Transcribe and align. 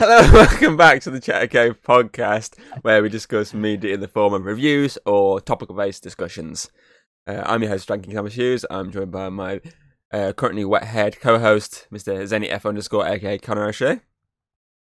Hello, 0.00 0.18
welcome 0.32 0.78
back 0.78 1.02
to 1.02 1.10
the 1.10 1.20
Chatter 1.20 1.46
Cave 1.46 1.82
podcast, 1.82 2.58
where 2.80 3.02
we 3.02 3.10
discuss 3.10 3.52
media 3.52 3.92
in 3.92 4.00
the 4.00 4.08
form 4.08 4.32
of 4.32 4.46
reviews 4.46 4.96
or 5.04 5.42
topical-based 5.42 6.02
discussions. 6.02 6.70
Uh, 7.26 7.42
I'm 7.44 7.60
your 7.60 7.70
host, 7.70 7.86
Frankie 7.86 8.14
Thomas 8.14 8.32
Hughes. 8.32 8.64
I'm 8.70 8.90
joined 8.90 9.12
by 9.12 9.28
my 9.28 9.60
uh, 10.10 10.32
currently 10.32 10.64
wet-haired 10.64 11.20
co-host, 11.20 11.86
Mr. 11.92 12.14
Zenny 12.22 12.50
F 12.50 12.64
underscore 12.64 13.06
aka 13.06 13.36
Connor 13.36 13.66
O'Shea. 13.66 14.00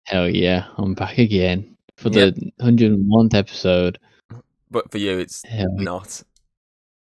Hell 0.05 0.27
yeah, 0.27 0.65
I'm 0.79 0.95
back 0.95 1.19
again 1.19 1.77
for 1.95 2.09
the 2.09 2.33
101th 2.59 3.35
episode. 3.35 3.99
But 4.71 4.91
for 4.91 4.97
you, 4.97 5.19
it's 5.19 5.43
Hell 5.45 5.75
not. 5.75 6.23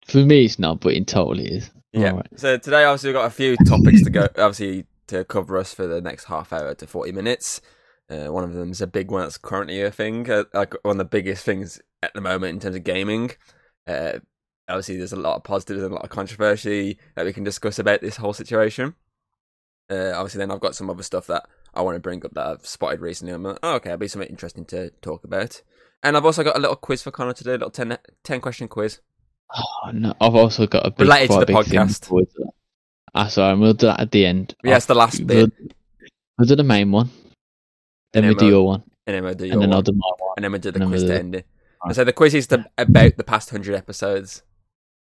For 0.05 0.17
me, 0.17 0.43
it's 0.43 0.59
not, 0.59 0.81
but 0.81 0.95
in 0.95 1.05
total, 1.05 1.39
it 1.39 1.49
is. 1.49 1.71
Yeah. 1.93 2.11
Alright. 2.11 2.27
So 2.37 2.57
today, 2.57 2.83
obviously, 2.83 3.11
we've 3.11 3.15
got 3.15 3.27
a 3.27 3.29
few 3.29 3.55
topics 3.65 4.03
to 4.03 4.09
go. 4.09 4.27
Obviously, 4.37 4.85
to 5.07 5.23
cover 5.23 5.57
us 5.57 5.73
for 5.73 5.87
the 5.87 6.01
next 6.01 6.25
half 6.25 6.51
hour 6.51 6.73
to 6.73 6.85
forty 6.85 7.13
minutes. 7.13 7.61
Uh, 8.09 8.31
one 8.31 8.43
of 8.43 8.53
them 8.53 8.71
is 8.71 8.81
a 8.81 8.87
big 8.87 9.09
one 9.09 9.21
that's 9.21 9.37
currently 9.37 9.81
a 9.81 9.91
thing, 9.91 10.29
uh, 10.29 10.43
like 10.53 10.75
one 10.83 10.93
of 10.93 10.97
the 10.99 11.05
biggest 11.05 11.43
things 11.43 11.81
at 12.03 12.13
the 12.13 12.21
moment 12.21 12.53
in 12.53 12.59
terms 12.59 12.75
of 12.75 12.83
gaming. 12.83 13.31
Uh, 13.87 14.19
obviously, 14.69 14.97
there's 14.97 15.13
a 15.13 15.17
lot 15.17 15.35
of 15.35 15.43
positives 15.43 15.81
and 15.81 15.91
a 15.91 15.95
lot 15.95 16.03
of 16.03 16.09
controversy 16.11 16.99
that 17.15 17.25
we 17.25 17.33
can 17.33 17.43
discuss 17.43 17.79
about 17.79 18.01
this 18.01 18.17
whole 18.17 18.33
situation. 18.33 18.95
Uh, 19.89 20.11
obviously, 20.15 20.39
then 20.39 20.51
I've 20.51 20.59
got 20.59 20.75
some 20.75 20.89
other 20.89 21.03
stuff 21.03 21.27
that 21.27 21.47
I 21.73 21.81
want 21.81 21.95
to 21.95 21.99
bring 21.99 22.25
up 22.25 22.33
that 22.33 22.47
I've 22.47 22.65
spotted 22.65 23.01
recently. 23.01 23.33
I'm 23.33 23.43
like, 23.43 23.59
oh, 23.63 23.75
okay, 23.75 23.89
it'll 23.89 23.99
be 23.99 24.07
something 24.07 24.29
interesting 24.29 24.65
to 24.65 24.91
talk 25.01 25.23
about. 25.23 25.61
And 26.03 26.15
I've 26.15 26.25
also 26.25 26.43
got 26.43 26.57
a 26.57 26.59
little 26.59 26.75
quiz 26.75 27.01
for 27.01 27.11
Connor 27.11 27.33
today, 27.33 27.51
a 27.51 27.53
little 27.53 27.71
10, 27.71 27.97
10 28.23 28.41
question 28.41 28.67
quiz. 28.67 28.99
Oh, 29.55 29.91
no, 29.91 30.13
I've 30.21 30.35
also 30.35 30.67
got 30.67 30.85
a 30.85 30.91
big, 30.91 31.01
Related 31.07 31.39
to 31.39 31.45
the 31.45 31.53
podcast. 31.53 32.09
Ah, 33.13 33.27
sorry, 33.27 33.57
we'll 33.57 33.73
do 33.73 33.87
that 33.87 33.99
at 33.99 34.11
the 34.11 34.25
end. 34.25 34.55
Yeah, 34.63 34.77
it's 34.77 34.87
the 34.87 34.95
last 34.95 35.19
We'll, 35.23 35.47
bit, 35.47 35.73
we'll 36.37 36.47
do 36.47 36.55
the 36.55 36.63
main 36.63 36.91
one, 36.91 37.09
then 38.15 38.23
And 38.23 38.29
we 38.29 38.35
then 38.35 38.39
do 38.39 38.45
we'll- 38.45 38.53
your 38.53 38.65
one, 38.65 38.83
and 39.05 39.15
then 39.15 39.23
we'll 39.23 39.33
do 39.35 39.45
your 39.45 39.53
and 39.53 39.61
then 39.61 39.69
one. 39.69 39.75
I'll 39.75 39.81
do 39.83 39.91
my 39.93 40.11
one. 40.17 40.33
and 40.37 40.43
then 40.43 40.51
we 40.51 40.59
do 40.59 40.71
the 40.71 40.79
And 40.81 40.89
quiz 40.89 41.03
we'll 41.03 41.11
to 41.13 41.19
end 41.19 41.35
it. 41.35 41.45
Alright. 41.81 41.95
So 41.95 42.03
the 42.03 42.13
quiz 42.13 42.33
is 42.33 42.47
the, 42.47 42.65
about 42.77 43.17
the 43.17 43.23
past 43.23 43.49
hundred 43.51 43.75
episodes. 43.75 44.41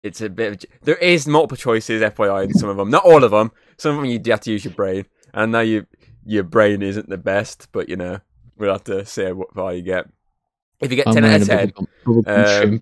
It's 0.02 0.20
a 0.20 0.28
bit. 0.28 0.64
Of, 0.64 0.70
there 0.82 0.96
is 0.96 1.26
multiple 1.26 1.56
choices, 1.56 2.02
FYI, 2.02 2.44
in 2.44 2.54
some 2.54 2.68
of 2.68 2.76
them. 2.76 2.90
Not 2.90 3.04
all 3.04 3.24
of 3.24 3.30
them. 3.30 3.50
Some 3.78 3.96
of 3.96 4.02
them 4.02 4.04
you 4.10 4.20
have 4.26 4.40
to 4.40 4.50
use 4.52 4.64
your 4.64 4.74
brain. 4.74 5.06
And 5.32 5.42
I 5.42 5.46
know 5.46 5.60
you, 5.62 5.86
your 6.24 6.44
brain 6.44 6.82
isn't 6.82 7.08
the 7.08 7.16
best, 7.16 7.68
but 7.72 7.88
you 7.88 7.96
know 7.96 8.20
we'll 8.58 8.72
have 8.72 8.84
to 8.84 9.04
see 9.06 9.32
what 9.32 9.52
far 9.54 9.72
you 9.74 9.82
get. 9.82 10.06
If 10.80 10.90
you 10.90 10.96
get 10.96 11.08
I'm 11.08 11.14
ten 11.14 11.24
out 11.24 11.40
of 11.40 11.46
ten, 11.46 11.70
bubblegum- 11.70 11.86
bubblegum 12.24 12.62
Um, 12.64 12.80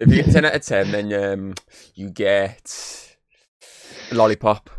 if 0.00 0.08
you 0.08 0.22
get 0.22 0.32
ten 0.32 0.44
out 0.44 0.54
of 0.54 0.62
ten, 0.62 0.90
then 0.92 1.12
um, 1.12 1.54
you 1.94 2.10
get 2.10 3.16
a 4.10 4.14
lollipop. 4.14 4.70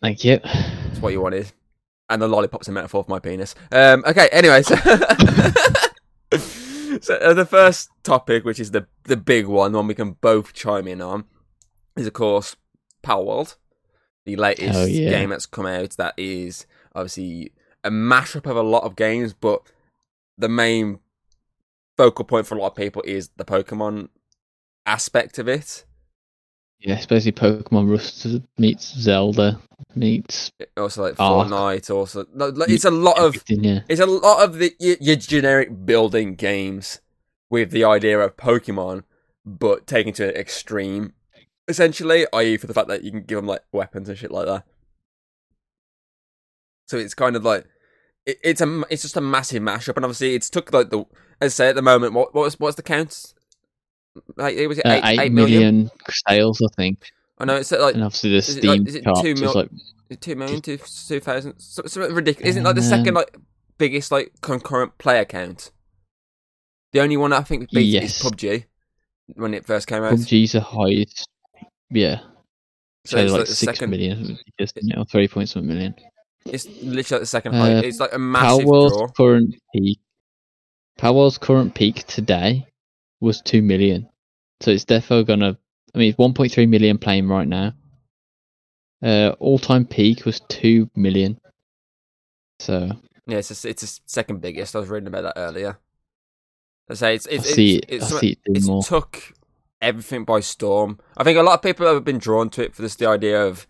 Thank 0.00 0.24
you. 0.24 0.38
That's 0.42 1.00
what 1.00 1.12
you 1.12 1.20
wanted. 1.20 1.52
And 2.08 2.20
the 2.20 2.28
lollipop's 2.28 2.68
a 2.68 2.72
metaphor 2.72 3.04
for 3.04 3.10
my 3.10 3.18
penis. 3.18 3.54
Um, 3.72 4.04
okay, 4.06 4.28
anyway, 4.30 4.62
so, 4.62 4.76
so 7.00 7.14
uh, 7.14 7.32
the 7.32 7.46
first 7.48 7.88
topic, 8.02 8.44
which 8.44 8.60
is 8.60 8.72
the 8.72 8.86
the 9.04 9.16
big 9.16 9.46
one, 9.46 9.72
the 9.72 9.78
one 9.78 9.86
we 9.86 9.94
can 9.94 10.12
both 10.12 10.52
chime 10.52 10.86
in 10.86 11.00
on, 11.00 11.24
is 11.96 12.06
of 12.06 12.12
course 12.12 12.56
Palworld, 13.02 13.56
the 14.26 14.36
latest 14.36 14.72
Hell 14.72 14.88
yeah. 14.88 15.10
game 15.10 15.30
that's 15.30 15.46
come 15.46 15.66
out. 15.66 15.90
That 15.92 16.14
is 16.18 16.66
obviously 16.94 17.52
a 17.82 17.90
mashup 17.90 18.50
of 18.50 18.56
a 18.56 18.62
lot 18.62 18.84
of 18.84 18.96
games, 18.96 19.32
but 19.32 19.62
the 20.36 20.48
main 20.48 20.98
focal 21.96 22.24
point 22.24 22.46
for 22.46 22.56
a 22.56 22.60
lot 22.60 22.68
of 22.68 22.76
people 22.76 23.02
is 23.06 23.30
the 23.36 23.44
Pokemon 23.44 24.08
aspect 24.86 25.38
of 25.38 25.48
it. 25.48 25.84
Yeah, 26.84 26.96
it's 26.96 27.06
basically 27.06 27.40
Pokemon 27.40 27.90
Rust 27.90 28.26
meets 28.58 28.94
Zelda 28.94 29.58
meets 29.94 30.52
Also, 30.76 31.02
like 31.02 31.18
Ark. 31.18 31.48
Fortnite. 31.48 31.90
Also, 31.90 32.26
no, 32.34 32.48
like, 32.48 32.68
it's 32.68 32.84
a 32.84 32.90
lot 32.90 33.18
of. 33.18 33.42
Yeah, 33.48 33.80
It's 33.88 34.00
a 34.00 34.06
lot 34.06 34.44
of 34.44 34.58
the 34.58 34.74
your, 34.78 34.96
your 35.00 35.16
generic 35.16 35.86
building 35.86 36.34
games 36.34 37.00
with 37.48 37.70
the 37.70 37.84
idea 37.84 38.20
of 38.20 38.36
Pokemon, 38.36 39.04
but 39.46 39.86
taken 39.86 40.12
to 40.14 40.28
an 40.28 40.36
extreme, 40.36 41.14
essentially. 41.68 42.26
I.e., 42.34 42.58
for 42.58 42.66
the 42.66 42.74
fact 42.74 42.88
that 42.88 43.02
you 43.02 43.10
can 43.10 43.22
give 43.22 43.36
them 43.36 43.46
like 43.46 43.62
weapons 43.72 44.10
and 44.10 44.18
shit 44.18 44.30
like 44.30 44.46
that. 44.46 44.64
So 46.88 46.98
it's 46.98 47.14
kind 47.14 47.34
of 47.34 47.44
like 47.46 47.64
it, 48.26 48.38
it's 48.44 48.60
a 48.60 48.82
it's 48.90 49.02
just 49.02 49.16
a 49.16 49.22
massive 49.22 49.62
mashup, 49.62 49.96
and 49.96 50.04
obviously 50.04 50.34
it's 50.34 50.50
took 50.50 50.70
like 50.70 50.90
the 50.90 51.06
as 51.40 51.54
I 51.54 51.54
say 51.54 51.68
at 51.70 51.76
the 51.76 51.82
moment. 51.82 52.12
What 52.12 52.34
what 52.34 52.42
was 52.42 52.60
what's 52.60 52.76
the 52.76 52.82
count? 52.82 53.33
Like 54.36 54.56
it 54.56 54.66
was 54.68 54.78
uh, 54.78 54.82
eight, 54.86 55.04
eight 55.04 55.20
eight 55.20 55.32
million. 55.32 55.60
million 55.60 55.90
sales, 56.28 56.60
I 56.62 56.68
think, 56.76 56.98
I 57.38 57.44
know 57.44 57.56
it's 57.56 57.72
like 57.72 57.94
and 57.94 58.04
obviously 58.04 58.30
the 58.30 58.36
is 58.36 58.56
it 58.56 58.64
like- 58.64 58.80
Steam 58.80 58.86
is 58.86 58.94
it 58.94 59.04
two 59.20 59.34
mil- 59.34 59.54
like 59.54 59.70
two 60.20 60.36
million, 60.36 60.60
two 60.60 60.78
two 61.08 61.20
thousand, 61.20 61.58
so- 61.58 61.82
something 61.86 62.14
ridiculous. 62.14 62.50
Isn't 62.50 62.62
it 62.62 62.64
like 62.66 62.76
the 62.76 62.82
Um, 62.82 62.88
second 62.88 63.14
like 63.14 63.36
biggest 63.78 64.12
like 64.12 64.32
concurrent 64.40 64.96
player 64.98 65.24
count? 65.24 65.70
The 66.92 67.00
only 67.00 67.16
one 67.16 67.32
I 67.32 67.40
think 67.42 67.70
beats 67.70 67.94
it 67.94 68.04
is 68.04 68.22
Yes. 68.22 68.22
PUBG 68.22 68.64
when 69.34 69.52
it 69.54 69.66
first 69.66 69.88
came 69.88 70.04
out. 70.04 70.12
PUBG's 70.14 70.52
the 70.52 70.60
highest. 70.60 71.28
Yeah, 71.90 72.20
So 73.04 73.16
so, 73.16 73.18
it's 73.18 73.32
like, 73.32 73.38
like 73.40 73.46
six 73.48 73.60
second. 73.78 73.90
million, 73.90 74.38
just 74.60 74.78
you 74.80 74.94
know, 74.94 75.04
three 75.04 75.26
point 75.28 75.48
something 75.48 75.68
million. 75.68 75.94
It's 76.46 76.66
literally 76.66 77.02
like 77.02 77.20
the 77.20 77.26
second 77.26 77.54
Uh. 77.56 77.80
It's 77.84 77.98
like 77.98 78.12
a 78.12 78.18
massive 78.18 78.64
Palworld's 78.66 78.96
draw. 78.96 79.08
current 79.08 79.54
peak. 79.74 79.98
Palworld's 80.98 81.38
current 81.38 81.74
peak 81.74 82.06
today 82.06 82.66
was 83.24 83.40
two 83.40 83.62
million, 83.62 84.08
so 84.60 84.70
it's 84.70 84.84
definitely 84.84 85.24
gonna. 85.24 85.58
I 85.94 85.98
mean, 85.98 86.10
it's 86.10 86.18
one 86.18 86.34
point 86.34 86.52
three 86.52 86.66
million 86.66 86.98
playing 86.98 87.28
right 87.28 87.48
now. 87.48 87.72
Uh, 89.02 89.34
all 89.38 89.58
time 89.58 89.84
peak 89.84 90.24
was 90.24 90.40
two 90.48 90.88
million. 90.94 91.38
So 92.60 92.90
Yeah, 93.26 93.38
it's 93.38 93.64
a, 93.64 93.68
it's 93.68 93.82
the 93.82 94.00
second 94.06 94.40
biggest. 94.40 94.74
I 94.74 94.80
was 94.80 94.88
reading 94.88 95.08
about 95.08 95.22
that 95.22 95.38
earlier. 95.38 95.78
I 96.88 96.94
say 96.94 97.14
it's 97.14 97.26
I 97.26 97.32
it's 97.32 97.54
see. 97.54 97.76
it's, 97.76 98.04
it's, 98.04 98.12
I 98.12 98.20
see 98.20 98.30
it 98.32 98.38
it's 98.46 98.66
more. 98.66 98.82
took 98.82 99.34
everything 99.80 100.24
by 100.24 100.40
storm. 100.40 100.98
I 101.16 101.24
think 101.24 101.38
a 101.38 101.42
lot 101.42 101.54
of 101.54 101.62
people 101.62 101.86
have 101.86 102.04
been 102.04 102.18
drawn 102.18 102.50
to 102.50 102.62
it 102.62 102.74
for 102.74 102.82
this 102.82 102.96
the 102.96 103.06
idea 103.06 103.44
of 103.44 103.66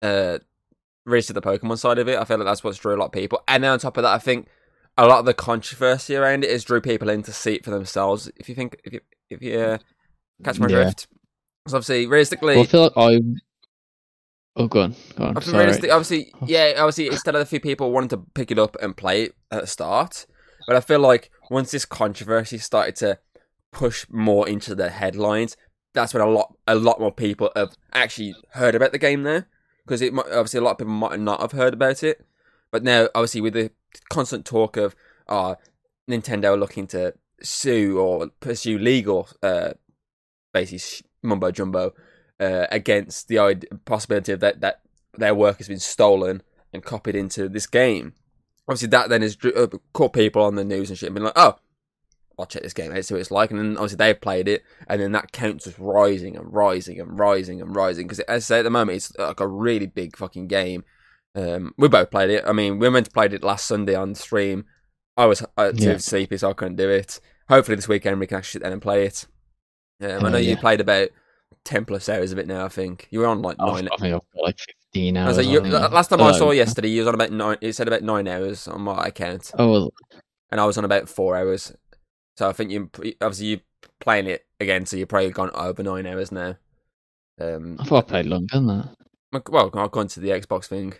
uh 0.00 0.38
really 1.04 1.22
to 1.22 1.32
the 1.32 1.42
Pokemon 1.42 1.78
side 1.78 1.98
of 1.98 2.08
it. 2.08 2.18
I 2.18 2.24
feel 2.24 2.38
like 2.38 2.46
that's 2.46 2.64
what's 2.64 2.78
drew 2.78 2.94
a 2.94 2.98
lot 2.98 3.06
of 3.06 3.12
people. 3.12 3.42
And 3.48 3.64
then 3.64 3.72
on 3.72 3.78
top 3.78 3.96
of 3.96 4.02
that, 4.02 4.14
I 4.14 4.18
think 4.18 4.48
a 4.98 5.06
lot 5.06 5.20
of 5.20 5.24
the 5.24 5.34
controversy 5.34 6.16
around 6.16 6.44
it 6.44 6.50
is 6.50 6.64
drew 6.64 6.80
people 6.80 7.08
in 7.08 7.22
to 7.22 7.32
see 7.32 7.54
it 7.54 7.64
for 7.64 7.70
themselves. 7.70 8.30
If 8.36 8.48
you 8.48 8.54
think 8.54 8.80
if 8.84 8.92
you 8.92 9.00
if 9.30 9.42
you 9.42 9.58
uh, 9.58 9.78
catch 10.44 10.58
my 10.58 10.66
Yeah. 10.68 10.82
drift, 10.82 11.06
so 11.66 11.76
obviously 11.76 12.06
realistically. 12.06 12.56
Well, 12.56 12.64
I 12.64 12.66
feel 12.66 12.82
like 12.82 12.92
I. 12.96 13.20
Oh, 14.54 14.68
go 14.68 14.82
on, 14.82 14.94
go 15.16 15.24
on. 15.24 15.40
Sorry. 15.40 15.90
obviously, 15.90 16.30
yeah, 16.46 16.74
obviously, 16.76 17.06
instead 17.06 17.34
of 17.34 17.40
a 17.40 17.46
few 17.46 17.60
people 17.60 17.90
wanting 17.90 18.10
to 18.10 18.18
pick 18.34 18.50
it 18.50 18.58
up 18.58 18.76
and 18.82 18.94
play 18.96 19.22
it 19.24 19.34
at 19.50 19.62
the 19.62 19.66
start, 19.66 20.26
but 20.66 20.76
I 20.76 20.80
feel 20.80 21.00
like 21.00 21.30
once 21.50 21.70
this 21.70 21.86
controversy 21.86 22.58
started 22.58 22.96
to 22.96 23.18
push 23.72 24.04
more 24.10 24.46
into 24.46 24.74
the 24.74 24.90
headlines, 24.90 25.56
that's 25.94 26.12
when 26.12 26.22
a 26.22 26.28
lot, 26.28 26.54
a 26.66 26.74
lot 26.74 27.00
more 27.00 27.12
people 27.12 27.50
have 27.56 27.74
actually 27.94 28.34
heard 28.50 28.74
about 28.74 28.92
the 28.92 28.98
game 28.98 29.22
now. 29.22 29.44
Because 29.86 30.02
it 30.02 30.12
obviously 30.16 30.58
a 30.58 30.62
lot 30.62 30.72
of 30.72 30.78
people 30.78 30.92
might 30.92 31.18
not 31.18 31.40
have 31.40 31.52
heard 31.52 31.74
about 31.74 32.02
it, 32.02 32.24
but 32.70 32.84
now 32.84 33.08
obviously 33.14 33.40
with 33.40 33.54
the 33.54 33.70
constant 34.10 34.44
talk 34.44 34.76
of 34.76 34.94
uh, 35.28 35.56
Nintendo 36.10 36.58
looking 36.58 36.86
to 36.88 37.14
sue 37.42 37.98
or 37.98 38.28
pursue 38.40 38.78
legal, 38.78 39.28
uh, 39.42 39.72
basically 40.52 41.08
mumbo 41.22 41.50
jumbo 41.50 41.94
uh, 42.40 42.66
against 42.70 43.28
the 43.28 43.62
possibility 43.84 44.32
of 44.32 44.40
that 44.40 44.60
that 44.60 44.80
their 45.16 45.34
work 45.34 45.58
has 45.58 45.68
been 45.68 45.78
stolen 45.78 46.42
and 46.72 46.84
copied 46.84 47.14
into 47.14 47.48
this 47.48 47.66
game. 47.66 48.14
Obviously, 48.68 48.88
that 48.88 49.08
then 49.08 49.22
has 49.22 49.36
uh, 49.44 49.66
caught 49.92 50.12
people 50.12 50.42
on 50.42 50.54
the 50.54 50.64
news 50.64 50.88
and 50.88 50.98
shit 50.98 51.08
and 51.08 51.14
been 51.14 51.24
like, 51.24 51.32
oh, 51.36 51.56
I'll 52.38 52.46
check 52.46 52.62
this 52.62 52.72
game 52.72 52.92
out, 52.92 53.04
see 53.04 53.14
what 53.14 53.20
it's 53.20 53.30
like. 53.30 53.50
And 53.50 53.58
then 53.58 53.76
obviously 53.76 53.96
they've 53.96 54.20
played 54.20 54.48
it, 54.48 54.62
and 54.88 55.00
then 55.00 55.12
that 55.12 55.32
count's 55.32 55.64
just 55.64 55.78
rising 55.78 56.36
and 56.36 56.52
rising 56.52 56.98
and 57.00 57.18
rising 57.18 57.60
and 57.60 57.74
rising. 57.76 58.06
Because 58.06 58.20
as 58.20 58.44
I 58.44 58.54
say, 58.54 58.58
at 58.60 58.62
the 58.62 58.70
moment, 58.70 58.96
it's 58.96 59.16
like 59.18 59.40
a 59.40 59.46
really 59.46 59.86
big 59.86 60.16
fucking 60.16 60.48
game. 60.48 60.84
Um, 61.34 61.74
we 61.78 61.88
both 61.88 62.10
played 62.10 62.30
it. 62.30 62.44
I 62.46 62.52
mean, 62.52 62.78
we 62.78 62.88
went 62.88 63.06
to 63.06 63.12
played 63.12 63.32
it 63.32 63.42
last 63.42 63.66
Sunday 63.66 63.94
on 63.94 64.14
stream. 64.14 64.66
I 65.16 65.26
was 65.26 65.44
uh, 65.56 65.72
too 65.72 65.90
Yeah. 65.92 65.96
sleepy, 65.98 66.36
so 66.38 66.50
I 66.50 66.54
couldn't 66.54 66.76
do 66.76 66.88
it. 66.88 67.20
Hopefully, 67.48 67.76
this 67.76 67.88
weekend 67.88 68.20
we 68.20 68.26
can 68.26 68.38
actually 68.38 68.58
sit 68.60 68.62
down 68.62 68.72
and 68.72 68.82
play 68.82 69.06
it. 69.06 69.26
Um, 70.02 70.24
I 70.24 70.30
know 70.30 70.38
you 70.38 70.56
played 70.56 70.80
about 70.80 71.08
ten 71.64 71.84
plus 71.84 72.08
hours 72.08 72.32
of 72.32 72.38
it 72.38 72.46
now. 72.46 72.64
I 72.64 72.68
think 72.68 73.08
you 73.10 73.20
were 73.20 73.26
on 73.26 73.42
like 73.42 73.56
Oh, 73.58 73.72
nine. 73.72 73.88
I 73.92 73.96
think 73.96 74.14
I've 74.14 74.20
got 74.34 74.42
like 74.42 74.58
fifteen 74.58 75.16
hours. 75.16 75.36
like, 75.38 75.46
you, 75.46 75.60
last 75.60 76.08
time 76.08 76.20
I 76.22 76.32
saw 76.32 76.50
yesterday, 76.50 76.88
you 76.88 77.00
was 77.00 77.08
on 77.08 77.14
about 77.14 77.30
nine. 77.32 77.56
It 77.60 77.74
said 77.74 77.88
about 77.88 78.02
nine 78.02 78.26
hours 78.28 78.66
on 78.68 78.80
my 78.82 79.06
account, 79.06 79.52
Oh, 79.58 79.70
well, 79.70 79.94
and 80.50 80.60
I 80.60 80.64
was 80.66 80.76
on 80.78 80.84
about 80.84 81.08
four 81.08 81.36
hours. 81.36 81.72
So 82.36 82.48
I 82.48 82.52
think 82.52 82.70
you 82.70 82.90
obviously 83.20 83.46
you 83.46 83.60
playing 84.00 84.26
it 84.26 84.44
again, 84.58 84.86
so 84.86 84.96
you've 84.96 85.08
probably 85.08 85.30
gone 85.30 85.50
over 85.54 85.82
nine 85.82 86.06
hours 86.06 86.32
now. 86.32 86.56
Um, 87.40 87.76
I 87.80 87.84
thought 87.84 88.04
I 88.04 88.08
played 88.08 88.26
longer 88.26 88.48
than 88.54 88.66
that. 88.68 88.96
well, 89.50 89.70
I've 89.74 89.90
gone 89.90 90.08
to 90.08 90.20
the 90.20 90.30
Xbox 90.30 90.66
thing, 90.66 90.94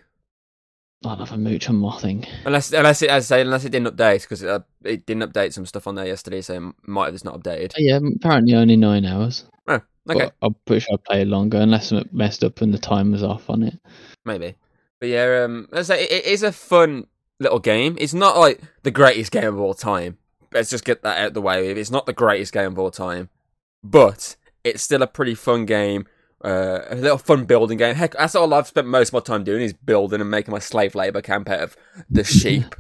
I'll 1.05 1.17
have 1.17 1.33
a 1.33 1.37
mooch 1.39 1.69
on 1.69 1.77
my 1.77 1.99
thing. 1.99 2.27
unless 2.45 2.73
unless 2.73 3.03
it 3.03 3.11
as 3.11 3.31
I 3.31 3.37
say 3.37 3.41
unless 3.43 3.65
it 3.65 3.71
didn't 3.71 3.97
update 3.97 4.23
because 4.23 4.43
it, 4.43 4.49
uh, 4.49 4.61
it 4.85 5.05
didn't 5.07 5.31
update 5.33 5.53
some 5.53 5.67
stuff 5.67 5.87
on 5.87 5.95
there 5.95 6.07
yesterday, 6.07 6.41
so 6.41 6.55
it 6.55 6.75
might 6.89 7.07
have 7.07 7.15
just 7.15 7.25
not 7.25 7.41
updated. 7.41 7.73
Oh, 7.73 7.79
yeah, 7.79 7.99
apparently 8.17 8.55
only 8.55 8.77
nine 8.77 9.05
hours. 9.05 9.45
Oh, 9.67 9.75
okay, 9.75 9.83
But 10.07 10.35
I'm 10.43 10.55
pretty 10.67 10.81
sure 10.81 10.95
I 10.95 11.13
played 11.13 11.29
longer 11.29 11.59
unless 11.59 11.93
I 11.93 12.05
messed 12.13 12.45
up 12.45 12.61
and 12.61 12.73
the 12.73 12.79
time 12.79 13.13
was 13.13 13.23
off 13.23 13.51
on 13.51 13.63
it. 13.63 13.79
maybe, 14.25 14.55
but 15.01 15.09
yeah, 15.09 15.43
um, 15.45 15.69
as 15.73 15.91
I 15.91 15.97
say 15.97 16.05
it, 16.05 16.13
it 16.13 16.25
is 16.27 16.43
a 16.43 16.53
fun 16.53 17.07
little 17.41 17.59
game. 17.59 17.97
It's 17.99 18.15
not 18.15 18.37
like 18.37 18.61
the 18.83 18.91
greatest 18.91 19.33
game 19.33 19.45
of 19.45 19.59
all 19.61 19.75
time. 19.75 20.19
Let's 20.53 20.71
just 20.71 20.85
get 20.85 21.03
that 21.03 21.19
out 21.19 21.27
of 21.29 21.35
the 21.35 21.41
way. 21.41 21.69
It's 21.69 21.91
not 21.91 22.07
the 22.07 22.13
greatest 22.13 22.53
game 22.53 22.73
of 22.73 22.79
all 22.79 22.91
time, 22.91 23.31
but 23.83 24.37
it's 24.65 24.83
still 24.83 25.03
a 25.03 25.07
pretty 25.07 25.35
fun 25.35 25.65
game. 25.67 26.07
Uh, 26.45 26.81
a 26.91 26.97
little 26.97 27.19
fun 27.19 27.45
building 27.45 27.79
game. 27.79 27.95
Heck, 27.95 28.15
that's 28.15 28.35
all 28.35 28.53
I've 28.53 28.67
spent 28.67 28.87
most 28.89 29.09
of 29.09 29.15
my 29.15 29.21
time 29.21 29.45
doing 29.45 29.63
is 29.63 29.73
building 29.73 30.21
and 30.21 30.31
making 30.31 30.51
my 30.53 30.59
slave 30.59 30.95
labor 30.95 31.23
camp 31.23 31.49
out 31.49 31.61
of 31.61 31.77
the 32.11 32.25
sheep. 32.41 32.75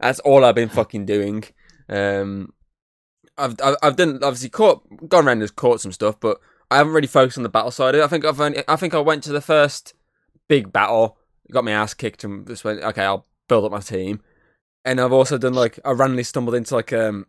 that's 0.00 0.20
all 0.20 0.44
I've 0.44 0.54
been 0.54 0.68
fucking 0.68 1.06
doing. 1.06 1.42
Um, 1.88 2.52
I've, 3.36 3.56
I've 3.62 3.76
I've 3.82 3.96
done 3.96 4.20
obviously 4.22 4.48
caught 4.50 4.84
gone 5.08 5.26
around 5.26 5.40
and 5.42 5.56
caught 5.56 5.80
some 5.80 5.90
stuff, 5.92 6.20
but 6.20 6.38
I 6.70 6.76
haven't 6.76 6.92
really 6.92 7.08
focused 7.08 7.36
on 7.38 7.42
the 7.42 7.48
battle 7.48 7.72
side 7.72 7.94
of 7.96 8.00
it. 8.00 8.04
I 8.04 8.06
think 8.06 8.24
I've 8.24 8.40
only, 8.40 8.62
I 8.68 8.76
think 8.76 8.94
I 8.94 9.00
went 9.00 9.24
to 9.24 9.32
the 9.32 9.40
first 9.40 9.94
big 10.46 10.72
battle, 10.72 11.18
got 11.50 11.64
my 11.64 11.72
ass 11.72 11.94
kicked, 11.94 12.22
and 12.22 12.46
just 12.46 12.62
went 12.64 12.80
okay, 12.82 13.02
I'll 13.04 13.26
build 13.48 13.64
up 13.64 13.72
my 13.72 13.80
team. 13.80 14.20
And 14.84 15.00
I've 15.00 15.12
also 15.12 15.36
done 15.36 15.54
like 15.54 15.80
I 15.84 15.90
randomly 15.90 16.22
stumbled 16.22 16.54
into 16.54 16.76
like 16.76 16.92
um 16.92 17.26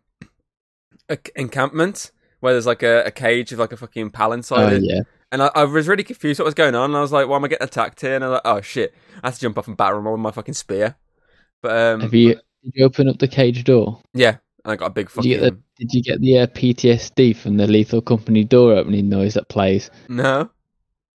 a 1.08 1.18
encampment 1.34 2.12
where 2.40 2.52
there's 2.52 2.66
like 2.66 2.82
a, 2.84 3.02
a 3.04 3.10
cage 3.10 3.50
with 3.50 3.60
like 3.60 3.72
a 3.72 3.76
fucking 3.76 4.10
pal 4.10 4.32
inside 4.32 4.72
Oh 4.72 4.76
it. 4.76 4.82
yeah. 4.84 5.00
And 5.32 5.42
I, 5.42 5.50
I 5.54 5.64
was 5.64 5.88
really 5.88 6.04
confused 6.04 6.38
what 6.38 6.44
was 6.44 6.54
going 6.54 6.74
on. 6.74 6.90
And 6.90 6.96
I 6.96 7.00
was 7.00 7.10
like, 7.10 7.26
why 7.26 7.36
am 7.36 7.44
I 7.44 7.48
getting 7.48 7.64
attacked 7.66 8.02
here? 8.02 8.14
And 8.14 8.22
I 8.22 8.28
was 8.28 8.34
like, 8.34 8.42
oh 8.44 8.60
shit, 8.60 8.94
I 9.22 9.28
have 9.28 9.34
to 9.34 9.40
jump 9.40 9.58
off 9.58 9.66
and 9.66 9.76
batter 9.76 9.96
him 9.96 10.04
with 10.04 10.20
my 10.20 10.30
fucking 10.30 10.54
spear. 10.54 10.94
But 11.62 11.94
um, 11.94 12.00
Have 12.00 12.14
you 12.14 12.34
did 12.62 12.72
you 12.74 12.84
open 12.84 13.08
up 13.08 13.18
the 13.18 13.26
cage 13.26 13.64
door? 13.64 14.00
yeah, 14.14 14.36
and 14.64 14.72
I 14.72 14.76
got 14.76 14.86
a 14.86 14.90
big 14.90 15.06
Did 15.06 15.12
fucking 15.14 15.30
you 15.30 15.38
get 15.38 15.42
the 15.42 15.58
Did 15.78 15.92
you 15.92 16.02
get 16.02 16.20
the 16.20 16.38
uh, 16.38 16.46
PTSD 16.48 17.34
from 17.34 17.56
the 17.56 17.66
Lethal 17.66 18.02
Company 18.02 18.44
door 18.44 18.74
opening 18.74 19.08
noise 19.08 19.34
that 19.34 19.48
plays? 19.48 19.90
no. 20.08 20.50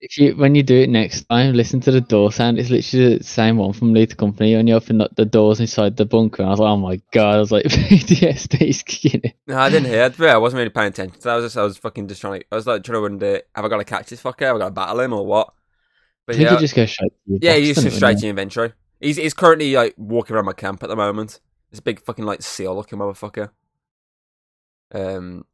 If 0.00 0.16
you 0.18 0.36
when 0.36 0.54
you 0.54 0.62
do 0.62 0.76
it 0.76 0.90
next 0.90 1.24
time, 1.24 1.54
listen 1.54 1.80
to 1.82 1.90
the 1.92 2.00
door 2.00 2.32
sound. 2.32 2.58
It's 2.58 2.70
literally 2.70 3.18
the 3.18 3.24
same 3.24 3.56
one 3.56 3.72
from 3.72 3.92
Lethal 3.94 4.16
Company. 4.16 4.54
When 4.56 4.66
you 4.66 4.74
open 4.74 5.00
up 5.00 5.14
the 5.16 5.24
doors 5.24 5.60
inside 5.60 5.96
the 5.96 6.04
bunker, 6.06 6.42
I 6.44 6.50
was 6.50 6.60
like, 6.60 6.68
oh 6.70 6.76
my 6.76 7.00
god! 7.12 7.36
I 7.36 7.40
was 7.40 7.52
like, 7.52 7.64
PTSD's 7.66 8.82
kicking 8.82 9.20
in. 9.22 9.32
No, 9.46 9.56
I 9.58 9.70
didn't 9.70 9.88
hear. 9.88 10.12
Yeah, 10.18 10.34
I 10.34 10.36
wasn't 10.38 10.58
really 10.58 10.70
paying 10.70 10.88
attention. 10.88 11.20
So 11.20 11.30
I 11.30 11.36
was 11.36 11.46
just, 11.46 11.56
I 11.56 11.62
was 11.62 11.78
fucking 11.78 12.06
just 12.08 12.20
trying 12.20 12.40
to. 12.40 12.46
I 12.52 12.56
was 12.56 12.66
like 12.66 12.82
trying 12.84 12.96
to 12.96 13.00
wonder, 13.00 13.42
have 13.54 13.64
I 13.64 13.68
got 13.68 13.78
to 13.78 13.84
catch 13.84 14.10
this 14.10 14.22
fucker? 14.22 14.46
Have 14.46 14.56
I 14.56 14.58
got 14.58 14.64
to 14.66 14.70
battle 14.72 15.00
him 15.00 15.12
or 15.14 15.24
what? 15.24 15.54
I 16.28 16.32
But 16.32 16.36
think 16.36 16.50
yeah, 16.50 16.50
you 16.50 16.58
just 16.58 16.74
go 16.76 16.86
straight. 16.86 17.12
Yeah, 17.40 17.54
he's 17.54 17.80
just 17.82 17.82
it, 17.86 17.92
straight 17.92 18.18
to 18.18 18.26
your 18.26 18.30
inventory. 18.30 18.72
He's 19.00 19.16
he's 19.16 19.34
currently 19.34 19.74
like 19.74 19.94
walking 19.96 20.34
around 20.36 20.46
my 20.46 20.52
camp 20.52 20.82
at 20.82 20.88
the 20.88 20.96
moment. 20.96 21.40
It's 21.70 21.78
a 21.80 21.82
big 21.82 22.00
fucking 22.00 22.24
like 22.24 22.42
seal 22.42 22.74
looking 22.74 22.98
motherfucker. 22.98 23.50
Um, 24.92 25.44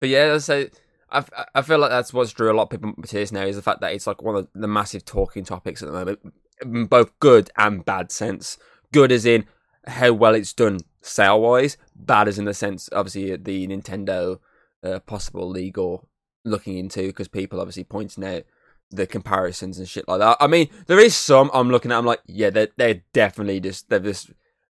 but 0.00 0.08
yeah, 0.10 0.38
so 0.38 0.66
I 1.12 1.24
I 1.54 1.62
feel 1.62 1.78
like 1.78 1.90
that's 1.90 2.12
what's 2.12 2.32
drew 2.32 2.50
a 2.50 2.54
lot 2.54 2.64
of 2.64 2.70
people 2.70 2.94
to 2.94 3.14
this 3.14 3.32
now 3.32 3.42
is 3.42 3.56
the 3.56 3.62
fact 3.62 3.80
that 3.80 3.92
it's 3.92 4.06
like 4.06 4.22
one 4.22 4.36
of 4.36 4.48
the 4.54 4.68
massive 4.68 5.04
talking 5.04 5.44
topics 5.44 5.82
at 5.82 5.86
the 5.86 5.92
moment, 5.92 6.88
both 6.88 7.18
good 7.20 7.50
and 7.56 7.84
bad 7.84 8.10
sense. 8.10 8.58
Good 8.92 9.12
as 9.12 9.24
in 9.24 9.46
how 9.86 10.12
well 10.12 10.34
it's 10.34 10.52
done 10.52 10.80
sale 11.00 11.40
wise, 11.40 11.76
bad 11.94 12.28
as 12.28 12.38
in 12.38 12.44
the 12.44 12.54
sense 12.54 12.88
obviously 12.92 13.36
the 13.36 13.66
Nintendo 13.66 14.38
uh, 14.82 15.00
possible 15.00 15.48
legal 15.48 16.08
looking 16.44 16.76
into 16.76 17.06
because 17.06 17.28
people 17.28 17.60
obviously 17.60 17.84
pointing 17.84 18.24
out 18.24 18.42
the 18.90 19.06
comparisons 19.06 19.78
and 19.78 19.88
shit 19.88 20.06
like 20.06 20.20
that. 20.20 20.36
I 20.40 20.46
mean, 20.46 20.68
there 20.86 21.00
is 21.00 21.16
some 21.16 21.50
I'm 21.52 21.70
looking 21.70 21.90
at. 21.90 21.98
I'm 21.98 22.06
like, 22.06 22.20
yeah, 22.26 22.50
they're 22.50 22.68
they're 22.76 23.02
definitely 23.12 23.60
just 23.60 23.88
they've 23.88 24.02
just 24.02 24.30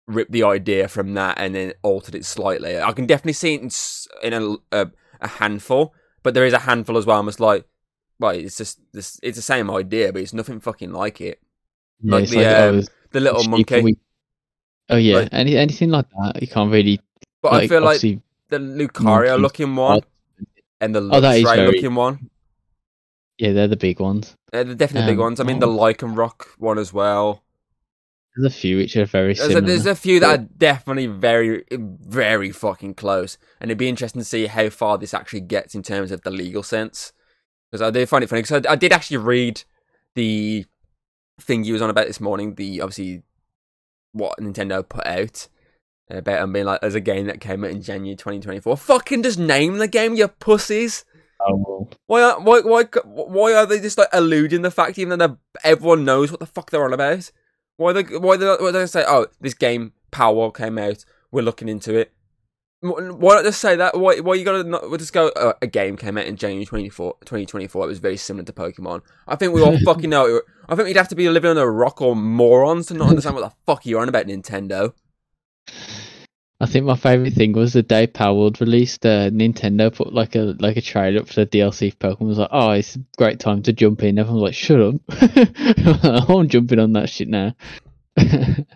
ripped 0.07 0.33
the 0.33 0.45
idea 0.45 0.89
from 0.89 1.15
that 1.15 1.39
and 1.39 1.55
then 1.55 1.73
altered 1.83 2.15
it 2.15 2.25
slightly. 2.25 2.81
I 2.81 2.93
can 2.93 3.07
definitely 3.07 3.35
see 3.35 3.55
it 3.55 3.63
in, 4.23 4.33
in 4.33 4.59
a, 4.73 4.81
a 4.83 4.91
a 5.21 5.29
handful, 5.29 5.95
but 6.27 6.35
there 6.35 6.45
is 6.45 6.53
a 6.53 6.59
handful 6.59 6.97
as 6.99 7.07
well. 7.07 7.21
I'm 7.21 7.27
just 7.27 7.39
like, 7.39 7.65
right, 8.19 8.45
it's 8.45 8.57
just 8.59 8.81
this. 8.93 9.21
It's 9.23 9.37
the 9.37 9.43
same 9.43 9.71
idea, 9.71 10.13
but 10.13 10.23
it's 10.23 10.33
nothing 10.35 10.59
fucking 10.59 10.91
like 10.93 11.21
it. 11.21 11.41
Yeah, 12.03 12.15
like 12.17 12.29
the, 12.29 12.45
oh, 12.45 12.69
um, 12.71 12.79
it's 12.81 12.89
The 13.13 13.21
little 13.21 13.45
monkey, 13.49 13.81
we- 13.81 13.99
Oh 14.91 14.97
yeah, 14.97 15.19
Like- 15.19 15.29
any 15.33 15.57
anything 15.57 15.91
like 15.91 16.07
that, 16.11 16.43
you 16.43 16.49
can't 16.49 16.73
really. 16.73 17.01
but 17.43 17.53
I 17.55 17.69
feel 17.69 17.81
like 17.81 18.01
the 18.01 18.59
Lucario 18.59 19.41
looking 19.41 19.77
one 19.77 20.01
and 20.81 20.95
the 20.97 21.01
Oh, 21.01 21.21
Luxray 21.21 21.45
very- 21.55 21.67
looking 21.73 21.95
one. 21.95 22.29
yeah, 23.39 23.53
they're 23.53 23.69
the 23.69 23.77
big 23.77 24.01
ones. 24.01 24.37
They're 24.51 24.65
definitely 24.65 25.13
big 25.13 25.19
Um, 25.21 25.27
ones. 25.27 25.39
I 25.41 25.45
mean, 25.45 25.61
the 25.61 25.69
Lycanroc 25.69 26.47
one 26.59 26.79
as 26.79 26.93
well. 26.93 27.45
There's 28.37 28.53
a 28.53 28.57
few 28.57 28.77
which 28.77 28.97
are 28.97 29.07
very 29.07 29.35
similar. 29.35 29.61
there's 29.63 29.87
a 29.87 29.95
few 29.95 30.21
that 30.21 30.39
are 30.41 30.43
definitely 30.59 31.07
very, 31.07 31.65
very 31.73 32.53
fucking 32.53 32.95
close, 32.95 33.39
and 33.61 33.71
it'd 33.71 33.79
be 33.79 33.89
interesting 33.89 34.21
to 34.21 34.25
see 34.27 34.47
how 34.47 34.69
far 34.69 34.99
this 34.99 35.15
actually 35.15 35.41
gets 35.41 35.75
in 35.75 35.83
terms 35.83 36.11
of 36.11 36.23
the 36.23 36.31
legal 36.31 36.63
sense. 36.63 37.13
Because 37.71 37.83
I 37.83 37.91
did 37.91 38.09
find 38.09 38.23
it 38.23 38.29
funny 38.29 38.43
because 38.43 38.65
I, 38.67 38.73
I 38.73 38.77
did 38.77 38.93
actually 38.93 39.17
read 39.19 39.65
the 40.15 40.65
thing 41.41 41.65
you 41.65 41.73
was 41.73 41.83
on 41.83 41.91
about 41.91 42.07
this 42.07 42.21
morning. 42.21 42.55
The 42.55 42.81
obviously 42.81 43.23
what 44.13 44.39
Nintendo 44.39 44.87
put 44.89 45.07
out 45.07 45.49
about 46.09 46.41
them 46.41 46.53
being 46.53 46.65
like, 46.67 46.81
there's 46.81 46.95
a 46.95 47.01
game 47.01 47.27
that 47.27 47.41
came 47.41 47.65
out 47.65 47.71
in 47.71 47.83
January 47.83 48.15
2024. 48.17 48.77
Fucking 48.77 49.23
just 49.23 49.39
name 49.39 49.79
the 49.79 49.89
game, 49.89 50.15
you 50.15 50.29
pussies. 50.29 51.05
Oh, 51.41 51.89
Why, 52.07 52.23
are- 52.23 52.41
why, 52.41 52.61
why, 52.61 52.85
why 53.05 53.55
are 53.55 53.67
they 53.67 53.81
just 53.81 53.99
like 53.99 54.09
eluding 54.13 54.63
the 54.63 54.71
fact, 54.71 54.99
even 54.99 55.19
though 55.19 55.39
everyone 55.65 56.05
knows 56.05 56.31
what 56.31 56.41
the 56.41 56.47
fuck 56.47 56.71
they're 56.71 56.85
on 56.85 56.93
about? 56.95 57.31
Why 57.77 57.93
they, 57.93 58.03
why 58.03 58.37
they, 58.37 58.47
why 58.47 58.71
they 58.71 58.87
say, 58.87 59.05
oh, 59.07 59.27
this 59.41 59.55
game 59.55 59.93
Palworld 60.13 60.57
came 60.57 60.79
out, 60.79 61.05
we're 61.31 61.43
looking 61.43 61.69
into 61.69 61.95
it. 61.95 62.13
Wh- 62.81 63.19
Why 63.19 63.35
not 63.35 63.45
just 63.45 63.61
say 63.61 63.77
that? 63.77 63.99
Why, 63.99 64.21
why 64.21 64.35
you 64.35 64.45
gotta 64.45 64.65
not, 64.65 64.89
we'll 64.89 64.99
just 64.99 65.13
go, 65.13 65.29
uh, 65.29 65.53
a 65.61 65.67
game 65.67 65.97
came 65.97 66.17
out 66.17 66.27
in 66.27 66.37
January 66.37 66.65
24, 66.65 67.17
2024, 67.25 67.85
it 67.85 67.89
was 67.89 67.99
very 67.99 68.17
similar 68.17 68.45
to 68.45 68.53
Pokemon. 68.53 69.03
I 69.27 69.37
think 69.37 69.53
we 69.53 69.63
all 69.63 69.79
fucking 69.85 70.11
know 70.11 70.37
it. 70.37 70.45
I 70.69 70.75
think 70.75 70.87
we'd 70.87 70.97
have 70.97 71.09
to 71.09 71.15
be 71.15 71.29
living 71.29 71.51
on 71.51 71.59
a 71.59 71.71
rock 71.71 72.01
or 72.01 72.17
morons 72.17 72.87
to 72.87 72.95
not 72.95 73.09
understand 73.11 73.37
what 73.37 73.49
the 73.51 73.57
fuck 73.67 73.85
you're 73.87 74.01
on 74.01 74.09
about 74.09 74.27
Nintendo. 74.27 74.93
I 76.59 76.67
think 76.67 76.87
my 76.87 76.97
favorite 76.97 77.35
thing 77.35 77.53
was 77.53 77.75
the 77.75 77.83
day 77.83 78.07
Palworld 78.07 78.61
released. 78.61 79.05
Uh, 79.05 79.29
Nintendo 79.31 79.95
put 79.95 80.15
like 80.15 80.35
a 80.35 80.55
like 80.59 80.79
a 80.79 80.81
trailer 80.81 81.21
up 81.21 81.29
for 81.29 81.35
the 81.35 81.47
DLC 81.47 81.93
for 81.93 81.99
Pokemon. 81.99 82.29
Was 82.29 82.39
like, 82.39 82.49
oh, 82.51 82.71
it's 82.71 82.97
a 82.97 83.01
great 83.19 83.39
time 83.41 83.63
to 83.65 83.73
jump 83.75 84.03
in. 84.03 84.19
Everyone's 84.19 84.43
like, 84.43 84.55
shut 84.55 84.81
up! 84.81 84.95
I'm 86.31 86.49
jumping 86.49 86.79
on 86.79 86.95
that 86.95 87.11
shit 87.11 87.29
now. 87.29 87.55
yeah, 88.17 88.67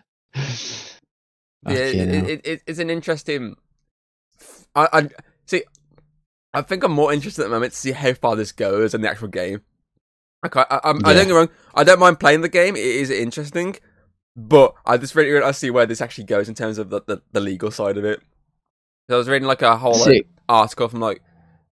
it, 1.64 2.14
it, 2.28 2.40
it, 2.44 2.62
it's 2.66 2.78
an 2.78 2.90
interesting. 2.90 3.56
I, 4.74 4.88
I 4.92 5.08
see. 5.46 5.62
I 6.52 6.62
think 6.62 6.82
I'm 6.84 6.92
more 6.92 7.12
interested 7.12 7.42
at 7.42 7.44
the 7.46 7.54
moment 7.54 7.72
to 7.72 7.78
see 7.78 7.92
how 7.92 8.12
far 8.12 8.36
this 8.36 8.52
goes 8.52 8.92
in 8.92 9.00
the 9.00 9.10
actual 9.10 9.28
game. 9.28 9.62
Okay, 10.44 10.64
I, 10.68 10.80
I'm, 10.84 11.00
I 11.04 11.10
Yeah. 11.10 11.18
don't 11.18 11.26
get 11.28 11.34
wrong. 11.34 11.48
I 11.74 11.84
don't 11.84 12.00
mind 12.00 12.20
playing 12.20 12.40
the 12.42 12.48
game. 12.48 12.76
It 12.76 12.84
is 12.84 13.10
interesting, 13.10 13.76
but 14.48 14.74
I 14.86 14.96
just 14.96 15.14
really 15.14 15.32
want 15.32 15.44
to 15.46 15.52
see 15.52 15.70
where 15.70 15.86
this 15.86 16.00
actually 16.00 16.24
goes 16.24 16.48
in 16.48 16.54
terms 16.54 16.78
of 16.78 16.90
the, 16.90 17.02
the, 17.06 17.22
the 17.32 17.40
legal 17.40 17.70
side 17.70 17.98
of 17.98 18.04
it. 18.04 18.20
So 19.08 19.16
I 19.16 19.18
was 19.18 19.28
reading 19.28 19.48
like 19.48 19.62
a 19.62 19.76
whole 19.76 19.98
like, 19.98 20.26
article 20.48 20.88
from 20.88 21.00
like 21.00 21.22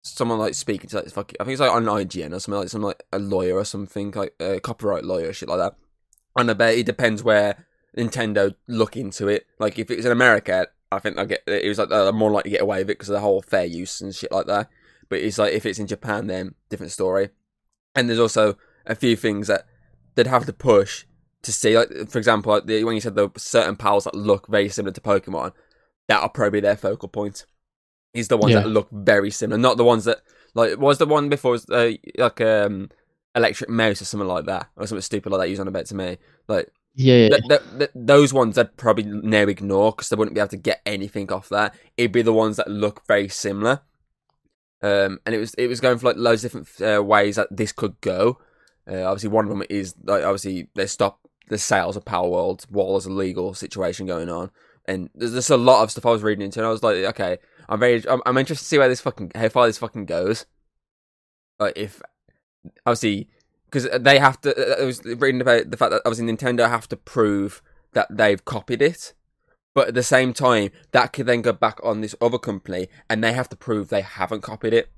someone 0.03 0.39
like 0.39 0.55
speaking 0.55 0.89
to 0.91 0.97
like 0.97 1.11
fuck, 1.11 1.33
I 1.41 1.45
think 1.45 1.55
it's 1.55 1.61
like 1.61 1.73
on 1.73 1.85
IGN 1.85 2.33
or 2.33 2.41
something 2.41 2.61
like 2.61 2.69
some 2.69 2.83
like 2.83 3.03
a 3.13 3.19
lawyer 3.19 3.55
or 3.55 3.65
something 3.65 4.11
like 4.13 4.35
a 4.41 4.61
copyright 4.61 5.05
lawyer 5.05 5.33
shit 5.33 5.49
like 5.49 5.59
that. 5.59 5.77
And 6.37 6.51
I 6.51 6.55
bet 6.55 6.77
it 6.77 6.87
depends 6.87 7.23
where 7.23 7.67
Nintendo 7.97 8.55
look 8.67 8.97
into 8.97 9.29
it. 9.29 9.47
Like 9.59 9.79
if 9.79 9.91
it 9.91 9.97
was 9.97 10.07
in 10.07 10.13
America, 10.13 10.67
I 10.93 10.99
think 10.99 11.19
I 11.19 11.25
get 11.25 11.43
it 11.47 11.69
was 11.69 11.79
like 11.79 11.89
they're 11.89 12.13
more 12.13 12.31
likely 12.31 12.51
to 12.51 12.57
get 12.57 12.63
away 12.63 12.79
with 12.79 12.91
it 12.91 12.99
because 12.99 13.09
of 13.09 13.15
the 13.15 13.21
whole 13.21 13.43
fair 13.43 13.65
use 13.65 14.01
and 14.01 14.15
shit 14.15 14.33
like 14.33 14.47
that. 14.47 14.69
But 15.09 15.21
it's 15.21 15.39
like 15.39 15.55
if 15.55 15.65
it's 15.65 15.79
in 15.79 15.87
Japan, 15.87 16.27
then 16.27 16.55
different 16.69 16.93
story. 16.93 17.31
And 17.95 18.09
there's 18.09 18.21
also 18.21 18.59
a 18.85 18.95
few 18.95 19.17
things 19.17 19.47
that 19.47 19.67
they'd 20.15 20.27
have 20.27 20.47
to 20.47 20.53
push 20.53 21.05
to 21.43 21.53
see. 21.53 21.77
Like 21.79 22.11
for 22.11 22.19
example, 22.19 22.53
like 22.53 22.67
the, 22.67 22.85
when 22.85 22.95
you 22.95 23.01
said 23.01 23.15
the 23.15 23.31
certain 23.37 23.77
powers 23.77 24.05
that 24.05 24.15
look 24.15 24.49
very 24.49 24.69
similar 24.69 24.93
to 24.93 25.01
Pokemon, 25.01 25.53
that 26.09 26.23
are 26.23 26.29
probably 26.29 26.61
their 26.61 26.77
focal 26.77 27.09
point. 27.09 27.47
Is 28.15 28.29
the 28.29 28.39
ones 28.39 28.55
Yeah. 28.55 28.61
that 28.61 28.69
look 28.69 28.89
very 28.91 29.31
similar, 29.31 29.59
not 29.59 29.77
the 29.77 29.85
ones 29.85 30.05
that 30.07 30.23
like 30.55 30.79
was 30.79 30.97
the 30.99 31.07
one 31.07 31.29
before 31.29 31.53
was 31.53 31.69
uh, 31.69 31.93
like 32.17 32.41
um 32.41 32.91
electric 33.35 33.69
mouse 33.71 34.01
or 34.01 34.07
something 34.07 34.27
like 34.27 34.47
that, 34.47 34.69
or 34.77 34.87
something 34.87 35.03
stupid 35.03 35.31
like 35.31 35.41
that. 35.43 35.49
You 35.49 35.53
was 35.53 35.61
on 35.61 35.69
about 35.69 35.87
to 35.87 35.95
me, 35.95 36.17
like 36.49 36.73
Yeah, 36.95 37.29
th- 37.29 37.43
th- 37.49 37.61
th- 37.79 37.91
those 37.95 38.33
ones 38.33 38.57
I'd 38.57 38.77
probably 38.79 39.05
now 39.05 39.43
ignore 39.43 39.93
because 39.93 40.09
they 40.09 40.17
wouldn't 40.17 40.35
be 40.35 40.41
able 40.41 40.49
to 40.49 40.57
get 40.57 40.81
anything 40.87 41.31
off 41.31 41.51
that. 41.51 41.75
It'd 41.99 42.11
be 42.13 42.23
the 42.23 42.33
ones 42.33 42.57
that 42.57 42.69
look 42.69 43.07
very 43.07 43.29
similar. 43.29 43.83
Um, 44.83 45.19
and 45.27 45.35
it 45.35 45.39
was 45.39 45.55
it 45.55 45.67
was 45.67 45.81
going 45.81 45.99
for 45.99 46.07
like 46.07 46.17
loads 46.17 46.45
of 46.45 46.53
different 46.53 46.99
uh, 46.99 47.03
ways 47.03 47.37
that 47.37 47.49
this 47.55 47.73
could 47.73 48.01
go. 48.01 48.39
Uh, 48.91 49.03
obviously, 49.03 49.29
one 49.29 49.45
of 49.45 49.51
them 49.51 49.63
is 49.69 49.95
like 50.03 50.25
obviously 50.25 50.69
they 50.75 50.87
stop 50.87 51.21
the 51.49 51.59
sales 51.59 51.97
of 51.97 52.05
Palworld 52.05 52.65
while 52.71 52.93
there's 52.93 53.07
a 53.07 53.13
legal 53.13 53.55
situation 53.55 54.07
going 54.07 54.29
on, 54.29 54.51
and 54.87 55.11
there's 55.15 55.35
just 55.35 55.51
a 55.51 55.57
lot 55.57 55.83
of 55.83 55.91
stuff 55.91 56.07
I 56.07 56.11
was 56.11 56.23
reading 56.23 56.45
into, 56.45 56.61
and 56.61 56.67
I 56.67 56.71
was 56.71 56.83
like, 56.83 56.97
okay, 56.97 57.39
I'm 57.69 57.81
very 57.81 58.03
I'm, 58.09 58.23
I'm 58.27 58.39
interested 58.39 58.65
to 58.65 58.69
see 58.69 58.79
where 58.79 58.89
this 58.89 59.01
fucking 59.01 59.33
how 59.35 59.49
far 59.49 59.67
this 59.67 59.79
fucking 59.79 60.07
goes. 60.07 60.47
Like 61.59 61.77
if 61.77 62.01
obviously 62.87 63.29
because 63.71 63.89
they 64.01 64.19
have 64.19 64.41
to. 64.43 64.79
Uh, 64.79 64.83
I 64.83 64.85
was 64.85 65.05
reading 65.05 65.41
about 65.41 65.71
the 65.71 65.77
fact 65.77 65.91
that 65.93 66.03
obviously 66.05 66.27
Nintendo 66.27 66.69
have 66.69 66.89
to 66.89 66.97
prove 66.97 67.63
that 67.93 68.09
they've 68.11 68.45
copied 68.45 68.83
it, 68.83 69.15
but 69.75 69.89
at 69.89 69.95
the 69.95 70.03
same 70.03 70.33
time, 70.33 70.71
that 70.93 71.13
could 71.13 71.27
then 71.27 71.43
go 71.43 71.53
back 71.53 71.79
on 71.83 72.01
this 72.01 72.15
other 72.21 72.39
company, 72.39 72.89
and 73.09 73.23
they 73.23 73.33
have 73.33 73.49
to 73.51 73.57
prove 73.57 73.89
they 73.89 74.03
haven't 74.03 74.43
copied 74.43 74.73
it. 74.73 74.91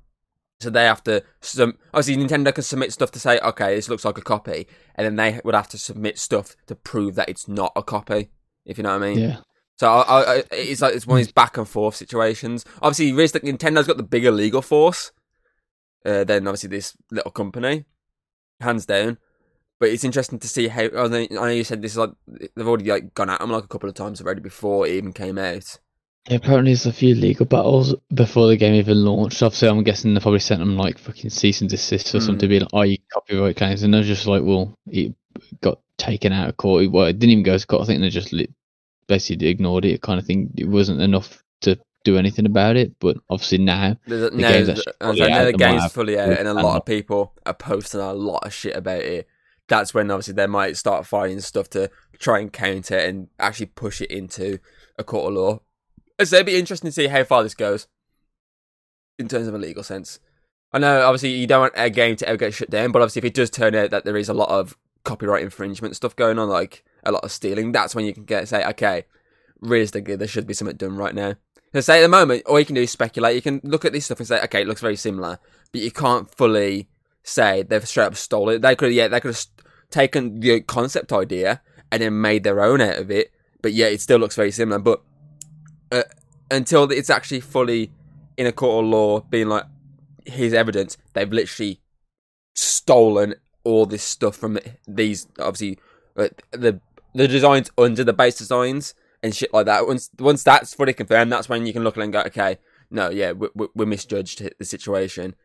So 0.61 0.69
they 0.69 0.85
have 0.85 1.03
to. 1.05 1.23
Some, 1.41 1.77
obviously, 1.93 2.23
Nintendo 2.23 2.53
can 2.53 2.63
submit 2.63 2.93
stuff 2.93 3.11
to 3.11 3.19
say, 3.19 3.39
"Okay, 3.39 3.75
this 3.75 3.89
looks 3.89 4.05
like 4.05 4.17
a 4.17 4.21
copy," 4.21 4.67
and 4.95 5.05
then 5.05 5.15
they 5.15 5.41
would 5.43 5.55
have 5.55 5.69
to 5.69 5.77
submit 5.77 6.19
stuff 6.19 6.55
to 6.67 6.75
prove 6.75 7.15
that 7.15 7.29
it's 7.29 7.47
not 7.47 7.71
a 7.75 7.83
copy. 7.83 8.29
If 8.65 8.77
you 8.77 8.83
know 8.83 8.97
what 8.97 9.03
I 9.03 9.09
mean. 9.09 9.19
Yeah. 9.19 9.37
So 9.77 9.89
I, 9.89 10.35
I, 10.35 10.43
it's 10.51 10.81
like 10.81 10.93
it's 10.93 11.07
one 11.07 11.19
of 11.19 11.25
these 11.25 11.33
back 11.33 11.57
and 11.57 11.67
forth 11.67 11.95
situations. 11.95 12.63
Obviously, 12.83 13.11
realistic 13.11 13.43
Nintendo's 13.43 13.87
got 13.87 13.97
the 13.97 14.03
bigger 14.03 14.29
legal 14.29 14.61
force 14.61 15.11
uh, 16.05 16.23
than 16.23 16.47
obviously 16.47 16.69
this 16.69 16.95
little 17.09 17.31
company, 17.31 17.85
hands 18.59 18.85
down. 18.85 19.17
But 19.79 19.89
it's 19.89 20.03
interesting 20.03 20.37
to 20.37 20.47
see 20.47 20.67
how. 20.67 20.83
I 20.83 21.07
know, 21.07 21.17
I 21.17 21.27
know 21.27 21.47
you 21.47 21.63
said 21.63 21.81
this 21.81 21.93
is 21.93 21.97
like 21.97 22.11
they've 22.27 22.67
already 22.67 22.91
like 22.91 23.15
gone 23.15 23.31
at 23.31 23.39
them 23.39 23.49
like 23.49 23.63
a 23.63 23.67
couple 23.67 23.89
of 23.89 23.95
times 23.95 24.21
already 24.21 24.41
before 24.41 24.85
it 24.85 24.93
even 24.93 25.13
came 25.13 25.39
out. 25.39 25.79
Yeah, 26.29 26.35
apparently 26.37 26.71
there's 26.71 26.85
a 26.85 26.93
few 26.93 27.15
legal 27.15 27.45
battles 27.45 27.95
before 28.13 28.47
the 28.47 28.55
game 28.57 28.75
even 28.75 29.03
launched. 29.03 29.41
Obviously, 29.41 29.69
I'm 29.69 29.83
guessing 29.83 30.13
they 30.13 30.19
probably 30.19 30.39
sent 30.39 30.59
them 30.59 30.77
like 30.77 30.97
fucking 30.99 31.31
cease 31.31 31.61
and 31.61 31.69
desist 31.69 32.13
or 32.13 32.19
Mm. 32.19 32.21
something 32.21 32.39
to 32.39 32.47
be 32.47 32.59
like, 32.59 32.69
oh, 32.73 32.83
you 32.83 32.97
copyright 33.11 33.55
claims. 33.57 33.81
And 33.83 33.93
they're 33.93 34.03
just 34.03 34.27
like, 34.27 34.43
well, 34.43 34.73
it 34.87 35.13
got 35.61 35.79
taken 35.97 36.31
out 36.31 36.49
of 36.49 36.57
court. 36.57 36.91
Well, 36.91 37.05
it 37.05 37.17
didn't 37.17 37.31
even 37.31 37.43
go 37.43 37.57
to 37.57 37.65
court. 37.67 37.81
I 37.81 37.85
think 37.85 38.01
they 38.01 38.09
just 38.09 38.33
li- 38.33 38.53
basically 39.07 39.47
ignored 39.47 39.83
it, 39.85 40.01
kind 40.01 40.19
of 40.19 40.25
thing. 40.25 40.51
It 40.55 40.67
wasn't 40.67 41.01
enough 41.01 41.43
to 41.61 41.79
do 42.03 42.17
anything 42.17 42.45
about 42.45 42.75
it. 42.77 42.93
But 42.99 43.17
obviously 43.29 43.57
now, 43.57 43.97
The 44.05 44.29
now, 44.31 44.49
game's 44.51 44.67
there's- 44.67 44.83
fully 45.01 45.31
out, 45.31 45.45
the 45.45 45.53
game's 45.53 45.91
fully 45.91 46.19
out, 46.19 46.37
and 46.37 46.47
a 46.47 46.53
lot 46.53 46.77
of 46.77 46.85
people 46.85 47.33
are 47.47 47.53
posting 47.55 47.99
a 47.99 48.13
lot 48.13 48.45
of 48.45 48.53
shit 48.53 48.75
about 48.75 49.01
it. 49.01 49.27
That's 49.67 49.93
when 49.95 50.11
obviously 50.11 50.35
they 50.35 50.47
might 50.47 50.77
start 50.77 51.07
finding 51.07 51.39
stuff 51.39 51.67
to 51.71 51.89
try 52.19 52.39
and 52.39 52.53
counter 52.53 52.97
and 52.97 53.27
actually 53.39 53.67
push 53.67 54.01
it 54.01 54.11
into 54.11 54.59
a 54.99 55.03
court 55.03 55.29
of 55.31 55.33
law. 55.37 55.61
It'd 56.21 56.45
be 56.45 56.57
interesting 56.57 56.89
to 56.89 56.93
see 56.93 57.07
how 57.07 57.23
far 57.23 57.43
this 57.43 57.55
goes 57.55 57.87
in 59.17 59.27
terms 59.27 59.47
of 59.47 59.53
a 59.53 59.57
legal 59.57 59.83
sense. 59.83 60.19
I 60.73 60.79
know 60.79 61.01
obviously 61.01 61.29
you 61.29 61.47
don't 61.47 61.61
want 61.61 61.73
a 61.75 61.89
game 61.89 62.15
to 62.17 62.27
ever 62.27 62.37
get 62.37 62.53
shut 62.53 62.69
down, 62.69 62.91
but 62.91 63.01
obviously 63.01 63.19
if 63.19 63.25
it 63.25 63.33
does 63.33 63.49
turn 63.49 63.75
out 63.75 63.91
that 63.91 64.05
there 64.05 64.17
is 64.17 64.29
a 64.29 64.33
lot 64.33 64.49
of 64.49 64.77
copyright 65.03 65.43
infringement 65.43 65.95
stuff 65.95 66.15
going 66.15 66.39
on, 66.39 66.47
like 66.49 66.85
a 67.03 67.11
lot 67.11 67.23
of 67.23 67.31
stealing, 67.31 67.71
that's 67.71 67.95
when 67.95 68.05
you 68.05 68.13
can 68.13 68.23
get 68.23 68.47
say, 68.47 68.65
okay, 68.65 69.05
realistically 69.59 70.15
there 70.15 70.27
should 70.27 70.47
be 70.47 70.53
something 70.53 70.77
done 70.77 70.95
right 70.95 71.15
now. 71.15 71.35
Because 71.71 71.85
say 71.85 71.99
at 71.99 72.01
the 72.01 72.07
moment, 72.07 72.43
all 72.45 72.59
you 72.59 72.65
can 72.65 72.75
do 72.75 72.81
is 72.81 72.91
speculate. 72.91 73.35
You 73.35 73.41
can 73.41 73.61
look 73.63 73.85
at 73.85 73.93
this 73.93 74.05
stuff 74.05 74.19
and 74.19 74.27
say, 74.27 74.41
okay, 74.43 74.61
it 74.61 74.67
looks 74.67 74.81
very 74.81 74.95
similar, 74.95 75.39
but 75.71 75.81
you 75.81 75.91
can't 75.91 76.33
fully 76.35 76.89
say 77.23 77.63
they've 77.63 77.87
straight 77.87 78.05
up 78.05 78.15
stole 78.15 78.49
it. 78.49 78.61
They 78.61 78.75
could, 78.75 78.93
yeah, 78.93 79.07
they 79.07 79.19
could 79.19 79.35
have 79.35 79.45
taken 79.89 80.39
the 80.39 80.61
concept 80.61 81.13
idea 81.13 81.61
and 81.91 82.01
then 82.01 82.21
made 82.21 82.43
their 82.43 82.61
own 82.61 82.81
out 82.81 82.97
of 82.97 83.11
it, 83.11 83.31
but 83.61 83.73
yeah, 83.73 83.87
it 83.87 84.01
still 84.01 84.19
looks 84.19 84.35
very 84.35 84.51
similar. 84.51 84.79
But 84.79 85.01
uh, 85.91 86.03
until 86.49 86.91
it's 86.91 87.09
actually 87.09 87.39
fully 87.39 87.91
in 88.37 88.45
a 88.47 88.51
court 88.51 88.83
of 88.83 88.89
law, 88.89 89.19
being 89.21 89.47
like, 89.47 89.65
here's 90.25 90.53
evidence, 90.53 90.97
they've 91.13 91.31
literally 91.31 91.79
stolen 92.55 93.35
all 93.63 93.85
this 93.85 94.03
stuff 94.03 94.35
from 94.35 94.57
these, 94.87 95.27
obviously, 95.39 95.79
uh, 96.17 96.29
the 96.51 96.79
the 97.13 97.27
designs 97.27 97.69
under 97.77 98.03
the 98.03 98.13
base 98.13 98.37
designs 98.37 98.93
and 99.21 99.35
shit 99.35 99.53
like 99.53 99.65
that. 99.65 99.85
Once 99.85 100.09
once 100.19 100.43
that's 100.43 100.73
fully 100.73 100.93
confirmed, 100.93 101.31
that's 101.31 101.49
when 101.49 101.65
you 101.65 101.73
can 101.73 101.83
look 101.83 101.97
at 101.97 102.03
and 102.03 102.13
go, 102.13 102.21
okay, 102.21 102.57
no, 102.89 103.09
yeah, 103.09 103.31
we, 103.31 103.49
we, 103.55 103.67
we 103.75 103.85
misjudged 103.85 104.49
the 104.57 104.65
situation. 104.65 105.35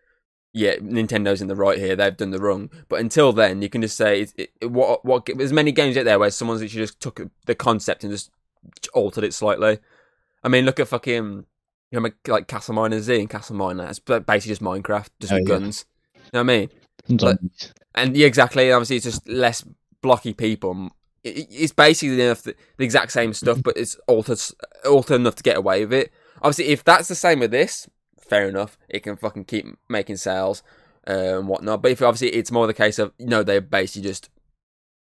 Yeah, 0.53 0.77
Nintendo's 0.77 1.43
in 1.43 1.49
the 1.49 1.57
right 1.57 1.79
here; 1.79 1.95
they've 1.97 2.17
done 2.17 2.31
the 2.31 2.39
wrong. 2.39 2.71
But 2.89 3.01
until 3.01 3.33
then, 3.33 3.61
you 3.61 3.69
can 3.69 3.83
just 3.83 3.97
say 3.97 4.23
it, 4.23 4.51
it, 4.61 4.71
what 4.71 5.05
what. 5.05 5.27
There's 5.27 5.53
many 5.53 5.73
games 5.73 5.97
out 5.97 6.05
there 6.05 6.19
where 6.19 6.31
someone's 6.31 6.63
actually 6.63 6.83
just 6.83 7.01
took 7.01 7.21
the 7.45 7.55
concept 7.55 8.05
and 8.05 8.13
just 8.13 8.31
altered 8.95 9.25
it 9.25 9.35
slightly. 9.35 9.79
I 10.47 10.49
mean, 10.49 10.65
look 10.65 10.79
at 10.81 10.89
fucking 10.89 11.45
you 11.91 12.01
know 12.01 12.09
like 12.29 12.47
Castle 12.47 12.75
Miner 12.75 13.01
Z 13.01 13.19
and 13.19 13.29
Castle 13.29 13.57
Miner. 13.57 13.87
It's 13.87 13.99
basically 13.99 14.51
just 14.53 14.63
Minecraft, 14.63 15.09
just 15.21 15.33
Oh, 15.33 15.37
with 15.37 15.49
yeah. 15.49 15.55
guns. 15.59 15.85
You 16.15 16.21
know 16.35 16.43
what 16.45 16.51
I 16.53 16.59
mean? 16.59 16.71
And 17.95 18.17
yeah, 18.17 18.27
exactly. 18.27 18.71
Obviously, 18.73 18.97
it's 18.97 19.05
just 19.07 19.29
less 19.29 19.65
blocky 20.03 20.33
people. 20.33 20.91
It- 21.25 21.37
it- 21.39 21.49
It's 21.51 21.73
basically 21.73 22.21
enough 22.21 22.43
the, 22.43 22.55
the 22.77 22.85
exact 22.85 23.13
same 23.13 23.33
stuff, 23.33 23.63
but 23.63 23.77
it's 23.77 23.97
altered 24.07 24.41
altered 24.85 25.17
enough 25.17 25.35
to 25.37 25.43
get 25.43 25.57
away 25.57 25.85
with 25.85 25.93
it. 25.93 26.13
Obviously, 26.43 26.67
if 26.67 26.85
that's 26.85 27.09
the 27.09 27.15
same 27.15 27.41
with 27.41 27.51
this, 27.51 27.89
fair 28.21 28.49
enough. 28.49 28.79
It 28.89 29.01
can 29.01 29.17
fucking 29.17 29.45
keep 29.47 29.67
making 29.89 30.17
sales 30.19 30.63
uh, 31.09 31.39
and 31.39 31.49
whatnot. 31.49 31.83
But 31.83 31.93
if 31.93 32.03
obviously 32.03 32.29
it's 32.39 32.53
more 32.53 32.67
the 32.67 32.75
case 32.75 32.99
of 32.99 33.13
you 33.19 33.27
no, 33.27 33.43
they're 33.43 33.61
basically 33.61 34.09
just 34.09 34.29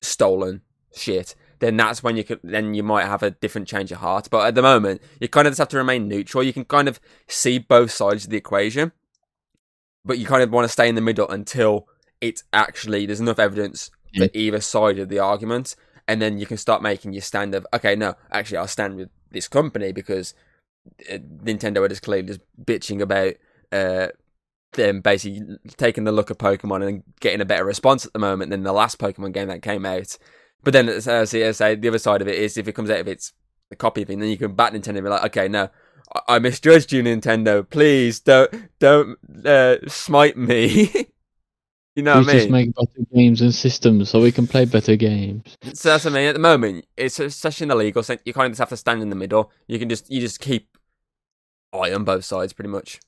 stolen 0.02 0.62
shit, 0.96 1.36
then 1.60 1.78
that's 1.78 2.04
when 2.04 2.18
you 2.18 2.24
could 2.24 2.40
then 2.44 2.74
you 2.74 2.84
might 2.84 3.06
have 3.06 3.24
a 3.24 3.32
different 3.32 3.68
change 3.68 3.92
of 3.92 4.00
heart. 4.00 4.28
But 4.30 4.48
at 4.48 4.56
the 4.56 4.62
moment, 4.62 5.02
you 5.20 5.28
kind 5.28 5.48
of 5.48 5.52
just 5.52 5.60
have 5.60 5.70
to 5.70 5.78
remain 5.78 6.08
neutral. 6.08 6.44
You 6.44 6.54
can 6.54 6.66
kind 6.66 6.88
of 6.88 7.00
see 7.28 7.60
both 7.60 7.92
sides 7.92 8.26
of 8.26 8.32
the 8.32 8.38
equation, 8.38 8.92
but 10.04 10.18
you 10.18 10.26
kind 10.26 10.44
of 10.44 10.52
want 10.52 10.66
to 10.66 10.72
stay 10.72 10.90
in 10.90 10.96
the 10.96 11.02
middle 11.02 11.30
until 11.30 11.88
it's 12.22 12.44
actually 12.54 13.06
there's 13.06 13.20
enough 13.20 13.40
evidence 13.40 13.92
for 14.16 14.28
either 14.34 14.62
side 14.62 15.00
of 15.00 15.10
the 15.10 15.20
argument, 15.20 15.76
and 16.08 16.22
then 16.22 16.38
you 16.38 16.46
can 16.46 16.58
start 16.58 16.82
making 16.82 17.14
your 17.14 17.22
stand 17.22 17.54
of 17.56 17.66
okay, 17.74 17.96
no, 17.96 18.16
actually 18.32 18.58
I'll 18.58 18.68
stand 18.68 18.96
with 18.96 19.10
this 19.32 19.48
company 19.48 19.92
because 19.92 20.34
uh, 21.12 21.18
Nintendo 21.18 21.82
are 21.82 21.90
just 21.90 22.02
clearly 22.02 22.28
just 22.28 22.42
bitching 22.64 23.02
about 23.02 23.34
uh, 23.72 24.08
them 24.76 25.02
basically 25.02 25.58
taking 25.78 26.04
the 26.04 26.12
look 26.12 26.30
of 26.30 26.38
Pokemon 26.38 26.88
and 26.88 27.04
getting 27.20 27.42
a 27.42 27.46
better 27.46 27.66
response 27.66 28.06
at 28.06 28.14
the 28.14 28.20
moment 28.20 28.52
than 28.52 28.64
the 28.64 28.74
last 28.74 29.00
Pokemon 29.00 29.34
game 29.34 29.48
that 29.48 29.62
came 29.62 29.86
out. 29.86 30.18
But 30.66 30.74
then, 30.74 30.90
as 30.90 31.08
I 31.08 31.24
say, 31.26 31.44
as 31.44 31.62
I 31.62 31.74
say, 31.74 31.76
the 31.76 31.88
other 31.90 32.00
side 32.00 32.24
of 32.24 32.28
it 32.28 32.36
is 32.36 32.58
if 32.58 32.68
it 32.68 32.74
comes 32.74 32.90
out 32.90 33.00
of 33.00 33.08
it's 33.08 33.34
a 33.72 33.76
copy 33.76 34.04
thing, 34.04 34.20
then 34.20 34.30
you 34.30 34.38
can 34.38 34.56
bat 34.56 34.74
Nintendo 34.74 34.98
and 34.98 35.04
be 35.04 35.10
like, 35.10 35.26
okay, 35.26 35.48
no, 35.48 35.70
I, 36.14 36.36
I 36.36 36.40
misjudged 36.40 36.92
you, 36.92 37.04
Nintendo. 37.04 37.70
Please 37.70 38.20
don't 38.20 38.52
don't 38.80 39.18
uh, 39.46 39.88
smite 39.88 40.36
me. 40.36 40.92
you 41.96 42.02
know 42.02 42.20
we 42.20 42.26
what 42.26 42.36
I 42.36 42.40
just 42.40 42.50
make 42.50 42.74
better 42.74 43.08
games 43.14 43.42
and 43.42 43.54
systems 43.54 44.10
so 44.10 44.20
we 44.20 44.32
can 44.32 44.48
play 44.48 44.66
better 44.66 44.96
games. 44.96 45.56
So 45.74 45.90
that's 45.90 46.06
what 46.06 46.14
I 46.14 46.18
mean. 46.18 46.28
At 46.30 46.34
the 46.34 46.40
moment, 46.40 46.86
it's 46.98 47.20
especially 47.20 47.66
in 47.66 47.70
the 47.70 47.76
legal 47.76 48.02
sense, 48.02 48.22
you 48.26 48.34
kind 48.34 48.48
of 48.48 48.54
just 48.54 48.60
have 48.60 48.70
to 48.70 48.78
stand 48.78 49.04
in 49.04 49.10
the 49.12 49.16
middle. 49.16 49.52
You 49.68 49.78
can 49.78 49.88
just 49.88 50.12
you 50.12 50.20
just 50.20 50.40
keep 50.40 50.80
eye 51.72 51.94
on 51.94 52.06
both 52.06 52.26
sides, 52.26 52.54
pretty 52.54 52.70
much. 52.70 53.00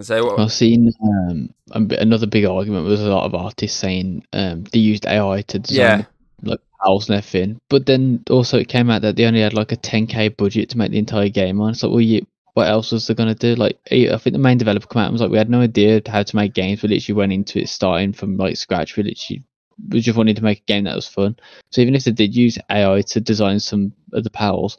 So 0.00 0.24
what? 0.24 0.40
I've 0.40 0.52
seen 0.52 0.90
um, 1.02 1.54
another 1.72 2.26
big 2.26 2.44
argument 2.44 2.86
was 2.86 3.00
a 3.00 3.08
lot 3.08 3.24
of 3.24 3.34
artists 3.34 3.78
saying 3.78 4.24
um, 4.32 4.64
they 4.64 4.80
used 4.80 5.06
AI 5.06 5.42
to 5.42 5.58
design 5.58 5.86
Yeah, 5.86 6.04
like 6.42 6.60
house 6.84 7.08
and 7.08 7.16
everything, 7.18 7.58
but 7.68 7.86
then 7.86 8.22
also 8.28 8.58
it 8.58 8.68
came 8.68 8.90
out 8.90 9.02
that 9.02 9.16
they 9.16 9.24
only 9.24 9.40
had 9.40 9.54
like 9.54 9.72
a 9.72 9.76
10k 9.76 10.36
budget 10.36 10.70
to 10.70 10.78
make 10.78 10.90
the 10.90 10.98
entire 10.98 11.28
game 11.28 11.60
on. 11.60 11.70
It's 11.70 11.82
like, 11.82 11.90
well, 11.92 12.00
you, 12.00 12.26
what 12.54 12.68
else 12.68 12.92
was 12.92 13.06
they 13.06 13.14
gonna 13.14 13.34
do? 13.34 13.54
Like, 13.54 13.78
I 13.90 14.08
I 14.12 14.18
think 14.18 14.34
the 14.34 14.38
main 14.38 14.58
developer 14.58 14.86
came 14.86 15.00
out 15.02 15.06
and 15.06 15.12
was 15.12 15.20
like, 15.22 15.30
we 15.30 15.38
had 15.38 15.50
no 15.50 15.60
idea 15.60 16.02
how 16.06 16.22
to 16.22 16.36
make 16.36 16.54
games. 16.54 16.82
We 16.82 16.88
literally 16.88 17.16
went 17.18 17.32
into 17.32 17.60
it 17.60 17.68
starting 17.68 18.12
from 18.12 18.36
like 18.36 18.56
scratch. 18.56 18.96
We 18.96 19.04
literally 19.04 19.44
we 19.90 20.00
just 20.00 20.16
wanted 20.16 20.36
to 20.36 20.44
make 20.44 20.60
a 20.60 20.72
game 20.72 20.84
that 20.84 20.96
was 20.96 21.06
fun. 21.08 21.36
So 21.70 21.80
even 21.80 21.94
if 21.94 22.04
they 22.04 22.12
did 22.12 22.34
use 22.34 22.58
AI 22.70 23.02
to 23.02 23.20
design 23.20 23.60
some 23.60 23.92
of 24.12 24.24
the 24.24 24.30
pals, 24.30 24.78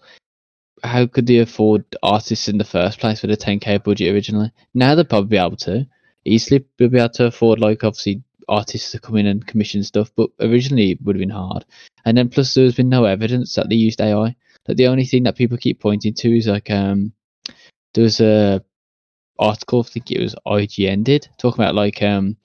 how 0.83 1.07
could 1.07 1.27
they 1.27 1.37
afford 1.37 1.85
artists 2.03 2.47
in 2.47 2.57
the 2.57 2.63
first 2.63 2.99
place 2.99 3.21
with 3.21 3.31
a 3.31 3.37
10k 3.37 3.83
budget 3.83 4.13
originally? 4.13 4.51
Now 4.73 4.95
they'd 4.95 5.09
probably 5.09 5.29
be 5.29 5.37
able 5.37 5.57
to 5.57 5.87
easily 6.25 6.65
be 6.77 6.85
able 6.85 7.09
to 7.09 7.25
afford 7.25 7.59
like 7.59 7.83
obviously 7.83 8.23
artists 8.49 8.91
to 8.91 8.99
come 8.99 9.17
in 9.17 9.27
and 9.27 9.45
commission 9.45 9.83
stuff, 9.83 10.11
but 10.15 10.29
originally 10.39 10.91
it 10.91 11.01
would 11.03 11.15
have 11.15 11.19
been 11.19 11.29
hard. 11.29 11.65
And 12.05 12.17
then 12.17 12.29
plus 12.29 12.53
there's 12.53 12.75
been 12.75 12.89
no 12.89 13.05
evidence 13.05 13.55
that 13.55 13.69
they 13.69 13.75
used 13.75 14.01
AI. 14.01 14.35
Like 14.67 14.77
the 14.77 14.87
only 14.87 15.05
thing 15.05 15.23
that 15.23 15.35
people 15.35 15.57
keep 15.57 15.79
pointing 15.79 16.13
to 16.13 16.37
is 16.37 16.47
like 16.47 16.69
um 16.69 17.13
there 17.93 18.03
was 18.03 18.19
a 18.19 18.63
article, 19.39 19.85
I 19.87 19.91
think 19.91 20.11
it 20.11 20.21
was 20.21 20.35
IGN 20.45 21.03
did, 21.03 21.27
talking 21.37 21.63
about 21.63 21.75
like 21.75 22.01
um 22.01 22.37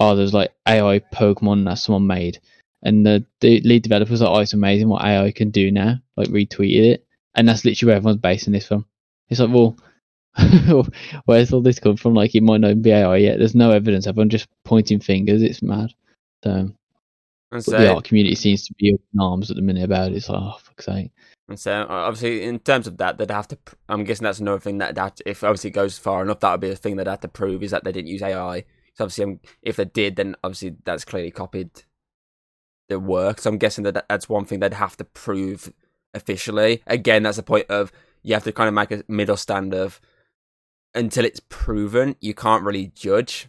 oh 0.00 0.14
there's 0.16 0.34
like 0.34 0.52
AI 0.66 1.00
Pokemon 1.12 1.64
that 1.66 1.74
someone 1.74 2.06
made. 2.06 2.40
And 2.80 3.04
the, 3.04 3.24
the 3.40 3.60
lead 3.62 3.82
developer 3.82 4.12
was 4.12 4.20
like, 4.20 4.30
oh, 4.30 4.38
it's 4.38 4.52
amazing 4.52 4.88
what 4.88 5.02
AI 5.04 5.32
can 5.32 5.50
do 5.50 5.72
now. 5.72 5.96
Like 6.16 6.28
retweeted 6.28 6.92
it, 6.92 7.07
and 7.38 7.48
that's 7.48 7.64
literally 7.64 7.90
where 7.90 7.96
everyone's 7.96 8.20
basing 8.20 8.52
this 8.52 8.66
from. 8.66 8.84
It's 9.28 9.38
like, 9.38 9.50
well, 9.50 9.78
where's 11.24 11.52
all 11.52 11.62
this 11.62 11.78
come 11.78 11.96
from? 11.96 12.14
Like, 12.14 12.34
it 12.34 12.42
might 12.42 12.60
not 12.60 12.82
be 12.82 12.90
AI 12.90 13.16
yet. 13.16 13.38
There's 13.38 13.54
no 13.54 13.70
evidence. 13.70 14.08
Everyone 14.08 14.28
just 14.28 14.48
pointing 14.64 14.98
fingers. 14.98 15.40
It's 15.40 15.62
mad. 15.62 15.90
So, 16.42 16.70
and 17.52 17.64
so 17.64 17.70
the 17.70 17.94
art 17.94 18.04
community 18.04 18.34
seems 18.34 18.66
to 18.66 18.74
be 18.74 18.90
in 18.90 19.20
arms 19.20 19.50
at 19.50 19.56
the 19.56 19.62
minute 19.62 19.84
about 19.84 20.10
it. 20.10 20.16
It's 20.16 20.28
like, 20.28 20.42
oh, 20.42 20.58
fuck's 20.60 20.86
sake. 20.86 21.12
And 21.48 21.58
so, 21.58 21.86
obviously, 21.88 22.42
in 22.42 22.58
terms 22.58 22.88
of 22.88 22.96
that, 22.98 23.18
they'd 23.18 23.30
have 23.30 23.48
to. 23.48 23.58
I'm 23.88 24.02
guessing 24.02 24.24
that's 24.24 24.40
another 24.40 24.60
thing 24.60 24.78
that 24.78 24.96
that 24.96 25.20
if 25.24 25.44
obviously 25.44 25.70
it 25.70 25.74
goes 25.74 25.96
far 25.96 26.22
enough, 26.22 26.40
that 26.40 26.50
would 26.50 26.60
be 26.60 26.70
a 26.70 26.76
thing 26.76 26.96
they'd 26.96 27.06
have 27.06 27.20
to 27.20 27.28
prove 27.28 27.62
is 27.62 27.70
that 27.70 27.84
they 27.84 27.92
didn't 27.92 28.08
use 28.08 28.22
AI. 28.22 28.64
So 28.94 29.04
obviously, 29.04 29.24
um, 29.24 29.40
if 29.62 29.76
they 29.76 29.84
did, 29.84 30.16
then 30.16 30.34
obviously 30.42 30.76
that's 30.84 31.04
clearly 31.04 31.30
copied 31.30 31.70
the 32.88 32.98
work. 32.98 33.40
So 33.40 33.50
I'm 33.50 33.58
guessing 33.58 33.84
that 33.84 34.06
that's 34.08 34.28
one 34.28 34.44
thing 34.44 34.58
they'd 34.58 34.74
have 34.74 34.96
to 34.96 35.04
prove 35.04 35.72
officially. 36.14 36.82
Again, 36.86 37.22
that's 37.22 37.36
the 37.36 37.42
point 37.42 37.66
of 37.68 37.92
you 38.22 38.34
have 38.34 38.44
to 38.44 38.52
kind 38.52 38.68
of 38.68 38.74
make 38.74 38.90
a 38.90 39.04
middle 39.08 39.36
stand 39.36 39.74
of 39.74 40.00
until 40.94 41.24
it's 41.24 41.40
proven, 41.48 42.16
you 42.20 42.34
can't 42.34 42.64
really 42.64 42.92
judge 42.94 43.48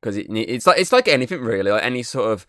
because 0.00 0.16
it, 0.16 0.26
it's 0.30 0.66
like 0.66 0.78
it's 0.78 0.92
like 0.92 1.08
anything 1.08 1.40
really, 1.40 1.70
like 1.70 1.82
any 1.82 2.02
sort 2.02 2.30
of 2.30 2.46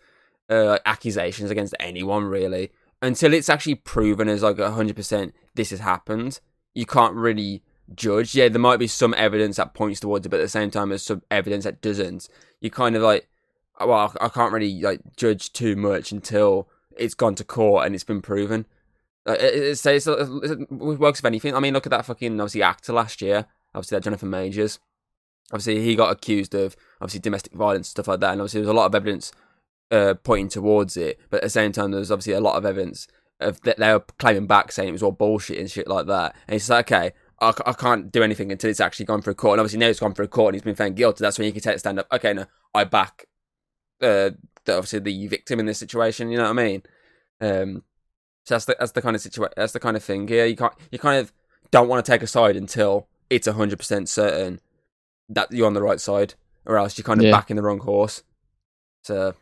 uh, 0.48 0.78
accusations 0.86 1.50
against 1.50 1.74
anyone 1.80 2.24
really 2.24 2.70
until 3.02 3.32
it's 3.32 3.48
actually 3.48 3.74
proven 3.74 4.28
as 4.28 4.42
like 4.42 4.58
hundred 4.58 4.96
percent 4.96 5.34
this 5.54 5.70
has 5.70 5.80
happened, 5.80 6.40
you 6.74 6.86
can't 6.86 7.14
really 7.14 7.62
judge. 7.94 8.34
Yeah, 8.34 8.48
there 8.48 8.60
might 8.60 8.78
be 8.78 8.86
some 8.86 9.14
evidence 9.16 9.56
that 9.56 9.74
points 9.74 10.00
towards 10.00 10.26
it, 10.26 10.28
but 10.28 10.40
at 10.40 10.44
the 10.44 10.48
same 10.48 10.70
time, 10.70 10.90
there's 10.90 11.02
some 11.02 11.22
evidence 11.30 11.64
that 11.64 11.80
doesn't. 11.80 12.28
You 12.60 12.70
kind 12.70 12.96
of 12.96 13.02
like, 13.02 13.28
well, 13.84 14.14
I 14.20 14.28
can't 14.28 14.52
really 14.52 14.80
like 14.80 15.00
judge 15.16 15.52
too 15.52 15.76
much 15.76 16.12
until 16.12 16.68
it's 16.96 17.14
gone 17.14 17.34
to 17.36 17.44
court 17.44 17.86
and 17.86 17.94
it's 17.94 18.04
been 18.04 18.22
proven. 18.22 18.66
Uh, 19.26 19.32
it, 19.32 19.54
it's, 19.54 19.86
it 19.86 20.70
works 20.70 21.20
with 21.20 21.26
anything. 21.26 21.54
I 21.54 21.60
mean, 21.60 21.74
look 21.74 21.86
at 21.86 21.90
that 21.90 22.06
fucking 22.06 22.40
obviously 22.40 22.62
actor 22.62 22.92
last 22.92 23.20
year. 23.20 23.46
Obviously, 23.74 23.96
that 23.96 24.04
Jonathan 24.04 24.30
Majors. 24.30 24.78
Obviously, 25.52 25.82
he 25.82 25.96
got 25.96 26.12
accused 26.12 26.54
of 26.54 26.76
obviously 27.00 27.20
domestic 27.20 27.52
violence 27.52 27.88
stuff 27.88 28.08
like 28.08 28.20
that, 28.20 28.32
and 28.32 28.40
obviously 28.40 28.60
there's 28.60 28.70
a 28.70 28.74
lot 28.74 28.86
of 28.86 28.94
evidence 28.94 29.32
uh, 29.90 30.14
pointing 30.14 30.48
towards 30.48 30.96
it. 30.96 31.18
But 31.28 31.38
at 31.38 31.42
the 31.44 31.50
same 31.50 31.72
time, 31.72 31.90
there's 31.90 32.10
obviously 32.10 32.34
a 32.34 32.40
lot 32.40 32.56
of 32.56 32.64
evidence 32.64 33.08
of 33.40 33.60
that 33.62 33.78
they 33.78 33.92
were 33.92 34.04
claiming 34.18 34.46
back 34.46 34.70
saying 34.70 34.88
it 34.88 34.92
was 34.92 35.02
all 35.02 35.12
bullshit 35.12 35.58
and 35.58 35.70
shit 35.70 35.88
like 35.88 36.06
that. 36.06 36.34
And 36.46 36.54
he's 36.54 36.70
like, 36.70 36.92
okay, 36.92 37.12
I, 37.40 37.52
I 37.66 37.72
can't 37.72 38.12
do 38.12 38.22
anything 38.22 38.52
until 38.52 38.70
it's 38.70 38.80
actually 38.80 39.06
gone 39.06 39.22
through 39.22 39.34
court. 39.34 39.54
And 39.54 39.60
obviously 39.60 39.78
now 39.78 39.86
it's 39.88 40.00
gone 40.00 40.14
through 40.14 40.28
court 40.28 40.54
and 40.54 40.56
he's 40.56 40.64
been 40.64 40.74
found 40.76 40.96
guilty. 40.96 41.22
That's 41.22 41.38
when 41.38 41.46
you 41.46 41.52
can 41.52 41.62
take 41.62 41.78
stand 41.78 41.98
up. 41.98 42.06
Okay, 42.12 42.32
no, 42.32 42.46
I 42.74 42.84
back 42.84 43.26
uh, 44.02 44.30
the, 44.64 44.76
obviously 44.76 45.00
the 45.00 45.26
victim 45.26 45.58
in 45.58 45.66
this 45.66 45.78
situation. 45.78 46.30
You 46.30 46.38
know 46.38 46.44
what 46.44 46.58
I 46.58 46.64
mean? 46.64 46.82
Um, 47.40 47.82
so 48.50 48.54
that's 48.56 48.64
the 48.66 48.76
that's 48.78 48.92
the 48.92 49.02
kind 49.02 49.14
of 49.16 49.22
situation. 49.22 49.52
That's 49.56 49.72
the 49.72 49.80
kind 49.80 49.96
of 49.96 50.02
thing 50.02 50.26
here. 50.28 50.44
You 50.44 50.56
can't 50.56 50.72
you 50.90 50.98
kind 50.98 51.18
of 51.20 51.32
don't 51.70 51.88
want 51.88 52.04
to 52.04 52.10
take 52.12 52.22
a 52.22 52.26
side 52.26 52.56
until 52.56 53.06
it's 53.30 53.46
hundred 53.46 53.78
percent 53.78 54.08
certain 54.08 54.60
that 55.28 55.52
you're 55.52 55.66
on 55.66 55.74
the 55.74 55.82
right 55.82 56.00
side, 56.00 56.34
or 56.66 56.76
else 56.76 56.98
you're 56.98 57.04
kind 57.04 57.20
of 57.20 57.26
Yeah. 57.26 57.30
backing 57.32 57.54
the 57.56 57.62
wrong 57.62 57.78
horse. 57.78 58.22
So, 59.04 59.34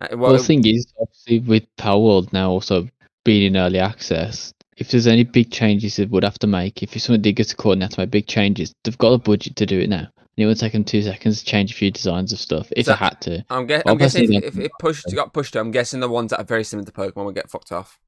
uh, 0.00 0.08
Well, 0.12 0.18
well, 0.18 0.32
the 0.32 0.38
thing 0.38 0.66
is, 0.66 0.86
obviously, 0.98 1.40
with 1.40 1.64
Palworld 1.76 2.32
now 2.32 2.50
also 2.50 2.88
being 3.24 3.42
in 3.42 3.56
early 3.58 3.78
access, 3.78 4.52
if 4.78 4.90
there's 4.90 5.06
any 5.06 5.24
big 5.24 5.50
changes 5.50 5.96
they 5.96 6.06
would 6.06 6.24
have 6.24 6.38
to 6.38 6.46
make, 6.46 6.82
if 6.82 6.98
something 7.00 7.20
did 7.20 7.36
get 7.36 7.48
to 7.48 7.56
court 7.56 7.74
and 7.74 7.82
they 7.82 7.84
have 7.84 7.92
to 7.92 8.00
make 8.00 8.10
big 8.10 8.26
changes, 8.26 8.72
they've 8.82 8.96
got 8.96 9.12
a 9.12 9.18
budget 9.18 9.56
to 9.56 9.66
do 9.66 9.78
it 9.80 9.90
now. 9.90 9.98
And 10.38 10.44
it 10.44 10.46
would 10.46 10.58
take 10.58 10.72
them 10.72 10.84
two 10.84 11.02
seconds 11.02 11.40
to 11.40 11.44
change 11.44 11.72
a 11.72 11.74
few 11.74 11.90
designs 11.90 12.32
of 12.32 12.38
stuff 12.38 12.72
if 12.74 12.86
So- 12.86 12.92
they 12.92 12.96
had 12.96 13.20
to. 13.20 13.44
I'm, 13.50 13.66
guess- 13.66 13.82
I'm 13.84 13.98
guessing 13.98 14.32
if, 14.32 14.44
if 14.44 14.58
it 14.58 14.70
pushed 14.80 15.04
got 15.14 15.34
pushed, 15.34 15.54
I'm 15.54 15.70
guessing 15.70 16.00
the 16.00 16.08
ones 16.08 16.30
that 16.30 16.40
are 16.40 16.44
very 16.44 16.64
similar 16.64 16.86
to 16.86 16.92
Pokemon 16.92 17.26
would 17.26 17.34
get 17.34 17.50
fucked 17.50 17.70
off. 17.72 17.98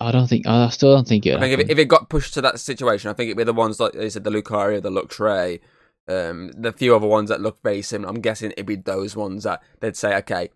I 0.00 0.12
don't 0.12 0.26
think. 0.26 0.46
I 0.46 0.68
still 0.70 0.94
don't 0.94 1.06
think 1.06 1.26
it. 1.26 1.36
I 1.36 1.40
think 1.40 1.54
if 1.54 1.60
it, 1.60 1.70
if 1.70 1.78
it 1.78 1.84
got 1.86 2.08
pushed 2.08 2.34
to 2.34 2.40
that 2.42 2.60
situation, 2.60 3.10
I 3.10 3.14
think 3.14 3.28
it'd 3.28 3.36
be 3.36 3.44
the 3.44 3.52
ones 3.52 3.78
like 3.80 3.92
they 3.92 4.10
said, 4.10 4.24
the 4.24 4.30
Lucario, 4.30 4.82
the 4.82 4.90
Luxray, 4.90 5.60
um, 6.08 6.50
the 6.56 6.72
few 6.72 6.94
other 6.94 7.06
ones 7.06 7.28
that 7.28 7.40
look 7.40 7.62
very 7.62 7.82
similar. 7.82 8.10
I'm 8.10 8.20
guessing 8.20 8.50
it'd 8.52 8.66
be 8.66 8.76
those 8.76 9.16
ones 9.16 9.44
that 9.44 9.62
they'd 9.80 9.96
say, 9.96 10.16
okay, 10.16 10.50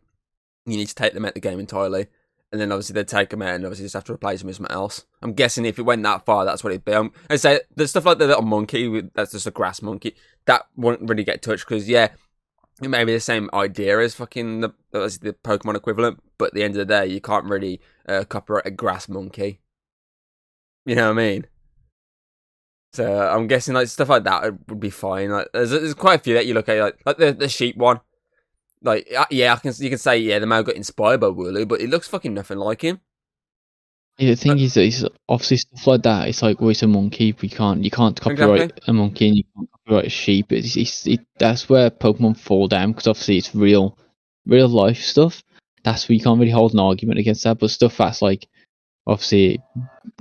you 0.66 0.76
need 0.76 0.88
to 0.88 0.94
take 0.94 1.14
them 1.14 1.24
out 1.24 1.34
the 1.34 1.40
game 1.40 1.60
entirely, 1.60 2.08
and 2.50 2.60
then 2.60 2.72
obviously 2.72 2.94
they'd 2.94 3.08
take 3.08 3.30
them 3.30 3.42
out 3.42 3.54
and 3.54 3.64
obviously 3.64 3.84
just 3.84 3.94
have 3.94 4.04
to 4.04 4.12
replace 4.12 4.40
them 4.40 4.48
with 4.48 4.56
something 4.56 4.74
else. 4.74 5.06
I'm 5.22 5.32
guessing 5.34 5.64
if 5.64 5.78
it 5.78 5.82
went 5.82 6.02
that 6.02 6.24
far, 6.24 6.44
that's 6.44 6.64
what 6.64 6.72
it'd 6.72 6.84
be. 6.84 6.92
Um, 6.92 7.12
I 7.30 7.36
say 7.36 7.60
the 7.76 7.86
stuff 7.86 8.06
like 8.06 8.18
the 8.18 8.26
little 8.26 8.42
monkey, 8.42 9.02
that's 9.14 9.32
just 9.32 9.46
a 9.46 9.52
grass 9.52 9.82
monkey, 9.82 10.16
that 10.46 10.66
wouldn't 10.76 11.08
really 11.08 11.24
get 11.24 11.42
touched 11.42 11.66
because 11.66 11.88
yeah. 11.88 12.08
It 12.80 12.88
may 12.88 13.04
be 13.04 13.12
the 13.12 13.20
same 13.20 13.50
idea 13.52 13.98
as 14.00 14.14
fucking 14.14 14.60
the 14.60 14.70
as 14.92 15.18
the 15.18 15.32
Pokemon 15.32 15.76
equivalent, 15.76 16.22
but 16.38 16.48
at 16.48 16.54
the 16.54 16.62
end 16.62 16.74
of 16.74 16.78
the 16.78 16.84
day, 16.84 17.06
you 17.06 17.20
can't 17.20 17.46
really 17.46 17.80
uh, 18.08 18.24
copyright 18.24 18.66
a 18.66 18.70
grass 18.70 19.08
monkey. 19.08 19.60
You 20.86 20.94
know 20.94 21.12
what 21.12 21.20
I 21.20 21.22
mean? 21.22 21.46
So 22.92 23.28
I'm 23.28 23.46
guessing 23.48 23.74
like 23.74 23.88
stuff 23.88 24.08
like 24.08 24.24
that 24.24 24.68
would 24.68 24.80
be 24.80 24.90
fine. 24.90 25.30
Like 25.30 25.48
there's, 25.52 25.70
there's 25.70 25.94
quite 25.94 26.20
a 26.20 26.22
few 26.22 26.34
that 26.34 26.46
you 26.46 26.54
look 26.54 26.68
at, 26.68 26.78
like 26.78 26.98
like 27.04 27.18
the 27.18 27.32
the 27.32 27.48
sheep 27.48 27.76
one. 27.76 28.00
Like 28.82 29.08
uh, 29.16 29.26
yeah, 29.30 29.52
I 29.52 29.56
can 29.56 29.72
you 29.76 29.90
can 29.90 29.98
say 29.98 30.18
yeah, 30.18 30.38
the 30.38 30.46
man 30.46 30.62
got 30.62 30.76
inspired 30.76 31.20
by 31.20 31.26
Wooloo, 31.26 31.66
but 31.66 31.80
it 31.80 31.90
looks 31.90 32.08
fucking 32.08 32.32
nothing 32.32 32.58
like 32.58 32.82
him. 32.82 33.00
Yeah, 34.18 34.30
the 34.30 34.36
thing 34.36 34.58
is, 34.58 34.74
that 34.74 34.82
it's 34.82 35.04
obviously 35.28 35.58
stuff 35.58 35.86
like 35.86 36.02
that. 36.02 36.28
It's 36.28 36.42
like, 36.42 36.60
well, 36.60 36.70
it's 36.70 36.82
a 36.82 36.88
monkey. 36.88 37.36
We 37.40 37.48
can't, 37.48 37.84
you 37.84 37.90
can't 37.90 38.20
copyright 38.20 38.62
Exactly. 38.62 38.84
a 38.88 38.92
monkey, 38.92 39.28
and 39.28 39.36
you 39.36 39.44
can't 39.56 39.70
copyright 39.88 40.06
a 40.06 40.10
sheep. 40.10 40.52
It's, 40.52 40.76
it's, 40.76 41.06
it, 41.06 41.20
that's 41.38 41.68
where 41.68 41.90
Pokemon 41.90 42.38
fall 42.38 42.68
down 42.68 42.92
because 42.92 43.06
obviously 43.06 43.38
it's 43.38 43.54
real, 43.54 43.98
real 44.46 44.68
life 44.68 44.98
stuff. 44.98 45.42
That's 45.84 46.08
where 46.08 46.14
you 46.16 46.22
can't 46.22 46.38
really 46.38 46.52
hold 46.52 46.74
an 46.74 46.80
argument 46.80 47.18
against 47.18 47.44
that. 47.44 47.58
But 47.58 47.70
stuff 47.70 47.96
that's 47.96 48.20
like, 48.22 48.46
obviously, 49.06 49.62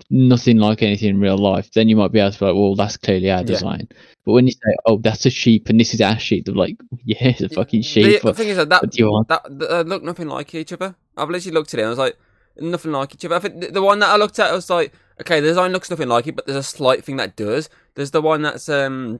nothing 0.09 0.57
like 0.57 0.81
anything 0.81 1.09
in 1.09 1.19
real 1.19 1.38
life, 1.38 1.69
then 1.74 1.89
you 1.89 1.95
might 1.95 2.12
be 2.12 2.19
able 2.19 2.31
to 2.31 2.39
be 2.39 2.45
like, 2.45 2.55
well, 2.55 2.75
that's 2.75 2.97
clearly 2.97 3.30
our 3.30 3.39
Yeah. 3.39 3.43
design. 3.43 3.88
But 4.25 4.34
when 4.34 4.45
you 4.45 4.53
say, 4.53 4.75
oh, 4.86 4.97
that's 4.97 5.25
a 5.25 5.30
sheep 5.30 5.69
and 5.69 5.80
this 5.80 5.93
is 5.93 6.01
our 6.01 6.19
sheep, 6.19 6.45
they're 6.45 6.56
like, 6.56 6.77
yeah, 7.06 7.17
it's 7.30 7.41
a 7.41 7.49
fucking 7.49 7.82
sheep. 7.82 8.21
the, 8.21 8.27
the 8.27 8.34
thing 8.34 8.49
is 8.49 8.58
that 8.58 8.69
that, 8.69 8.97
you 8.97 9.06
want? 9.12 9.27
that 9.30 9.43
that 9.60 9.88
look 9.88 10.03
nothing 10.03 10.27
like 10.27 10.53
each 10.56 10.73
other. 10.73 10.95
I've 11.17 11.30
literally 11.30 11.53
looked 11.53 11.73
at 11.73 11.80
it. 11.80 11.84
and 11.84 11.88
I 11.88 11.89
was 11.89 11.99
like, 11.99 12.17
nothing 12.60 12.91
like 12.91 13.13
each 13.13 13.25
other. 13.25 13.36
I 13.36 13.39
think 13.39 13.62
the, 13.62 13.71
the 13.71 13.82
one 13.82 13.99
that 13.99 14.10
I 14.10 14.17
looked 14.17 14.39
at 14.39 14.51
I 14.51 14.56
was 14.56 14.69
like, 14.69 14.93
okay, 15.21 15.39
the 15.39 15.47
design 15.47 15.71
looks 15.71 15.89
nothing 15.89 16.08
like 16.08 16.27
it, 16.27 16.36
but 16.36 16.45
there's 16.45 16.58
a 16.58 16.63
slight 16.63 17.03
thing 17.03 17.17
that 17.17 17.36
does. 17.36 17.69
There's 17.95 18.12
the 18.12 18.21
one 18.21 18.41
that's 18.43 18.69
um, 18.69 19.19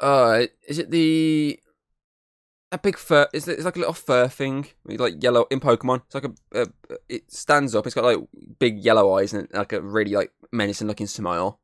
uh, 0.00 0.42
is 0.68 0.78
it 0.78 0.90
the 0.90 1.58
a 2.72 2.78
big 2.78 2.98
fur? 2.98 3.26
Is 3.32 3.46
it, 3.48 3.52
it's 3.52 3.64
like 3.64 3.76
a 3.76 3.78
little 3.78 3.94
fur 3.94 4.28
thing, 4.28 4.66
like 4.84 5.22
yellow 5.22 5.46
in 5.50 5.60
Pokemon. 5.60 6.02
It's 6.06 6.14
like 6.14 6.24
a, 6.24 6.62
a 6.62 6.66
it 7.08 7.32
stands 7.32 7.74
up. 7.74 7.86
It's 7.86 7.94
got 7.94 8.04
like 8.04 8.18
big 8.58 8.78
yellow 8.84 9.14
eyes 9.18 9.32
and 9.32 9.48
like 9.52 9.72
a 9.72 9.80
really 9.80 10.12
like 10.12 10.32
menacing 10.52 10.86
looking 10.88 11.06
smile. 11.06 11.60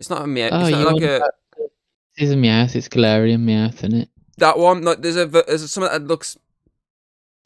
It's 0.00 0.10
not 0.10 0.22
a 0.22 0.26
meow. 0.26 0.48
Oh, 0.52 0.66
it's 0.66 0.70
not 0.70 0.94
like 0.94 1.02
a 1.02 1.06
that- 1.18 1.32
It's 2.16 2.32
a 2.32 2.34
Meowth, 2.34 2.74
it's 2.76 2.88
Galarian 2.88 3.40
Meowth, 3.40 3.76
isn't 3.84 3.94
it? 3.94 4.08
that 4.38 4.58
one. 4.58 4.82
Like 4.82 5.02
there's 5.02 5.16
a 5.16 5.26
there's 5.26 5.70
something 5.70 5.92
that 5.92 6.06
looks 6.06 6.36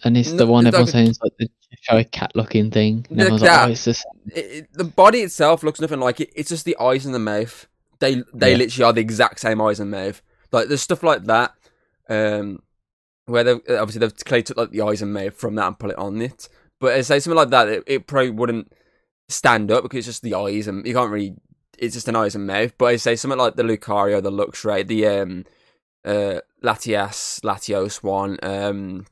And 0.04 0.16
it's 0.16 0.30
No, 0.30 0.36
the 0.38 0.46
one 0.46 0.66
it's 0.66 0.74
everyone's 0.74 0.94
like 0.94 0.98
saying 0.98 1.10
is 1.10 1.20
like 1.22 1.36
the 1.38 1.48
showy 1.82 2.04
cat 2.04 2.32
looking 2.34 2.70
thing. 2.70 3.06
And 3.10 3.18
Like 3.18 3.26
everyone's 3.26 3.42
like, 3.42 3.68
oh, 3.68 3.74
just 3.74 4.06
it, 4.34 4.38
it- 4.38 4.72
the 4.72 4.84
body 4.84 5.20
itself 5.20 5.62
looks 5.62 5.80
nothing 5.80 6.00
like 6.00 6.20
it. 6.20 6.30
It's 6.34 6.48
just 6.48 6.64
the 6.64 6.76
eyes 6.80 7.04
and 7.06 7.14
the 7.14 7.18
mouth. 7.18 7.66
They 8.00 8.22
they 8.34 8.52
Yeah. 8.52 8.56
literally 8.58 8.84
are 8.84 8.92
the 8.92 9.00
exact 9.00 9.40
same 9.40 9.60
eyes 9.60 9.80
and 9.80 9.90
mouth. 9.90 10.22
Like 10.52 10.68
there's 10.68 10.82
stuff 10.82 11.02
like 11.02 11.24
that, 11.24 11.54
um, 12.08 12.60
where 13.26 13.44
they 13.44 13.52
obviously 13.52 14.00
they've 14.00 14.24
clearly 14.24 14.42
took 14.42 14.56
like 14.56 14.70
the 14.70 14.82
eyes 14.82 15.02
and 15.02 15.12
mouth 15.12 15.34
from 15.34 15.54
that 15.56 15.66
and 15.66 15.78
put 15.78 15.90
it 15.90 15.98
on 15.98 16.20
it. 16.22 16.48
But 16.80 16.92
I 16.94 17.00
say 17.00 17.18
something 17.20 17.36
like 17.36 17.50
that, 17.50 17.68
it, 17.68 17.84
it 17.86 18.06
probably 18.06 18.30
wouldn't 18.30 18.72
stand 19.28 19.70
up 19.72 19.82
because 19.82 19.98
it's 19.98 20.06
just 20.06 20.22
the 20.22 20.34
eyes 20.34 20.68
and 20.68 20.86
you 20.86 20.94
can't 20.94 21.10
really. 21.10 21.34
It's 21.78 21.94
just 21.94 22.08
an 22.08 22.16
eyes 22.16 22.34
and 22.34 22.46
mouth. 22.46 22.72
But 22.78 22.86
I 22.86 22.96
say 22.96 23.16
something 23.16 23.38
like 23.38 23.56
the 23.56 23.62
Lucario, 23.62 24.22
the 24.22 24.30
Luxray, 24.30 24.86
the 24.86 25.06
um, 25.08 25.44
uh, 26.04 26.40
Latias, 26.62 27.40
Latios 27.40 28.02
one. 28.02 28.38
Um, 28.42 29.06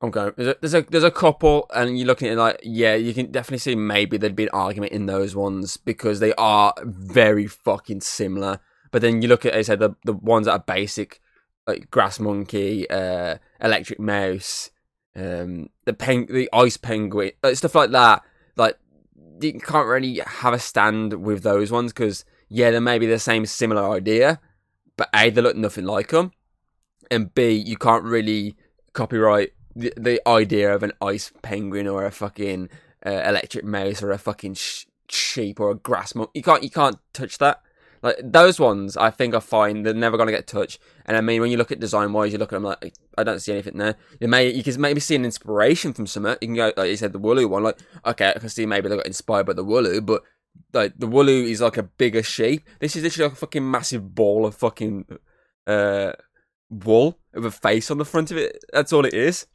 I'm 0.00 0.10
going. 0.10 0.32
There's 0.36 0.48
a, 0.48 0.56
there's 0.60 0.74
a 0.74 0.82
there's 0.82 1.04
a 1.04 1.10
couple, 1.10 1.66
and 1.74 1.98
you're 1.98 2.06
looking 2.06 2.28
at 2.28 2.34
it 2.34 2.38
like, 2.38 2.60
yeah, 2.62 2.94
you 2.94 3.12
can 3.12 3.32
definitely 3.32 3.58
see 3.58 3.74
maybe 3.74 4.16
there'd 4.16 4.36
be 4.36 4.44
an 4.44 4.50
argument 4.52 4.92
in 4.92 5.06
those 5.06 5.34
ones 5.34 5.76
because 5.76 6.20
they 6.20 6.32
are 6.34 6.72
very 6.84 7.46
fucking 7.46 8.02
similar. 8.02 8.60
But 8.92 9.02
then 9.02 9.22
you 9.22 9.28
look 9.28 9.44
at, 9.44 9.54
I 9.54 9.62
said, 9.62 9.80
the 9.80 9.96
the 10.04 10.12
ones 10.12 10.46
that 10.46 10.52
are 10.52 10.64
basic, 10.64 11.20
like 11.66 11.90
grass 11.90 12.20
monkey, 12.20 12.88
uh, 12.88 13.38
electric 13.60 13.98
mouse, 13.98 14.70
um, 15.16 15.68
the 15.84 15.94
peng, 15.94 16.26
the 16.26 16.48
ice 16.52 16.76
penguin, 16.76 17.32
stuff 17.54 17.74
like 17.74 17.90
that. 17.90 18.22
Like 18.56 18.78
you 19.40 19.54
can't 19.54 19.88
really 19.88 20.20
have 20.24 20.54
a 20.54 20.60
stand 20.60 21.14
with 21.14 21.42
those 21.42 21.72
ones 21.72 21.92
because 21.92 22.24
yeah, 22.48 22.70
they 22.70 22.80
may 22.80 23.00
be 23.00 23.06
the 23.06 23.18
same 23.18 23.46
similar 23.46 23.90
idea, 23.90 24.40
but 24.96 25.08
a 25.12 25.30
they 25.30 25.42
look 25.42 25.56
nothing 25.56 25.84
like 25.86 26.08
them, 26.08 26.30
and 27.10 27.34
b 27.34 27.50
you 27.50 27.76
can't 27.76 28.04
really 28.04 28.54
copyright 28.92 29.52
the, 29.74 29.92
the 29.96 30.28
idea 30.28 30.74
of 30.74 30.82
an 30.82 30.92
ice 31.00 31.32
penguin 31.42 31.86
or 31.86 32.04
a 32.04 32.10
fucking 32.10 32.68
uh, 33.04 33.22
electric 33.24 33.64
mouse 33.64 34.02
or 34.02 34.10
a 34.10 34.18
fucking 34.18 34.54
sh- 34.54 34.86
sheep 35.08 35.60
or 35.60 35.70
a 35.70 35.74
grass 35.74 36.14
monkey. 36.14 36.32
You 36.34 36.42
can't 36.42 36.62
you 36.62 36.70
can't 36.70 36.98
touch 37.12 37.38
that. 37.38 37.62
Like 38.02 38.16
those 38.22 38.60
ones, 38.60 38.96
I 38.96 39.10
think 39.10 39.34
are 39.34 39.40
fine. 39.40 39.82
They're 39.82 39.94
never 39.94 40.16
gonna 40.16 40.30
get 40.30 40.46
touched. 40.46 40.78
And 41.04 41.16
I 41.16 41.20
mean, 41.20 41.40
when 41.40 41.50
you 41.50 41.56
look 41.56 41.72
at 41.72 41.80
design 41.80 42.12
wise, 42.12 42.32
you 42.32 42.38
look 42.38 42.52
at 42.52 42.56
them 42.56 42.64
like 42.64 42.94
I 43.16 43.24
don't 43.24 43.40
see 43.40 43.52
anything 43.52 43.78
there. 43.78 43.96
You 44.20 44.28
may 44.28 44.50
you 44.50 44.62
can 44.62 44.80
maybe 44.80 45.00
see 45.00 45.16
an 45.16 45.24
inspiration 45.24 45.92
from 45.92 46.06
something. 46.06 46.36
You 46.40 46.48
can 46.48 46.54
go 46.54 46.72
like 46.76 46.90
you 46.90 46.96
said 46.96 47.12
the 47.12 47.20
Wooloo 47.20 47.48
one. 47.48 47.64
Like 47.64 47.78
okay, 48.06 48.32
I 48.34 48.38
can 48.38 48.48
see 48.48 48.66
maybe 48.66 48.88
they 48.88 48.96
got 48.96 49.06
inspired 49.06 49.46
by 49.46 49.54
the 49.54 49.64
Wooloo, 49.64 50.04
but 50.04 50.22
like 50.72 50.94
the 50.98 51.08
Wooloo 51.08 51.48
is 51.48 51.60
like 51.60 51.76
a 51.76 51.82
bigger 51.82 52.22
sheep. 52.22 52.68
This 52.80 52.94
is 52.94 53.02
literally 53.02 53.28
like 53.28 53.36
a 53.36 53.40
fucking 53.40 53.68
massive 53.68 54.14
ball 54.14 54.46
of 54.46 54.54
fucking 54.54 55.06
uh 55.66 56.12
wool 56.70 57.18
with 57.32 57.46
a 57.46 57.50
face 57.50 57.90
on 57.90 57.98
the 57.98 58.04
front 58.04 58.30
of 58.30 58.36
it. 58.36 58.64
That's 58.72 58.92
all 58.92 59.04
it 59.04 59.14
is. 59.14 59.46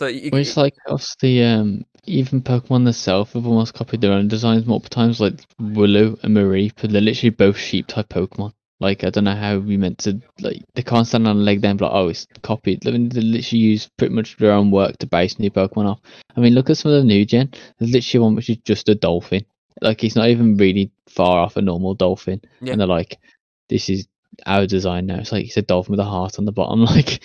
So 0.00 0.06
you, 0.06 0.30
Well, 0.32 0.40
it's 0.40 0.56
like 0.56 0.74
obviously, 0.88 1.44
um, 1.44 1.84
even 2.06 2.40
Pokemon 2.40 2.84
themselves 2.84 3.34
have 3.34 3.46
almost 3.46 3.74
copied 3.74 4.00
their 4.00 4.12
own 4.14 4.28
designs 4.28 4.64
multiple 4.64 4.88
times, 4.88 5.20
like 5.20 5.34
Wooloo 5.60 6.18
and 6.24 6.34
Mareep, 6.34 6.72
but 6.80 6.90
they're 6.90 7.02
literally 7.02 7.28
both 7.28 7.58
sheep 7.58 7.86
type 7.86 8.08
Pokemon. 8.08 8.54
Like 8.80 9.04
I 9.04 9.10
don't 9.10 9.24
know 9.24 9.36
how 9.36 9.58
we 9.58 9.76
meant 9.76 9.98
to 9.98 10.18
like 10.40 10.62
they 10.74 10.82
can't 10.82 11.06
stand 11.06 11.28
on 11.28 11.36
a 11.36 11.40
leg 11.40 11.60
then, 11.60 11.76
but 11.76 11.92
like, 11.92 11.94
oh, 11.94 12.08
it's 12.08 12.26
copied. 12.42 12.88
I 12.88 12.92
mean, 12.92 13.10
they 13.10 13.20
literally 13.20 13.60
use 13.60 13.90
pretty 13.98 14.14
much 14.14 14.38
their 14.38 14.52
own 14.52 14.70
work 14.70 14.96
to 15.00 15.06
base 15.06 15.38
new 15.38 15.50
Pokemon 15.50 15.84
off. 15.90 16.00
I 16.34 16.40
mean, 16.40 16.54
look 16.54 16.70
at 16.70 16.78
some 16.78 16.92
of 16.92 16.96
the 16.98 17.04
new 17.06 17.26
gen. 17.26 17.50
There's 17.78 17.92
literally 17.92 18.24
one 18.24 18.36
which 18.36 18.48
is 18.48 18.56
just 18.64 18.88
a 18.88 18.94
dolphin. 18.94 19.44
Like 19.82 20.02
it's 20.02 20.16
not 20.16 20.28
even 20.30 20.56
really 20.56 20.90
far 21.10 21.40
off 21.40 21.58
a 21.58 21.60
normal 21.60 21.92
dolphin, 21.94 22.40
Yeah. 22.62 22.72
and 22.72 22.80
they're 22.80 22.88
like, 22.88 23.18
this 23.68 23.90
is 23.90 24.08
our 24.46 24.66
design 24.66 25.04
now. 25.04 25.18
It's 25.18 25.30
like 25.32 25.44
it's 25.44 25.58
a 25.58 25.62
dolphin 25.62 25.90
with 25.92 26.00
a 26.00 26.04
heart 26.04 26.38
on 26.38 26.46
the 26.46 26.52
bottom. 26.52 26.84
Like, 26.86 27.22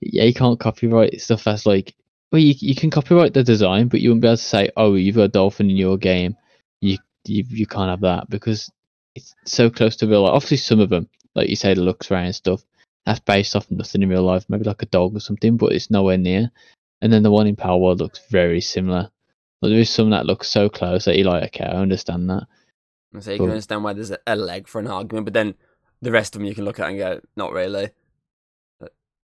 yeah, 0.00 0.24
you 0.24 0.34
can't 0.34 0.58
copyright 0.58 1.20
stuff 1.20 1.44
that's 1.44 1.66
like 1.66 1.94
well, 2.32 2.40
you 2.40 2.54
you 2.58 2.74
can 2.74 2.90
copyright 2.90 3.34
the 3.34 3.42
design, 3.44 3.88
but 3.88 4.00
you 4.00 4.10
wouldn't 4.10 4.22
be 4.22 4.28
able 4.28 4.36
to 4.36 4.42
say, 4.42 4.70
"Oh, 4.76 4.94
you've 4.94 5.16
got 5.16 5.22
a 5.22 5.28
dolphin 5.28 5.70
in 5.70 5.76
your 5.76 5.96
game. 5.96 6.36
You 6.80 6.98
you 7.26 7.44
you 7.48 7.66
can't 7.66 7.90
have 7.90 8.00
that 8.00 8.28
because 8.28 8.70
it's 9.14 9.34
so 9.44 9.70
close 9.70 9.96
to 9.96 10.06
real 10.06 10.22
life." 10.22 10.34
Obviously, 10.34 10.58
some 10.58 10.80
of 10.80 10.88
them, 10.90 11.08
like 11.34 11.48
you 11.48 11.56
say, 11.56 11.74
the 11.74 11.82
looks 11.82 12.10
around 12.10 12.26
and 12.26 12.34
stuff, 12.34 12.64
that's 13.04 13.20
based 13.20 13.54
off 13.56 13.70
nothing 13.70 14.02
in 14.02 14.08
real 14.08 14.22
life. 14.22 14.44
Maybe 14.48 14.64
like 14.64 14.82
a 14.82 14.86
dog 14.86 15.16
or 15.16 15.20
something, 15.20 15.56
but 15.56 15.72
it's 15.72 15.90
nowhere 15.90 16.18
near. 16.18 16.50
and 17.02 17.12
then 17.12 17.22
the 17.22 17.30
one 17.30 17.46
in 17.46 17.56
Palworld 17.56 17.98
looks 17.98 18.20
very 18.30 18.60
similar. 18.60 19.10
But 19.60 19.68
there 19.68 19.78
is 19.78 19.90
some 19.90 20.10
that 20.10 20.26
looks 20.26 20.48
so 20.48 20.68
close 20.68 21.04
that 21.04 21.16
you're 21.16 21.26
like, 21.26 21.44
okay, 21.54 21.64
I 21.64 21.76
understand 21.76 22.30
that. 22.30 22.46
So 23.20 23.32
you 23.32 23.38
can 23.38 23.50
understand 23.50 23.84
why 23.84 23.92
there's 23.92 24.12
a 24.26 24.36
leg 24.36 24.66
for 24.68 24.80
an 24.80 24.86
argument, 24.86 25.24
but 25.26 25.34
then 25.34 25.54
the 26.02 26.10
rest 26.10 26.34
of 26.34 26.40
them 26.40 26.48
you 26.48 26.54
can 26.54 26.64
look 26.64 26.80
at 26.80 26.88
and 26.88 26.98
go, 26.98 27.20
not 27.36 27.52
really. 27.52 27.90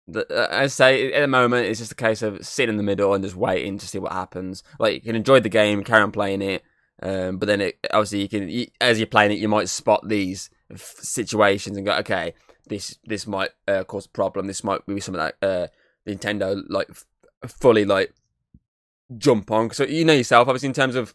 The, 0.08 0.26
uh, 0.32 0.62
I 0.62 0.68
say 0.68 1.12
at 1.12 1.20
the 1.20 1.26
moment 1.26 1.66
it's 1.66 1.80
just 1.80 1.92
a 1.92 1.96
case 1.96 2.22
of 2.22 2.46
sitting 2.46 2.74
in 2.74 2.76
the 2.76 2.82
middle 2.82 3.12
and 3.12 3.24
just 3.24 3.34
waiting 3.34 3.76
to 3.78 3.88
see 3.88 3.98
what 3.98 4.12
happens. 4.12 4.62
Like 4.78 4.94
you 4.94 5.00
can 5.00 5.16
enjoy 5.16 5.40
the 5.40 5.48
game, 5.48 5.82
carry 5.82 6.02
on 6.02 6.12
playing 6.12 6.42
it, 6.42 6.62
um, 7.02 7.38
but 7.38 7.46
then 7.46 7.60
it, 7.60 7.78
obviously 7.92 8.22
you 8.22 8.28
can 8.28 8.48
you, 8.48 8.68
as 8.80 8.98
you're 8.98 9.06
playing 9.06 9.32
it, 9.32 9.38
you 9.38 9.48
might 9.48 9.68
spot 9.68 10.08
these 10.08 10.48
f- 10.70 10.96
situations 11.00 11.76
and 11.76 11.86
go, 11.86 11.96
okay, 11.96 12.34
this 12.68 12.98
this 13.04 13.26
might 13.26 13.50
uh, 13.68 13.84
cause 13.84 14.06
a 14.06 14.10
problem. 14.10 14.46
This 14.46 14.64
might 14.64 14.84
be 14.86 15.00
something 15.00 15.22
that 15.22 15.36
uh, 15.42 15.66
Nintendo 16.08 16.62
like 16.68 16.88
f- 16.90 17.04
fully 17.46 17.84
like 17.84 18.14
jump 19.18 19.50
on. 19.50 19.70
So 19.70 19.84
you 19.84 20.04
know 20.04 20.14
yourself, 20.14 20.48
obviously 20.48 20.68
in 20.68 20.72
terms 20.72 20.94
of 20.94 21.14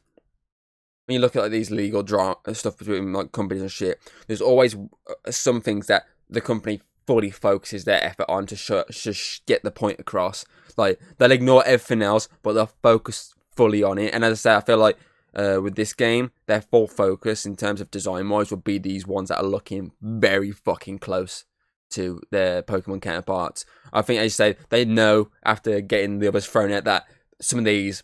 when 1.05 1.15
you 1.15 1.19
look 1.19 1.35
at 1.35 1.43
like 1.43 1.51
these 1.51 1.71
legal 1.71 2.03
drama 2.03 2.35
stuff 2.53 2.77
between 2.77 3.11
like 3.11 3.31
companies 3.31 3.61
and 3.61 3.71
shit, 3.71 3.99
there's 4.27 4.41
always 4.41 4.75
uh, 4.75 5.31
some 5.31 5.61
things 5.61 5.87
that 5.87 6.03
the 6.29 6.41
company 6.41 6.81
fully 7.07 7.31
focuses 7.31 7.83
their 7.83 8.03
effort 8.03 8.25
on 8.29 8.45
to 8.47 8.55
sh- 8.55 8.91
sh- 8.91 9.39
get 9.45 9.63
the 9.63 9.71
point 9.71 9.99
across. 9.99 10.45
Like 10.77 10.99
they'll 11.17 11.31
ignore 11.31 11.65
everything 11.65 12.01
else, 12.01 12.27
but 12.43 12.53
they'll 12.53 12.71
focus 12.81 13.33
fully 13.55 13.83
on 13.83 13.97
it. 13.97 14.13
And 14.13 14.23
as 14.23 14.31
I 14.31 14.35
say, 14.35 14.55
I 14.55 14.61
feel 14.61 14.77
like 14.77 14.97
uh, 15.35 15.59
with 15.61 15.75
this 15.75 15.93
game, 15.93 16.31
their 16.47 16.61
full 16.61 16.87
focus 16.87 17.45
in 17.45 17.55
terms 17.55 17.81
of 17.81 17.91
design 17.91 18.29
wise 18.29 18.51
would 18.51 18.63
be 18.63 18.77
these 18.77 19.07
ones 19.07 19.29
that 19.29 19.39
are 19.39 19.43
looking 19.43 19.91
very 20.01 20.51
fucking 20.51 20.99
close 20.99 21.45
to 21.91 22.21
their 22.31 22.63
Pokemon 22.63 23.01
counterparts. 23.01 23.65
I 23.91 24.01
think, 24.01 24.19
as 24.19 24.25
you 24.25 24.29
say, 24.29 24.55
they 24.69 24.85
know 24.85 25.29
after 25.43 25.81
getting 25.81 26.19
the 26.19 26.27
others 26.27 26.45
thrown 26.45 26.71
out 26.71 26.85
that 26.85 27.05
some 27.39 27.59
of 27.59 27.65
these 27.65 28.03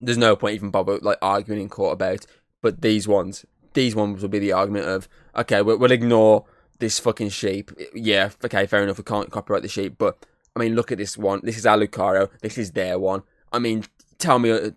there's 0.00 0.18
no 0.18 0.36
point 0.36 0.54
even 0.54 0.70
bother 0.70 0.98
like 0.98 1.18
arguing 1.22 1.60
in 1.60 1.68
court 1.68 1.94
about. 1.94 2.26
But 2.62 2.82
these 2.82 3.06
ones, 3.06 3.44
these 3.74 3.94
ones 3.94 4.22
will 4.22 4.28
be 4.28 4.38
the 4.38 4.52
argument 4.52 4.86
of 4.86 5.08
okay, 5.36 5.62
we'll, 5.62 5.78
we'll 5.78 5.92
ignore 5.92 6.44
this 6.84 6.98
fucking 7.00 7.30
sheep. 7.30 7.70
Yeah, 7.94 8.30
okay, 8.44 8.66
fair 8.66 8.82
enough. 8.82 8.98
We 8.98 9.04
can't 9.04 9.30
copyright 9.30 9.62
the 9.62 9.68
sheep, 9.68 9.96
but 9.98 10.24
I 10.54 10.60
mean, 10.60 10.74
look 10.74 10.92
at 10.92 10.98
this 10.98 11.16
one. 11.18 11.40
This 11.42 11.58
is 11.58 11.66
our 11.66 11.78
Lucario. 11.78 12.30
This 12.42 12.58
is 12.58 12.72
their 12.72 12.98
one. 12.98 13.22
I 13.52 13.58
mean, 13.58 13.84
tell 14.18 14.38
me, 14.38 14.50
uh, 14.50 14.70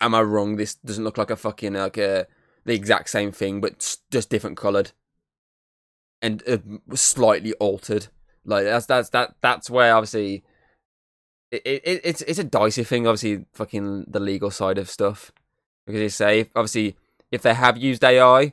am 0.00 0.14
I 0.14 0.22
wrong? 0.22 0.56
This 0.56 0.74
doesn't 0.74 1.04
look 1.04 1.18
like 1.18 1.30
a 1.30 1.36
fucking 1.36 1.74
like 1.74 1.96
a 1.96 2.26
the 2.64 2.74
exact 2.74 3.08
same 3.10 3.32
thing, 3.32 3.60
but 3.60 3.96
just 4.10 4.28
different 4.28 4.56
coloured 4.56 4.92
and 6.20 6.42
uh, 6.48 6.58
slightly 6.94 7.52
altered. 7.54 8.08
Like 8.44 8.64
that's 8.64 8.86
that's 8.86 9.10
that 9.10 9.36
that's 9.40 9.70
where 9.70 9.94
obviously 9.94 10.42
it, 11.50 11.62
it 11.64 12.00
it's 12.04 12.22
it's 12.22 12.38
a 12.38 12.44
dicey 12.44 12.84
thing. 12.84 13.06
Obviously, 13.06 13.44
fucking 13.52 14.06
the 14.08 14.20
legal 14.20 14.50
side 14.50 14.78
of 14.78 14.90
stuff 14.90 15.32
because 15.86 16.00
you 16.00 16.08
say 16.08 16.50
obviously 16.54 16.96
if 17.30 17.42
they 17.42 17.54
have 17.54 17.76
used 17.76 18.04
AI, 18.04 18.52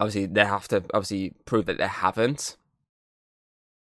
obviously 0.00 0.26
they 0.26 0.44
have 0.44 0.68
to 0.68 0.76
obviously 0.92 1.34
prove 1.44 1.66
that 1.66 1.78
they 1.78 1.86
haven't. 1.86 2.56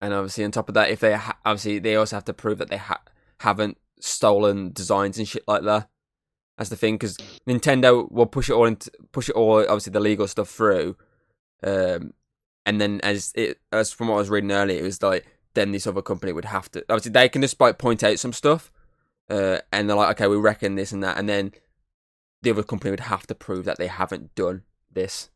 And 0.01 0.13
obviously, 0.13 0.45
on 0.45 0.51
top 0.51 0.69
of 0.69 0.75
that, 0.75 0.91
if 0.91 1.01
they 1.01 1.15
ha- 1.15 1.39
obviously 1.45 1.79
they 1.79 1.97
also 1.97 2.17
have 2.17 2.25
to 2.27 2.35
prove 2.35 2.59
that 2.59 2.69
they 2.69 2.77
ha- 2.77 3.03
haven't 3.41 3.79
stolen 4.01 4.73
designs 4.73 5.19
and 5.19 5.27
shit 5.27 5.45
like 5.49 5.63
that. 5.63 5.89
That's 6.59 6.71
the 6.71 6.77
thing 6.77 6.95
because 6.95 7.17
Nintendo 7.49 8.11
will 8.13 8.27
push 8.27 8.49
it 8.49 8.53
all 8.53 8.67
into 8.67 8.91
push 9.13 9.29
it 9.29 9.35
all 9.35 9.61
obviously 9.61 9.93
the 9.93 10.01
legal 10.01 10.29
stuff 10.29 10.49
through, 10.49 10.97
um, 11.65 12.13
and 12.65 12.81
then 12.81 13.01
as 13.03 13.33
it 13.35 13.59
as 13.73 13.93
from 13.93 14.09
what 14.09 14.17
I 14.17 14.19
was 14.19 14.31
reading 14.31 14.53
earlier, 14.53 14.79
it 14.79 14.85
was 14.85 15.03
like 15.03 15.27
then 15.55 15.73
this 15.73 15.87
other 15.87 16.03
company 16.03 16.33
would 16.33 16.45
have 16.45 16.71
to 16.73 16.85
obviously 16.89 17.13
they 17.13 17.29
can 17.29 17.43
just 17.43 17.61
like 17.61 17.79
point 17.79 18.05
out 18.05 18.21
some 18.21 18.33
stuff, 18.33 18.71
uh, 19.29 19.59
and 19.73 19.89
they're 19.89 19.97
like, 19.97 20.17
okay, 20.17 20.29
we 20.29 20.37
reckon 20.37 20.77
this 20.77 20.93
and 20.93 21.03
that, 21.03 21.19
and 21.19 21.29
then 21.29 21.53
the 22.43 22.51
other 22.51 22.63
company 22.63 22.91
would 22.91 23.01
have 23.01 23.27
to 23.27 23.35
prove 23.35 23.65
that 23.65 23.79
they 23.79 23.89
haven't 23.89 24.35
done 24.37 24.63
this, 24.93 25.31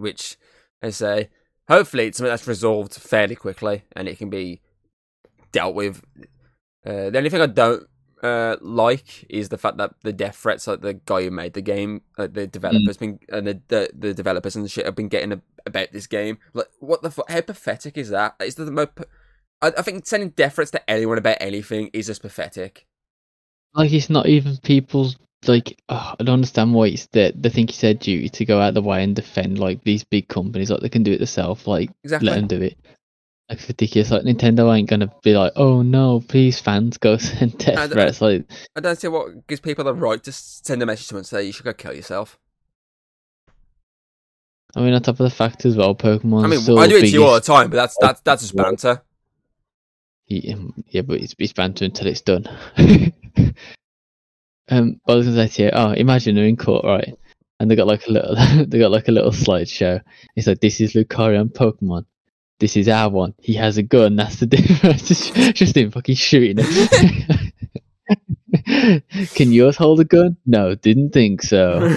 which 0.00 0.36
I 0.82 0.90
say, 0.90 1.30
hopefully 1.68 2.06
it's 2.06 2.18
something 2.18 2.30
that's 2.30 2.48
resolved 2.48 2.94
fairly 2.94 3.36
quickly 3.36 3.84
and 3.94 4.08
it 4.08 4.18
can 4.18 4.30
be 4.30 4.60
dealt 5.52 5.74
with. 5.74 6.02
Uh, 6.84 7.10
the 7.10 7.18
only 7.18 7.30
thing 7.30 7.42
I 7.42 7.46
don't 7.46 7.86
uh, 8.22 8.56
like 8.60 9.24
is 9.28 9.48
the 9.48 9.58
fact 9.58 9.76
that 9.78 9.94
the 10.02 10.12
death 10.12 10.36
threats, 10.36 10.66
like 10.66 10.80
the 10.80 10.94
guy 10.94 11.22
who 11.22 11.30
made 11.30 11.54
the 11.54 11.62
game, 11.62 12.02
like 12.18 12.34
the 12.34 12.46
developers, 12.46 12.96
been 12.96 13.18
and 13.28 13.46
the, 13.46 13.60
the 13.68 13.90
the 13.94 14.14
developers 14.14 14.56
and 14.56 14.64
the 14.64 14.68
shit 14.68 14.84
have 14.84 14.94
been 14.94 15.08
getting 15.08 15.32
a, 15.32 15.40
about 15.66 15.92
this 15.92 16.06
game. 16.06 16.38
Like, 16.52 16.68
what 16.80 17.02
the 17.02 17.10
fuck? 17.10 17.30
How 17.30 17.40
pathetic 17.40 17.96
is 17.96 18.10
that? 18.10 18.34
Is 18.40 18.56
the 18.56 18.70
most? 18.70 18.90
I, 19.62 19.68
I 19.68 19.82
think 19.82 20.06
sending 20.06 20.30
death 20.30 20.54
threats 20.54 20.70
to 20.72 20.90
anyone 20.90 21.18
about 21.18 21.38
anything 21.40 21.90
is 21.92 22.06
just 22.06 22.22
pathetic. 22.22 22.86
Like 23.74 23.92
it's 23.92 24.10
not 24.10 24.26
even 24.26 24.56
people's 24.58 25.16
like 25.46 25.80
oh, 25.88 26.14
I 26.18 26.22
don't 26.22 26.34
understand 26.34 26.74
why 26.74 26.88
it's 26.88 27.06
that 27.08 27.42
they 27.42 27.48
think 27.48 27.70
it's 27.70 27.80
their 27.80 27.94
duty 27.94 28.28
to 28.28 28.44
go 28.44 28.60
out 28.60 28.74
the 28.74 28.82
way 28.82 29.02
and 29.02 29.16
defend 29.16 29.58
like 29.58 29.82
these 29.84 30.04
big 30.04 30.28
companies 30.28 30.70
like 30.70 30.80
they 30.80 30.88
can 30.88 31.02
do 31.02 31.12
it 31.12 31.18
themselves 31.18 31.66
like 31.66 31.90
Exactly. 32.04 32.28
let 32.28 32.36
them 32.36 32.46
do 32.46 32.62
it. 32.62 32.78
Like 33.48 33.66
ridiculous. 33.66 34.10
Like 34.10 34.22
Nintendo 34.22 34.76
ain't 34.76 34.88
gonna 34.88 35.12
be 35.22 35.36
like, 35.36 35.52
oh 35.56 35.82
no, 35.82 36.20
please 36.20 36.60
fans 36.60 36.98
go 36.98 37.16
send 37.18 37.54
I 37.54 37.64
death 37.64 37.88
d- 37.88 37.94
threats. 37.94 38.20
Like 38.20 38.44
I 38.76 38.80
don't 38.80 38.96
see 38.96 39.08
what 39.08 39.46
gives 39.46 39.60
people 39.60 39.84
the 39.84 39.94
right 39.94 40.22
to 40.24 40.32
send 40.32 40.82
a 40.82 40.86
message 40.86 41.06
to 41.06 41.08
someone 41.08 41.20
and 41.20 41.26
say 41.26 41.44
you 41.44 41.52
should 41.52 41.64
go 41.64 41.72
kill 41.72 41.94
yourself. 41.94 42.38
I 44.76 44.82
mean, 44.82 44.94
on 44.94 45.02
top 45.02 45.18
of 45.18 45.24
the 45.24 45.30
fact 45.30 45.66
as 45.66 45.76
well, 45.76 45.96
Pokemon. 45.96 46.44
I 46.44 46.46
mean, 46.46 46.78
I 46.78 46.86
do 46.86 46.96
it 46.96 47.00
to 47.00 47.08
you 47.08 47.24
all 47.24 47.34
the 47.34 47.40
time, 47.40 47.70
but 47.70 47.76
that's 47.76 47.96
that's 48.00 48.20
that's 48.20 48.42
just 48.42 48.54
banter. 48.54 49.02
Yeah, 50.28 50.54
um, 50.54 50.84
yeah, 50.86 51.02
but 51.02 51.20
it's, 51.20 51.34
it's 51.40 51.52
banter 51.52 51.86
until 51.86 52.06
it's 52.06 52.20
done. 52.20 52.48
um, 54.70 55.00
but 55.04 55.12
I 55.12 55.16
was 55.16 55.26
gonna 55.26 55.48
say 55.48 55.56
to 55.56 55.62
you, 55.64 55.70
oh, 55.72 55.92
imagine 55.92 56.34
they're 56.34 56.44
in 56.44 56.56
court, 56.56 56.84
right? 56.84 57.14
And 57.58 57.70
they 57.70 57.76
got 57.76 57.86
like 57.86 58.06
a 58.06 58.10
little, 58.10 58.34
they 58.66 58.78
got 58.78 58.90
like 58.90 59.08
a 59.08 59.12
little 59.12 59.32
slideshow. 59.32 60.00
It's 60.36 60.46
like 60.46 60.60
this 60.60 60.80
is 60.80 60.94
Lucario 60.94 61.40
and 61.40 61.50
Pokemon. 61.50 62.06
This 62.58 62.76
is 62.76 62.88
our 62.88 63.10
one. 63.10 63.34
He 63.38 63.54
has 63.54 63.78
a 63.78 63.82
gun. 63.82 64.16
That's 64.16 64.40
the 64.40 64.46
difference. 64.46 65.08
just, 65.08 65.34
just 65.54 65.76
him 65.76 65.90
fucking 65.90 66.14
shooting 66.14 66.56
it. 66.58 67.52
Can 69.34 69.52
yours 69.52 69.76
hold 69.76 70.00
a 70.00 70.04
gun? 70.04 70.36
No, 70.46 70.74
didn't 70.74 71.10
think 71.10 71.42
so. 71.42 71.88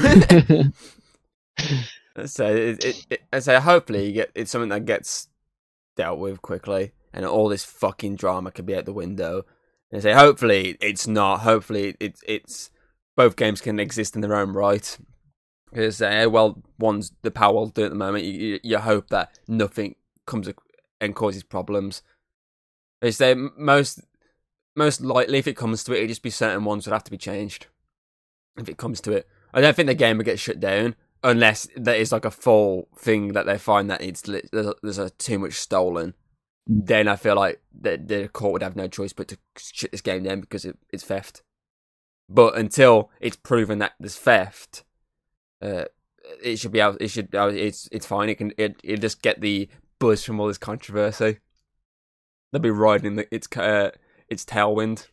So 2.25 2.45
it, 2.45 2.85
it, 2.85 3.21
it, 3.31 3.41
say 3.41 3.59
hopefully 3.59 4.07
you 4.07 4.13
get 4.13 4.31
it's 4.35 4.51
something 4.51 4.69
that 4.69 4.85
gets 4.85 5.29
dealt 5.95 6.19
with 6.19 6.41
quickly, 6.41 6.91
and 7.11 7.25
all 7.25 7.49
this 7.49 7.65
fucking 7.65 8.17
drama 8.17 8.51
could 8.51 8.65
be 8.65 8.75
out 8.75 8.85
the 8.85 8.93
window. 8.93 9.45
And 9.93 10.01
say 10.01 10.13
hopefully 10.13 10.75
it's 10.81 11.07
not. 11.07 11.41
Hopefully 11.41 11.95
it's 11.99 12.23
it's 12.27 12.71
both 13.15 13.35
games 13.35 13.61
can 13.61 13.79
exist 13.79 14.15
in 14.15 14.21
their 14.21 14.35
own 14.35 14.51
right. 14.51 14.97
Because 15.69 16.01
uh, 16.01 16.25
well, 16.29 16.63
one's 16.79 17.11
the 17.21 17.29
power 17.29 17.53
will 17.53 17.67
do 17.67 17.85
at 17.85 17.91
the 17.91 17.95
moment. 17.95 18.25
You, 18.25 18.59
you 18.63 18.79
hope 18.79 19.09
that 19.09 19.37
nothing 19.47 19.95
comes 20.25 20.49
and 20.99 21.15
causes 21.15 21.43
problems. 21.43 22.01
They 23.01 23.11
say 23.11 23.35
most 23.35 24.01
most 24.75 24.99
likely 25.01 25.37
if 25.37 25.47
it 25.47 25.55
comes 25.55 25.83
to 25.83 25.93
it, 25.93 25.97
it'd 25.97 26.09
just 26.09 26.23
be 26.23 26.31
certain 26.31 26.63
ones 26.63 26.87
would 26.87 26.93
have 26.93 27.03
to 27.03 27.11
be 27.11 27.17
changed. 27.17 27.67
If 28.57 28.69
it 28.69 28.77
comes 28.77 28.99
to 29.01 29.11
it, 29.11 29.27
I 29.53 29.61
don't 29.61 29.75
think 29.75 29.87
the 29.87 29.93
game 29.93 30.17
would 30.17 30.25
get 30.25 30.39
shut 30.39 30.59
down 30.59 30.95
unless 31.23 31.67
there 31.75 31.95
is 31.95 32.11
like 32.11 32.25
a 32.25 32.31
full 32.31 32.87
thing 32.97 33.33
that 33.33 33.45
they 33.45 33.59
find 33.59 33.91
that 33.91 34.01
it's 34.01 34.23
there's, 34.23 34.65
a, 34.65 34.73
there's 34.81 34.97
a 34.97 35.11
too 35.11 35.37
much 35.37 35.53
stolen. 35.53 36.15
Then 36.65 37.07
I 37.07 37.15
feel 37.15 37.35
like 37.35 37.61
the 37.77 37.97
the 37.97 38.27
court 38.29 38.53
would 38.53 38.63
have 38.63 38.75
no 38.75 38.87
choice 38.87 39.13
but 39.13 39.27
to 39.29 39.37
shut 39.57 39.91
this 39.91 40.01
game 40.01 40.23
down 40.23 40.41
because 40.41 40.65
it, 40.65 40.77
it's 40.91 41.03
theft. 41.03 41.43
But 42.29 42.57
until 42.57 43.11
it's 43.19 43.35
proven 43.35 43.79
that 43.79 43.93
there's 43.99 44.15
theft, 44.15 44.83
uh, 45.61 45.85
it 46.41 46.57
should 46.57 46.71
be 46.71 46.81
out. 46.81 47.01
It 47.01 47.09
should. 47.09 47.35
Uh, 47.35 47.47
it's 47.47 47.89
it's 47.91 48.05
fine. 48.05 48.29
It 48.29 48.35
can. 48.35 48.53
It 48.57 48.79
it 48.83 49.01
just 49.01 49.21
get 49.21 49.41
the 49.41 49.67
buzz 49.99 50.23
from 50.23 50.39
all 50.39 50.47
this 50.47 50.57
controversy. 50.57 51.39
They'll 52.51 52.61
be 52.61 52.69
riding 52.69 53.15
the, 53.15 53.27
its 53.33 53.47
uh, 53.57 53.91
its 54.29 54.45
tailwind. 54.45 55.07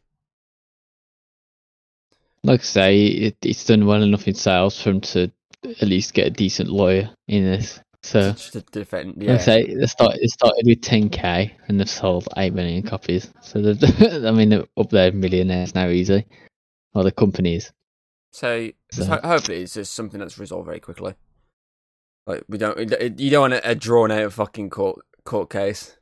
like 2.42 2.60
I 2.60 2.64
say, 2.64 3.06
it, 3.06 3.36
it's 3.42 3.64
done 3.64 3.86
well 3.86 4.02
enough 4.02 4.28
in 4.28 4.34
sales 4.34 4.80
for 4.80 4.90
him 4.90 5.00
to 5.02 5.30
at 5.64 5.82
least 5.82 6.14
get 6.14 6.26
a 6.26 6.30
decent 6.30 6.68
lawyer 6.68 7.10
in 7.28 7.44
this. 7.44 7.80
So 8.02 8.32
Just 8.32 8.52
to 8.54 8.60
defend. 8.62 9.22
Yeah. 9.22 9.36
Say 9.36 9.62
it 9.62 9.88
started, 9.88 10.20
it 10.22 10.30
started 10.30 10.64
with 10.64 10.80
10k 10.80 11.50
and 11.68 11.78
they've 11.78 11.88
sold 11.88 12.28
8 12.36 12.54
million 12.54 12.82
copies. 12.82 13.30
So 13.42 13.60
I 14.00 14.30
mean, 14.30 14.48
they're 14.48 14.66
up 14.76 14.90
there 14.90 15.12
millionaires 15.12 15.74
now 15.74 15.88
easy. 15.88 16.26
Or 16.94 17.04
the 17.04 17.12
companies. 17.12 17.72
So, 18.32 18.70
So- 18.90 19.04
ho- 19.04 19.20
hopefully 19.22 19.62
it's 19.62 19.74
just 19.74 19.94
something 19.94 20.20
that's 20.20 20.38
resolved 20.38 20.66
very 20.66 20.80
quickly. 20.80 21.14
Like 22.26 22.44
we 22.48 22.58
don't, 22.58 22.78
you 23.18 23.30
don't 23.30 23.50
want 23.50 23.64
a, 23.64 23.74
drawn 23.74 24.10
out 24.10 24.32
fucking 24.32 24.70
court 24.70 25.00
court 25.24 25.50
case. 25.50 25.96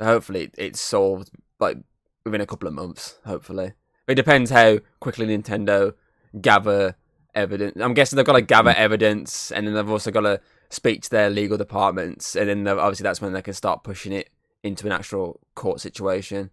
Hopefully 0.00 0.50
it's 0.58 0.80
solved 0.80 1.30
like 1.58 1.78
within 2.24 2.40
a 2.40 2.46
couple 2.46 2.68
of 2.68 2.74
months. 2.74 3.18
Hopefully, 3.24 3.72
it 4.06 4.14
depends 4.14 4.50
how 4.50 4.78
quickly 4.98 5.26
Nintendo 5.26 5.94
gather 6.40 6.96
evidence. 7.34 7.80
I'm 7.80 7.94
guessing 7.94 8.16
they've 8.16 8.26
got 8.26 8.34
to 8.34 8.42
gather 8.42 8.72
hmm. 8.72 8.82
evidence, 8.82 9.50
and 9.52 9.66
then 9.66 9.74
they've 9.74 9.88
also 9.88 10.10
got 10.10 10.22
to 10.22 10.40
speak 10.70 11.02
to 11.02 11.10
their 11.10 11.30
legal 11.30 11.58
departments, 11.58 12.36
and 12.36 12.48
then 12.48 12.66
obviously 12.66 13.04
that's 13.04 13.20
when 13.20 13.32
they 13.32 13.42
can 13.42 13.54
start 13.54 13.84
pushing 13.84 14.12
it 14.12 14.30
into 14.62 14.86
an 14.86 14.92
actual 14.92 15.40
court 15.54 15.80
situation. 15.80 16.50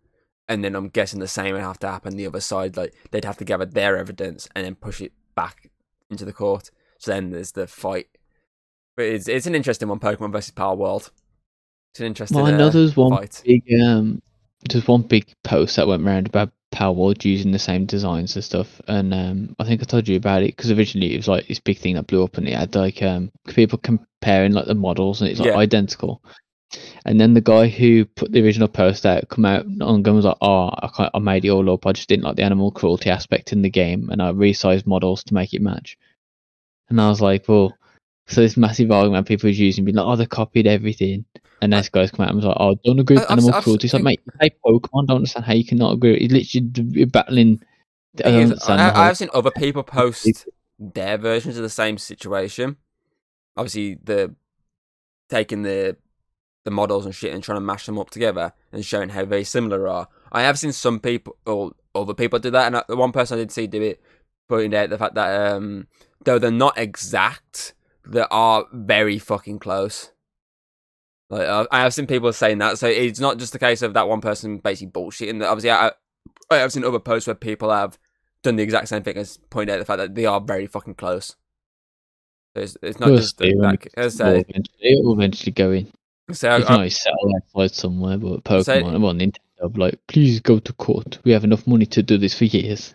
and 0.47 0.63
then 0.63 0.75
I'm 0.75 0.89
guessing 0.89 1.19
the 1.19 1.27
same 1.27 1.53
would 1.53 1.61
have 1.61 1.79
to 1.79 1.87
happen 1.87 2.15
the 2.15 2.27
other 2.27 2.39
side. 2.39 2.77
Like 2.77 2.93
they'd 3.11 3.25
have 3.25 3.37
to 3.37 3.45
gather 3.45 3.65
their 3.65 3.97
evidence 3.97 4.47
and 4.55 4.65
then 4.65 4.75
push 4.75 5.01
it 5.01 5.11
back 5.35 5.69
into 6.09 6.25
the 6.25 6.33
court. 6.33 6.71
So 6.99 7.11
then 7.11 7.31
there's 7.31 7.51
the 7.51 7.67
fight. 7.67 8.07
But 8.95 9.05
it's 9.05 9.27
it's 9.27 9.45
an 9.45 9.55
interesting 9.55 9.89
one, 9.89 9.99
Pokemon 9.99 10.31
versus 10.31 10.53
Palworld. 10.53 11.11
It's 11.91 11.99
an 11.99 12.07
interesting. 12.07 12.37
Well, 12.37 12.47
I 12.47 12.51
know 12.51 12.67
uh, 12.67 12.71
there's 12.71 12.95
one 12.95 13.11
fight. 13.11 13.41
big 13.45 13.63
um, 13.81 14.21
there's 14.69 14.87
one 14.87 15.03
big 15.03 15.25
post 15.43 15.75
that 15.75 15.87
went 15.87 16.05
around 16.05 16.27
about 16.27 16.51
Palworld 16.71 17.23
using 17.25 17.51
the 17.51 17.59
same 17.59 17.85
designs 17.85 18.35
and 18.35 18.43
stuff, 18.43 18.81
and 18.87 19.13
um, 19.13 19.55
I 19.59 19.63
think 19.63 19.81
I 19.81 19.85
told 19.85 20.07
you 20.07 20.17
about 20.17 20.43
it 20.43 20.55
because 20.55 20.71
originally 20.71 21.13
it 21.13 21.17
was 21.17 21.27
like 21.27 21.47
this 21.47 21.59
big 21.59 21.77
thing 21.77 21.95
that 21.95 22.07
blew 22.07 22.23
up, 22.23 22.37
and 22.37 22.47
it 22.47 22.53
had 22.53 22.75
like 22.75 23.01
um, 23.01 23.31
people 23.47 23.77
comparing 23.79 24.51
like 24.51 24.65
the 24.65 24.75
models, 24.75 25.21
and 25.21 25.29
it's 25.29 25.39
like 25.39 25.49
Yeah. 25.49 25.57
identical. 25.57 26.21
And 27.05 27.19
then 27.19 27.33
the 27.33 27.41
guy 27.41 27.67
who 27.67 28.03
put 28.03 28.33
the 28.33 28.43
original 28.43 28.67
post 28.67 29.05
out 29.05 29.29
come 29.29 29.45
out 29.45 29.65
on 29.65 30.05
and 30.05 30.15
was 30.15 30.25
like, 30.25 30.37
"Oh, 30.41 30.67
I, 30.67 30.89
can't, 30.95 31.11
I 31.13 31.19
made 31.19 31.45
it 31.45 31.49
all 31.49 31.71
up. 31.71 31.87
I 31.87 31.93
just 31.93 32.09
didn't 32.09 32.25
like 32.25 32.35
the 32.35 32.43
animal 32.43 32.71
cruelty 32.71 33.09
aspect 33.09 33.53
in 33.53 33.61
the 33.61 33.69
game, 33.69 34.09
and 34.09 34.21
I 34.21 34.31
resized 34.33 34.85
models 34.85 35.23
to 35.25 35.33
make 35.33 35.53
it 35.53 35.61
match." 35.61 35.97
And 36.89 36.99
I 36.99 37.09
was 37.09 37.21
like, 37.21 37.47
"Well." 37.47 37.73
So 38.29 38.41
this 38.41 38.57
massive 38.57 38.91
argument 38.91 39.27
people 39.27 39.47
was 39.47 39.59
using, 39.59 39.85
being 39.85 39.95
like, 39.95 40.05
"Oh, 40.05 40.15
they 40.15 40.25
copied 40.25 40.67
everything," 40.67 41.25
and 41.61 41.71
this 41.73 41.87
guy's 41.89 42.11
come 42.11 42.23
out 42.25 42.29
and 42.31 42.37
was 42.37 42.45
like, 42.45 42.57
"Oh, 42.59 42.75
don't 42.83 42.99
agree 42.99 43.15
with 43.15 43.23
I- 43.23 43.25
I've- 43.27 43.33
animal 43.33 43.55
I've 43.55 43.63
cruelty." 43.63 43.85
It's 43.85 43.93
like, 43.93 44.03
think- 44.03 44.05
mate, 44.05 44.21
you 44.25 44.31
play 44.39 44.49
Pokemon. 44.65 45.07
Don't 45.07 45.15
understand 45.17 45.45
how 45.45 45.53
you 45.53 45.65
cannot 45.65 45.93
agree. 45.93 46.15
It's 46.17 46.33
literally 46.55 47.05
battling. 47.05 47.61
I 48.19 48.23
Thing 48.23 48.33
don't 48.33 48.41
is, 48.41 48.51
understand 48.51 48.79
the 48.79 48.83
I, 48.83 48.89
whole- 48.89 49.01
I've 49.03 49.17
seen 49.17 49.29
other 49.33 49.51
people 49.51 49.83
post 49.83 50.47
their 50.79 51.17
versions 51.17 51.55
of 51.57 51.63
the 51.63 51.69
same 51.69 51.97
situation. 51.97 52.77
Obviously, 53.55 53.95
the 54.03 54.35
taking 55.29 55.63
the 55.63 55.97
the 56.65 56.71
models 56.71 57.05
and 57.05 57.15
shit 57.15 57.33
and 57.33 57.41
trying 57.41 57.55
to 57.55 57.61
mash 57.61 57.85
them 57.85 57.97
up 57.97 58.09
together 58.09 58.51
and 58.73 58.83
showing 58.83 59.07
how 59.09 59.23
very 59.23 59.45
similar 59.45 59.87
are. 59.87 60.09
I 60.33 60.41
have 60.41 60.59
seen 60.59 60.73
some 60.73 60.99
people 60.99 61.37
or 61.45 61.71
other 61.95 62.13
people 62.13 62.39
do 62.39 62.51
that, 62.51 62.73
and 62.73 62.83
the 62.89 62.97
one 62.97 63.13
person 63.13 63.37
I 63.37 63.41
did 63.41 63.51
see 63.53 63.67
do 63.67 63.81
it, 63.81 64.01
pointing 64.49 64.75
out 64.77 64.89
the 64.89 64.97
fact 64.97 65.15
that 65.15 65.53
um, 65.53 65.87
though 66.25 66.37
they're 66.39 66.51
not 66.51 66.77
exact, 66.77 67.73
they 68.09 68.25
are 68.31 68.65
very 68.71 69.19
fucking 69.19 69.59
close. 69.59 70.11
Like 71.29 71.47
uh, 71.47 71.67
I 71.71 71.81
have 71.81 71.93
seen 71.93 72.07
people 72.07 72.31
saying 72.31 72.59
that, 72.59 72.77
so 72.77 72.87
it's 72.87 73.19
not 73.19 73.37
just 73.37 73.53
the 73.53 73.59
case 73.59 73.81
of 73.81 73.93
that 73.93 74.07
one 74.07 74.21
person 74.21 74.59
basically 74.59 74.91
bullshitting. 74.91 75.45
Obviously, 75.45 75.71
I, 75.71 75.91
I 76.49 76.57
have 76.57 76.71
seen 76.71 76.85
other 76.85 76.99
posts 76.99 77.27
where 77.27 77.35
people 77.35 77.69
have 77.69 77.97
done 78.43 78.55
the 78.55 78.63
exact 78.63 78.87
same 78.87 79.03
thing 79.03 79.17
as 79.17 79.37
pointed 79.49 79.73
out 79.73 79.79
the 79.79 79.85
fact 79.85 79.97
that 79.97 80.15
they 80.15 80.25
are 80.25 80.39
very 80.39 80.67
fucking 80.67 80.95
close. 80.95 81.35
So 82.55 82.61
it's, 82.61 82.77
it's 82.81 82.99
not 82.99 83.09
We'll 83.09 83.17
just 83.19 83.37
see 83.37 83.53
that. 83.53 83.85
it- 83.85 83.93
will 83.97 84.35
eventually, 84.35 84.63
it 84.79 85.05
will 85.05 85.13
eventually 85.13 85.51
go 85.51 85.71
in. 85.71 85.91
so 86.31 86.63
can 86.63 86.79
I, 86.81 86.87
settle 86.87 87.33
outside 87.35 87.75
somewhere, 87.75 88.17
but 88.17 88.43
Pokemon. 88.43 88.63
So- 88.63 88.81
Pokemon, 88.81 89.01
well, 89.01 89.13
Nintendo, 89.13 89.73
be 89.73 89.79
like, 89.79 89.99
please 90.07 90.39
go 90.39 90.59
to 90.59 90.73
court. 90.73 91.19
We 91.25 91.31
have 91.31 91.43
enough 91.43 91.67
money 91.67 91.85
to 91.87 92.01
do 92.01 92.17
this 92.17 92.37
for 92.37 92.45
years. 92.45 92.93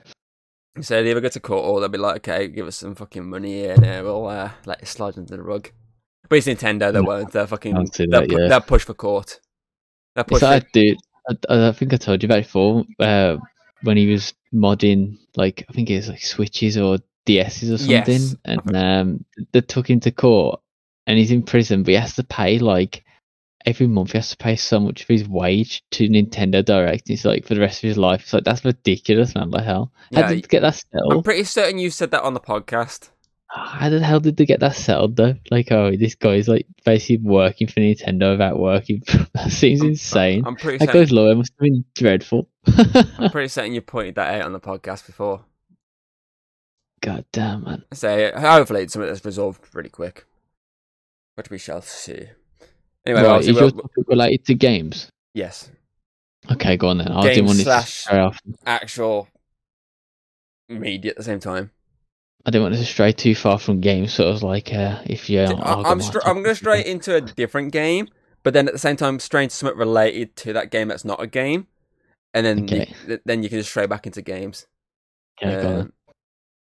So 0.80 1.02
they 1.02 1.10
either 1.10 1.20
go 1.20 1.28
to 1.28 1.40
court 1.40 1.64
or 1.64 1.80
they'll 1.80 1.88
be 1.88 1.98
like, 1.98 2.16
okay, 2.28 2.48
give 2.48 2.66
us 2.66 2.76
some 2.76 2.94
fucking 2.94 3.28
money 3.28 3.60
here, 3.60 3.72
and 3.74 3.84
uh, 3.84 4.00
we'll 4.02 4.26
uh, 4.26 4.50
let 4.64 4.82
it 4.82 4.86
slide 4.86 5.18
under 5.18 5.36
the 5.36 5.42
rug. 5.42 5.70
But 6.28 6.36
it's 6.36 6.46
Nintendo, 6.46 6.92
they 6.92 7.00
won't. 7.00 7.32
They're 7.32 7.46
fucking. 7.46 7.74
They'll, 7.74 8.10
that, 8.10 8.28
pu- 8.28 8.40
yeah. 8.40 8.48
they'll 8.48 8.60
push 8.60 8.84
for 8.84 8.94
court. 8.94 9.40
They'll 10.14 10.24
push. 10.24 10.40
For, 10.40 10.60
dude. 10.72 10.96
I, 11.48 11.68
I 11.68 11.72
think 11.72 11.92
I 11.92 11.96
told 11.96 12.22
you 12.22 12.26
about 12.26 12.38
it 12.38 12.44
before. 12.46 12.84
Uh, 12.98 13.36
when 13.82 13.96
he 13.96 14.06
was 14.06 14.32
modding, 14.54 15.18
like 15.36 15.64
I 15.68 15.72
think 15.72 15.90
it 15.90 15.96
was 15.96 16.08
like 16.08 16.22
switches 16.22 16.78
or 16.78 16.98
DSs 17.26 17.72
or 17.72 17.78
something, 17.78 17.90
Yes. 17.90 18.36
and 18.44 18.76
um, 18.76 19.24
they 19.52 19.60
took 19.60 19.88
him 19.90 20.00
to 20.00 20.10
court, 20.10 20.60
and 21.06 21.18
he's 21.18 21.30
in 21.30 21.42
prison, 21.42 21.82
but 21.82 21.90
he 21.90 21.96
has 21.96 22.14
to 22.16 22.24
pay 22.24 22.58
like 22.58 23.04
every 23.66 23.86
month. 23.86 24.12
He 24.12 24.18
has 24.18 24.30
to 24.30 24.36
pay 24.36 24.56
so 24.56 24.80
much 24.80 25.02
of 25.02 25.08
his 25.08 25.28
wage 25.28 25.82
to 25.92 26.08
Nintendo 26.08 26.64
Direct. 26.64 27.08
It's 27.10 27.24
like 27.24 27.46
for 27.46 27.54
the 27.54 27.60
rest 27.60 27.82
of 27.82 27.88
his 27.88 27.98
life. 27.98 28.22
It's 28.22 28.32
like 28.32 28.44
that's 28.44 28.64
ridiculous, 28.64 29.34
man. 29.34 29.50
Like 29.50 29.64
hell, 29.64 29.92
how 30.14 30.20
Yeah, 30.20 30.28
did 30.28 30.44
they 30.44 30.48
get 30.48 30.62
that 30.62 30.74
settled? 30.74 31.12
I'm 31.12 31.22
pretty 31.22 31.44
certain 31.44 31.78
you 31.78 31.90
said 31.90 32.10
that 32.12 32.22
on 32.22 32.34
the 32.34 32.40
podcast. 32.40 33.10
How 33.54 33.90
the 33.90 34.00
hell 34.00 34.18
did 34.20 34.38
they 34.38 34.46
get 34.46 34.60
that 34.60 34.74
settled 34.74 35.16
though? 35.16 35.34
Like, 35.50 35.70
oh, 35.72 35.94
this 35.94 36.14
guy's 36.14 36.48
like 36.48 36.66
basically 36.86 37.18
working 37.18 37.66
for 37.66 37.80
Nintendo 37.80 38.30
without 38.32 38.58
working. 38.58 39.02
that 39.34 39.50
seems 39.50 39.82
insane. 39.82 40.44
I'm 40.46 40.56
pretty 40.56 40.78
That 40.78 40.86
certain. 40.86 41.00
guy's 41.02 41.12
lawyer 41.12 41.34
must 41.34 41.52
have 41.52 41.58
been 41.60 41.84
dreadful. 41.94 42.48
I'm 43.18 43.30
pretty 43.30 43.48
certain 43.48 43.74
you 43.74 43.82
pointed 43.82 44.14
that 44.14 44.34
out 44.40 44.46
on 44.46 44.52
the 44.54 44.60
podcast 44.60 45.04
before. 45.04 45.44
God 47.02 47.24
damn, 47.32 47.64
man. 47.64 47.84
So 47.92 48.30
hopefully 48.36 48.82
it's 48.84 48.92
something 48.94 49.08
that's 49.10 49.24
resolved 49.24 49.60
pretty 49.70 49.88
quick. 49.90 50.24
But 51.36 51.50
we 51.50 51.58
shall 51.58 51.82
see. 51.82 52.28
Anyway, 53.04 53.22
right, 53.22 53.40
is 53.40 53.48
your 53.48 53.70
topic 53.70 54.06
related 54.08 54.44
to 54.46 54.54
games? 54.54 55.08
yes, 55.34 55.70
Okay, 56.50 56.76
go 56.76 56.88
on 56.88 56.98
then. 56.98 57.08
I 57.08 57.22
didn't 57.28 57.46
want 57.46 57.58
to 57.58 57.64
slash- 57.64 57.92
stray 57.94 58.18
off. 58.18 58.38
actual 58.66 59.28
media 60.68 61.10
at 61.12 61.16
the 61.16 61.22
same 61.22 61.38
time. 61.40 61.70
I 62.44 62.50
didn't 62.50 62.64
want 62.64 62.74
to 62.74 62.84
stray 62.84 63.12
too 63.12 63.34
far 63.36 63.58
from 63.58 63.80
games, 63.80 64.12
so 64.12 64.26
I 64.26 64.30
was 64.30 64.42
like, 64.42 64.72
uh, 64.74 65.00
if 65.06 65.30
you, 65.30 65.40
I- 65.40 65.90
I'm 65.90 66.00
str- 66.00 66.18
I'm 66.24 66.42
going 66.42 66.56
straight 66.56 66.86
into 66.86 67.14
a 67.14 67.20
different 67.20 67.70
game, 67.72 68.08
but 68.42 68.52
then 68.54 68.66
at 68.66 68.72
the 68.72 68.78
same 68.80 68.96
time 68.96 69.20
straight 69.20 69.44
into 69.44 69.56
something 69.56 69.78
related 69.78 70.34
to 70.36 70.52
that 70.54 70.70
game 70.72 70.88
that's 70.88 71.04
not 71.04 71.22
a 71.22 71.26
game, 71.28 71.68
and 72.34 72.44
then 72.44 72.64
Okay. 72.64 72.92
you, 73.06 73.20
then 73.24 73.42
you 73.44 73.48
can 73.48 73.58
just 73.58 73.70
stray 73.70 73.86
back 73.86 74.06
into 74.06 74.22
games. 74.22 74.66
Yeah, 75.40 75.58
on. 75.66 75.76
Um, 75.80 75.92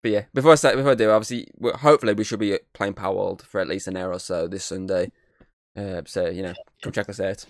but 0.02 0.10
yeah, 0.10 0.24
before 0.34 0.52
I 0.52 0.54
start, 0.56 0.74
before 0.76 0.92
I 0.92 0.94
do, 0.96 1.10
obviously, 1.10 1.46
hopefully 1.76 2.14
we 2.14 2.24
should 2.24 2.40
be 2.40 2.58
playing 2.72 2.94
Palworld 2.94 3.42
for 3.42 3.60
at 3.60 3.68
least 3.68 3.86
an 3.86 3.96
hour 3.96 4.12
or 4.12 4.18
so 4.18 4.48
this 4.48 4.64
Sunday. 4.64 5.12
Uh, 5.76 6.02
so 6.06 6.28
you 6.28 6.42
know, 6.42 6.54
come 6.82 6.92
check 6.92 7.08
us 7.08 7.20
out 7.20 7.44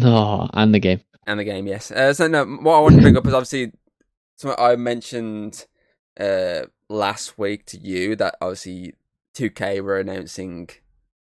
Oh, 0.00 0.48
and 0.52 0.74
the 0.74 0.78
game. 0.80 1.00
and 1.26 1.40
the 1.40 1.44
game. 1.44 1.66
Yes. 1.66 1.90
Uh, 1.90 2.12
so 2.12 2.26
no, 2.28 2.44
what 2.44 2.76
I 2.76 2.80
want 2.80 2.96
to 2.96 3.02
bring 3.02 3.16
up 3.16 3.26
is 3.26 3.34
obviously 3.34 3.72
something 4.36 4.62
I 4.62 4.76
mentioned 4.76 5.66
uh, 6.20 6.62
last 6.88 7.38
week 7.38 7.64
to 7.66 7.78
you 7.78 8.16
that 8.16 8.36
obviously 8.40 8.94
2K 9.36 9.80
were 9.82 9.98
announcing 9.98 10.68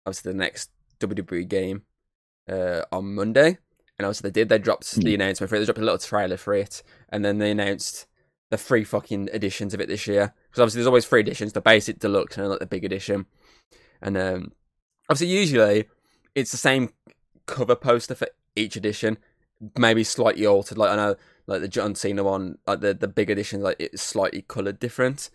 obviously 0.05 0.31
the 0.31 0.37
next 0.37 0.69
WWE 0.99 1.47
game 1.47 1.83
uh, 2.49 2.83
on 2.91 3.15
Monday, 3.15 3.57
and 3.97 4.05
obviously 4.05 4.29
they 4.29 4.39
did. 4.41 4.49
They 4.49 4.59
dropped 4.59 4.89
the 4.95 5.01
Mm. 5.11 5.15
announcement 5.15 5.49
for 5.49 5.55
it. 5.55 5.59
They 5.59 5.65
dropped 5.65 5.79
a 5.79 5.83
little 5.83 5.97
trailer 5.97 6.37
for 6.37 6.53
it, 6.53 6.81
and 7.09 7.25
then 7.25 7.39
they 7.39 7.51
announced 7.51 8.05
the 8.51 8.57
three 8.57 8.83
fucking 8.83 9.29
editions 9.33 9.73
of 9.73 9.81
it 9.81 9.87
this 9.89 10.05
year. 10.07 10.33
Because 10.49 10.61
obviously 10.61 10.79
there's 10.79 10.87
always 10.87 11.05
three 11.07 11.21
editions: 11.21 11.53
the 11.53 11.61
basic, 11.61 11.99
deluxe, 11.99 12.37
and 12.37 12.47
like 12.49 12.59
the 12.59 12.65
big 12.67 12.85
edition. 12.85 13.25
And 14.01 14.15
um, 14.17 14.51
obviously 15.09 15.35
usually 15.35 15.85
it's 16.33 16.51
the 16.51 16.57
same 16.57 16.89
cover 17.45 17.75
poster 17.75 18.15
for 18.15 18.27
each 18.55 18.75
edition, 18.75 19.17
maybe 19.77 20.03
slightly 20.03 20.45
altered. 20.45 20.77
Like 20.77 20.91
I 20.91 20.95
know, 20.95 21.15
like 21.47 21.61
the 21.61 21.67
John 21.67 21.95
Cena 21.95 22.23
one, 22.23 22.57
like 22.67 22.81
the 22.81 22.93
the 22.93 23.07
big 23.07 23.29
edition, 23.29 23.61
like 23.61 23.77
it's 23.79 24.01
slightly 24.01 24.41
coloured 24.41 24.79
different. 24.79 25.29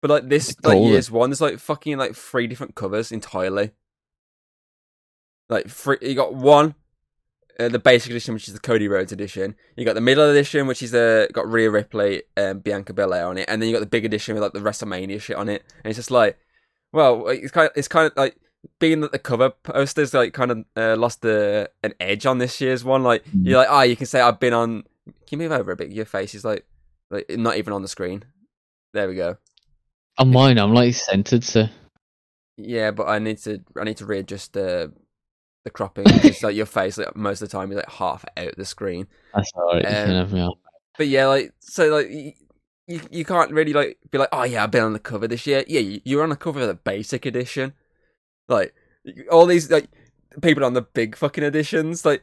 But 0.00 0.10
like 0.10 0.28
this, 0.28 0.54
like 0.64 0.82
years 0.82 1.10
one, 1.10 1.30
there's 1.30 1.40
like 1.40 1.58
fucking 1.58 1.96
like 1.96 2.14
three 2.14 2.46
different 2.46 2.74
covers 2.74 3.12
entirely. 3.12 3.70
Like 5.48 5.68
three, 5.68 5.98
you 6.02 6.14
got 6.14 6.34
one, 6.34 6.74
uh, 7.60 7.68
the 7.68 7.78
basic 7.78 8.10
edition, 8.10 8.34
which 8.34 8.48
is 8.48 8.54
the 8.54 8.60
Cody 8.60 8.88
Rhodes 8.88 9.12
edition. 9.12 9.54
You 9.76 9.84
got 9.84 9.94
the 9.94 10.00
middle 10.00 10.28
edition, 10.28 10.66
which 10.66 10.82
is 10.82 10.90
the 10.90 11.28
got 11.32 11.48
Rhea 11.48 11.70
Ripley 11.70 12.24
and 12.36 12.64
Bianca 12.64 12.92
Belair 12.92 13.26
on 13.26 13.38
it, 13.38 13.44
and 13.48 13.62
then 13.62 13.68
you 13.68 13.74
got 13.74 13.80
the 13.80 13.86
big 13.86 14.04
edition 14.04 14.34
with 14.34 14.42
like 14.42 14.52
the 14.52 14.60
WrestleMania 14.60 15.20
shit 15.20 15.36
on 15.36 15.48
it. 15.48 15.62
And 15.84 15.90
it's 15.90 15.98
just 15.98 16.10
like, 16.10 16.36
well, 16.92 17.28
it's 17.28 17.52
kind 17.52 17.66
of 17.66 17.72
it's 17.76 17.88
kind 17.88 18.10
of 18.10 18.16
like 18.16 18.36
being 18.78 19.00
that 19.00 19.12
the 19.12 19.18
cover 19.18 19.50
posters 19.50 20.14
like 20.14 20.32
kind 20.32 20.50
of 20.50 20.64
uh, 20.76 20.96
lost 20.96 21.22
the 21.22 21.70
an 21.82 21.94
edge 22.00 22.26
on 22.26 22.38
this 22.38 22.60
year's 22.60 22.84
one. 22.84 23.02
Like 23.02 23.24
Mm. 23.26 23.46
you're 23.46 23.58
like, 23.58 23.70
ah, 23.70 23.82
you 23.82 23.96
can 23.96 24.06
say 24.06 24.20
I've 24.20 24.40
been 24.40 24.52
on. 24.52 24.84
Can 25.26 25.40
you 25.40 25.48
move 25.48 25.52
over 25.52 25.72
a 25.72 25.76
bit? 25.76 25.90
Your 25.90 26.04
face 26.04 26.34
is 26.34 26.44
like 26.44 26.64
like 27.10 27.26
not 27.30 27.56
even 27.56 27.72
on 27.72 27.82
the 27.82 27.88
screen. 27.88 28.24
There 28.94 29.08
we 29.08 29.14
go. 29.14 29.36
On 30.18 30.30
mine, 30.30 30.58
I'm 30.58 30.74
like 30.74 30.94
centered, 30.94 31.42
so 31.44 31.66
Yeah, 32.56 32.90
but 32.90 33.08
I 33.08 33.18
need 33.18 33.38
to 33.38 33.60
I 33.80 33.84
need 33.84 33.96
to 33.98 34.06
readjust 34.06 34.52
the 34.52 34.92
the 35.64 35.70
cropping 35.70 36.04
because 36.04 36.42
like 36.42 36.56
your 36.56 36.66
face 36.66 36.98
like 36.98 37.14
most 37.16 37.40
of 37.40 37.48
the 37.48 37.56
time 37.56 37.70
is 37.70 37.76
like 37.76 37.88
half 37.90 38.24
out 38.36 38.54
the 38.56 38.64
screen. 38.64 39.06
that's 39.34 39.52
alright. 39.54 39.84
Um, 39.86 39.92
can 39.92 40.10
have 40.10 40.32
me 40.32 40.40
on. 40.40 40.52
But 40.98 41.08
yeah, 41.08 41.26
like 41.26 41.52
so 41.60 41.88
like 41.88 42.08
y- 42.10 42.34
you 42.88 43.00
you 43.10 43.24
can't 43.24 43.50
really 43.52 43.72
like 43.72 43.98
be 44.10 44.18
like 44.18 44.28
oh 44.32 44.42
yeah 44.42 44.62
I've 44.64 44.70
been 44.70 44.82
on 44.84 44.92
the 44.92 44.98
cover 44.98 45.26
this 45.26 45.46
year. 45.46 45.64
Yeah, 45.66 45.80
you, 45.80 46.00
you 46.04 46.16
were 46.18 46.22
on 46.24 46.28
the 46.30 46.36
cover 46.36 46.60
of 46.60 46.66
the 46.68 46.74
basic 46.74 47.24
edition. 47.26 47.72
Like 48.52 48.74
all 49.30 49.46
these 49.46 49.70
like 49.70 49.88
people 50.40 50.64
on 50.64 50.74
the 50.74 50.82
big 50.82 51.16
fucking 51.16 51.44
editions. 51.44 52.04
Like 52.04 52.22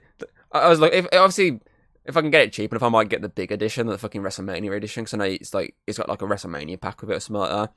I 0.51 0.69
was 0.69 0.79
like 0.79 0.93
if 0.93 1.05
obviously. 1.13 1.59
If 2.05 2.17
I 2.17 2.21
can 2.21 2.31
get 2.31 2.41
it 2.41 2.53
cheap 2.53 2.71
and 2.71 2.77
if 2.77 2.81
I 2.81 2.89
might 2.89 3.09
get 3.09 3.21
the 3.21 3.29
big 3.29 3.51
edition, 3.51 3.85
the 3.85 3.95
fucking 3.95 4.23
WrestleMania 4.23 4.75
edition, 4.75 5.03
because 5.03 5.13
I 5.13 5.17
know 5.17 5.25
it's 5.25 5.53
like 5.53 5.75
it's 5.85 5.99
got 5.99 6.09
like 6.09 6.23
a 6.23 6.25
WrestleMania 6.25 6.81
pack 6.81 7.01
with 7.01 7.11
it 7.11 7.17
or 7.17 7.19
something 7.19 7.41
like 7.41 7.51
that. 7.51 7.73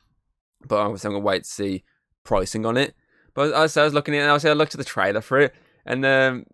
But 0.66 0.78
obviously, 0.78 1.08
I'm 1.08 1.14
gonna 1.14 1.24
wait 1.24 1.44
to 1.44 1.50
see 1.50 1.84
pricing 2.24 2.64
on 2.64 2.78
it. 2.78 2.94
But 3.34 3.52
I 3.52 3.62
was, 3.62 3.76
I 3.76 3.84
was 3.84 3.92
looking 3.92 4.14
at 4.14 4.18
it, 4.18 4.20
and 4.22 4.30
obviously 4.30 4.50
I 4.50 4.54
looked 4.54 4.74
at 4.74 4.78
the 4.78 4.84
trailer 4.84 5.20
for 5.20 5.38
it, 5.38 5.54
and 5.84 6.06
um, 6.06 6.46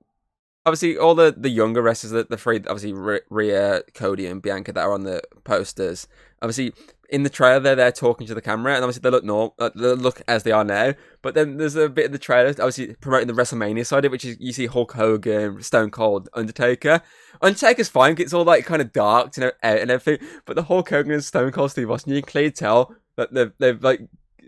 obviously 0.67 0.99
all 0.99 1.15
the, 1.15 1.33
the 1.37 1.51
younger 1.51 1.83
wrestlers, 1.83 2.13
the, 2.13 2.25
the 2.25 2.37
three, 2.37 2.57
obviously 2.57 2.93
Rhea, 3.31 3.83
Cody, 3.95 4.27
and 4.27 4.43
Bianca 4.43 4.73
that 4.73 4.85
are 4.85 4.93
on 4.93 5.05
the 5.05 5.23
posters. 5.45 6.09
Obviously, 6.43 6.73
in 7.09 7.23
the 7.23 7.31
trailer 7.31 7.61
they're 7.61 7.75
there 7.75 7.93
talking 7.93 8.27
to 8.27 8.35
the 8.35 8.43
camera, 8.43 8.75
and 8.75 8.85
obviously 8.85 9.01
they 9.01 9.11
look 9.11 9.25
normal, 9.25 9.55
uh, 9.59 9.71
they 9.75 9.93
look 9.95 10.23
as 10.29 10.43
they 10.43 10.53
are 10.53 10.65
now. 10.65 10.95
But 11.23 11.35
then 11.35 11.57
there's 11.57 11.77
a 11.77 11.89
bit 11.89 12.07
of 12.07 12.13
the 12.13 12.19
trailer, 12.19 12.51
obviously 12.51 12.95
promoting 13.01 13.29
the 13.29 13.35
WrestleMania 13.35 13.87
side 13.87 14.05
of 14.05 14.07
it, 14.07 14.13
which 14.13 14.25
is 14.25 14.37
you 14.41 14.53
see 14.53 14.67
Hulk 14.67 14.93
Hogan, 14.93 15.63
Stone 15.63 15.91
Cold, 15.91 16.29
Undertaker. 16.35 17.03
Undertaker's 17.41 17.89
fine 17.89 18.17
it's 18.19 18.33
all 18.33 18.45
like 18.45 18.65
kind 18.67 18.83
of 18.83 18.93
dark 18.93 19.37
and 19.37 19.47
out 19.47 19.55
and 19.63 19.91
everything. 19.91 20.27
But 20.45 20.57
the 20.57 20.65
Hulk 20.65 20.91
Hogan 20.91 21.13
and 21.13 21.25
Stone 21.25 21.53
Cold 21.53 21.71
Steve 21.71 21.91
Austin, 21.91 22.13
you 22.13 22.23
can 22.23 22.31
clearly 22.31 22.51
tell 22.51 22.95
that 23.17 23.33
they've 23.33 23.53
they've 23.59 23.83
like 23.83 24.01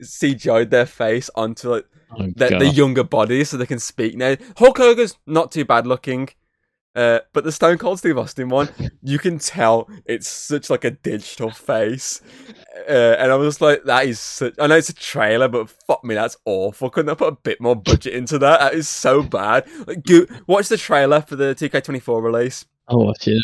CGI'd 0.03 0.71
their 0.71 0.87
face 0.87 1.31
onto 1.35 1.71
like 1.71 1.87
Oh, 2.13 2.27
the, 2.35 2.59
the 2.59 2.69
younger 2.69 3.05
body 3.05 3.45
so 3.45 3.57
they 3.57 3.67
can 3.67 3.79
speak 3.79 4.17
now. 4.17 4.37
Hulk 4.57 4.79
Hogan's 4.79 5.17
not 5.27 5.53
too 5.53 5.65
bad 5.65 5.87
looking. 5.87 6.29
Uh, 6.97 7.21
but 7.33 7.45
the 7.45 7.53
Stone 7.53 7.79
Cold 7.79 7.99
Steve 8.01 8.19
Austin 8.19 8.49
one, 8.49 8.69
you 9.03 9.19
can 9.21 9.39
tell 9.39 9.89
it's 10.07 10.29
such 10.29 10.69
like 10.71 10.85
a 10.85 10.91
digital 10.91 11.51
face, 11.51 12.21
uh, 12.89 13.15
and 13.19 13.31
I 13.31 13.37
was 13.37 13.47
just 13.49 13.61
like, 13.61 13.85
"That 13.85 14.07
is 14.07 14.19
such." 14.19 14.55
I 14.59 14.67
know 14.67 14.77
it's 14.77 14.89
a 14.89 14.95
trailer, 14.95 15.47
but 15.47 15.71
fuck 15.87 16.03
me, 16.05 16.17
that's 16.17 16.37
awful. 16.45 16.91
Couldn't 16.91 17.11
I 17.11 17.15
put 17.15 17.33
a 17.33 17.37
bit 17.37 17.61
more 17.61 17.77
budget 17.77 18.15
into 18.15 18.39
that? 18.41 18.59
That 18.59 18.75
is 18.75 18.89
so 18.89 19.23
bad. 19.23 19.67
Like, 19.87 20.03
go, 20.05 20.27
watch 20.49 20.67
the 20.69 20.77
trailer 20.77 21.21
for 21.21 21.37
the 21.37 21.55
2K24 21.55 22.21
release, 22.23 22.67
I'll 22.89 22.99
watch 23.07 23.29
it. 23.29 23.43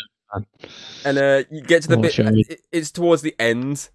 and 1.05 1.17
uh, 1.17 1.43
you 1.49 1.61
get 1.61 1.83
to 1.83 1.87
the 1.87 1.95
bit. 1.97 2.15
it- 2.49 2.61
It's 2.73 2.91
towards 2.91 3.21
the 3.21 3.33
end, 3.39 3.87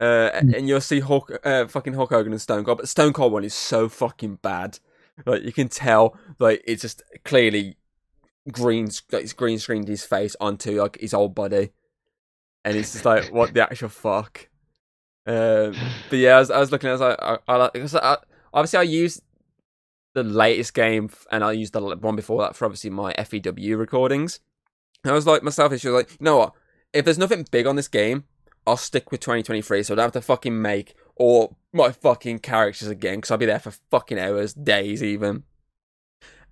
uh, 0.00 0.30
Hmm. 0.40 0.54
and 0.54 0.68
you'll 0.68 0.80
see 0.80 1.00
Hulk, 1.00 1.32
uh, 1.44 1.66
fucking 1.66 1.94
Hulk 1.94 2.10
Hogan 2.10 2.30
and 2.32 2.40
Stone 2.40 2.64
Cold. 2.64 2.78
But 2.78 2.88
Stone 2.88 3.12
Cold 3.14 3.32
one 3.32 3.42
is 3.44 3.54
so 3.54 3.88
fucking 3.88 4.36
bad. 4.36 4.78
Like 5.26 5.42
you 5.42 5.52
can 5.52 5.68
tell, 5.68 6.16
like 6.38 6.62
it's 6.64 6.82
just 6.82 7.02
clearly 7.24 7.76
green, 8.50 8.88
like 9.12 9.34
green 9.36 9.58
screened 9.58 9.88
his 9.88 10.04
face 10.04 10.36
onto 10.40 10.80
like 10.80 10.98
his 11.00 11.14
old 11.14 11.34
body, 11.34 11.70
and 12.64 12.76
it's 12.76 12.92
just 12.92 13.04
like 13.04 13.32
what 13.32 13.54
the 13.54 13.62
actual 13.62 13.88
fuck. 13.88 14.48
Um, 15.26 15.74
but 16.08 16.18
yeah, 16.18 16.36
I 16.36 16.38
was, 16.40 16.50
I 16.50 16.58
was 16.58 16.72
looking. 16.72 16.88
I 16.88 16.92
was 16.92 17.00
like, 17.00 17.18
I, 17.20 17.38
I 17.46 17.70
because 17.72 17.94
I, 17.94 18.16
obviously 18.52 18.78
I 18.78 18.82
use 18.82 19.20
the 20.14 20.24
latest 20.24 20.74
game, 20.74 21.10
and 21.30 21.44
I 21.44 21.52
used 21.52 21.72
the 21.72 21.80
one 21.80 22.16
before 22.16 22.42
that 22.42 22.56
for 22.56 22.64
obviously 22.64 22.90
my 22.90 23.12
FEW 23.14 23.76
recordings. 23.76 24.40
And 25.04 25.12
I 25.12 25.14
was 25.14 25.26
like 25.26 25.42
myself, 25.42 25.72
it's 25.72 25.82
just 25.82 25.94
like, 25.94 26.10
you 26.10 26.24
know 26.24 26.38
what? 26.38 26.52
If 26.92 27.04
there's 27.04 27.18
nothing 27.18 27.46
big 27.50 27.66
on 27.66 27.76
this 27.76 27.88
game, 27.88 28.24
I'll 28.66 28.76
stick 28.76 29.10
with 29.10 29.20
2023, 29.20 29.82
so 29.82 29.94
I 29.94 29.96
don't 29.96 30.04
have 30.04 30.12
to 30.12 30.20
fucking 30.20 30.60
make 30.60 30.94
all 31.16 31.56
my 31.72 31.92
fucking 31.92 32.40
characters 32.40 32.88
again, 32.88 33.16
because 33.16 33.30
I'll 33.30 33.38
be 33.38 33.46
there 33.46 33.58
for 33.58 33.72
fucking 33.90 34.18
hours, 34.18 34.52
days 34.52 35.02
even. 35.02 35.44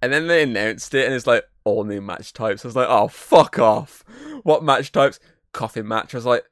And 0.01 0.12
then 0.12 0.29
they 0.29 0.44
announced 0.44 0.94
it, 0.94 1.07
and 1.07 1.14
it's 1.14 1.27
like 1.27 1.44
all 1.68 1.85
new 1.85 2.00
match 2.00 2.33
types. 2.33 2.64
I 2.64 2.68
was 2.68 2.76
like, 2.76 2.88
oh 2.88 3.09
fuck 3.09 3.59
off! 3.59 4.04
What 4.42 4.64
match 4.64 4.92
types? 4.92 5.20
Coffin 5.52 5.87
match. 5.88 6.14
I 6.14 6.18
was 6.18 6.26
like, 6.26 6.44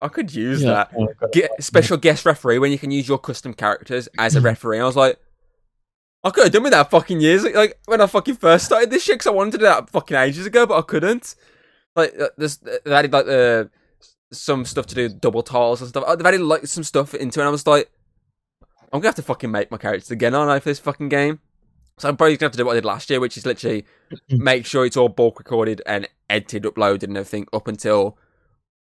I 0.00 0.08
could 0.08 0.34
use 0.34 0.62
Yeah. 0.62 0.72
that 0.72 0.90
Oh, 0.98 1.08
get 1.32 1.50
special 1.62 1.96
guest 1.96 2.26
referee 2.26 2.58
when 2.58 2.72
you 2.72 2.78
can 2.78 2.90
use 2.90 3.08
your 3.08 3.18
custom 3.18 3.54
characters 3.54 4.08
as 4.18 4.34
a 4.36 4.40
referee. 4.40 4.80
I 4.80 4.84
was 4.84 4.96
like, 4.96 5.18
I 6.24 6.30
could 6.30 6.44
have 6.44 6.52
done 6.52 6.62
with 6.62 6.72
that 6.72 6.90
fucking 6.90 7.20
years 7.20 7.44
like 7.44 7.78
when 7.86 8.00
I 8.00 8.06
fucking 8.06 8.36
first 8.36 8.64
started 8.66 8.90
this 8.90 9.02
shit 9.02 9.14
because 9.16 9.26
I 9.26 9.30
wanted 9.30 9.52
to 9.52 9.58
do 9.58 9.64
that 9.64 9.90
fucking 9.90 10.16
ages 10.16 10.46
ago, 10.46 10.66
but 10.66 10.78
I 10.78 10.82
couldn't. 10.82 11.34
Like, 11.96 12.14
there's 12.38 12.56
they 12.58 12.78
added 12.86 13.12
like 13.12 13.26
uh, 13.28 13.64
some 14.32 14.64
stuff 14.64 14.86
to 14.86 14.94
do 14.94 15.08
double 15.08 15.42
tiles 15.42 15.80
and 15.82 15.88
stuff. 15.90 16.04
Uh, 16.06 16.16
They've 16.16 16.24
added 16.26 16.40
like 16.40 16.66
some 16.66 16.84
stuff 16.84 17.12
into 17.14 17.40
it, 17.40 17.42
and 17.42 17.48
I 17.48 17.50
was 17.50 17.66
like, 17.66 17.90
I'm 18.92 19.00
gonna 19.00 19.08
have 19.08 19.14
to 19.16 19.22
fucking 19.22 19.50
make 19.50 19.70
my 19.70 19.76
characters 19.78 20.10
again, 20.10 20.34
aren't 20.34 20.50
I, 20.50 20.58
for 20.60 20.70
this 20.70 20.78
fucking 20.78 21.08
game? 21.10 21.40
So 21.98 22.08
I'm 22.08 22.16
probably 22.16 22.36
gonna 22.36 22.46
have 22.46 22.52
to 22.52 22.58
do 22.58 22.64
what 22.64 22.72
I 22.72 22.76
did 22.76 22.84
last 22.84 23.10
year, 23.10 23.20
which 23.20 23.36
is 23.36 23.46
literally 23.46 23.84
make 24.28 24.66
sure 24.66 24.84
it's 24.84 24.96
all 24.96 25.08
bulk 25.08 25.38
recorded 25.38 25.82
and 25.86 26.08
edited, 26.28 26.64
uploaded, 26.64 27.04
and 27.04 27.16
everything 27.16 27.46
up 27.52 27.68
until 27.68 28.18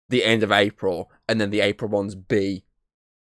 the 0.10 0.24
end 0.24 0.43
of 0.43 0.52
April, 0.52 1.12
and 1.28 1.39
then 1.41 1.50
the 1.50 1.62
April 1.62 1.89
ones 1.89 2.15
be 2.15 2.63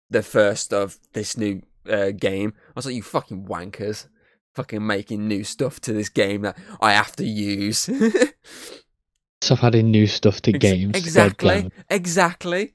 the 0.09 0.23
first 0.23 0.73
of 0.73 0.97
this 1.13 1.37
new 1.37 1.61
uh, 1.89 2.11
game. 2.11 2.53
I 2.69 2.71
was 2.75 2.85
like, 2.85 2.95
you 2.95 3.03
fucking 3.03 3.45
wankers, 3.45 4.07
fucking 4.55 4.85
making 4.85 5.27
new 5.27 5.43
stuff 5.43 5.79
to 5.81 5.93
this 5.93 6.09
game 6.09 6.41
that 6.41 6.57
I 6.81 6.93
have 6.93 7.15
to 7.17 7.25
use. 7.25 7.89
Stop 9.41 9.63
adding 9.63 9.91
new 9.91 10.07
stuff 10.07 10.41
to 10.41 10.53
Ex- 10.53 10.59
games. 10.59 10.97
Exactly, 10.97 11.71
exactly. 11.89 12.73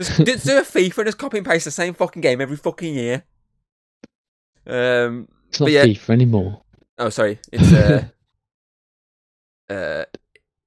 Just, 0.00 0.16
just 0.24 0.46
do 0.46 0.58
a 0.58 0.62
FIFA 0.62 0.98
and 0.98 1.06
just 1.06 1.18
copy 1.18 1.38
and 1.38 1.46
paste 1.46 1.64
the 1.64 1.70
same 1.70 1.94
fucking 1.94 2.22
game 2.22 2.40
every 2.40 2.56
fucking 2.56 2.94
year. 2.94 3.24
Um. 4.66 5.28
It's 5.56 5.60
not 5.60 5.66
But 5.66 5.72
yeah. 5.72 5.84
FIFA 5.84 6.10
anymore. 6.10 6.62
Oh, 6.98 7.08
sorry. 7.08 7.38
It's 7.50 7.72
uh. 7.72 8.04
uh. 9.70 10.04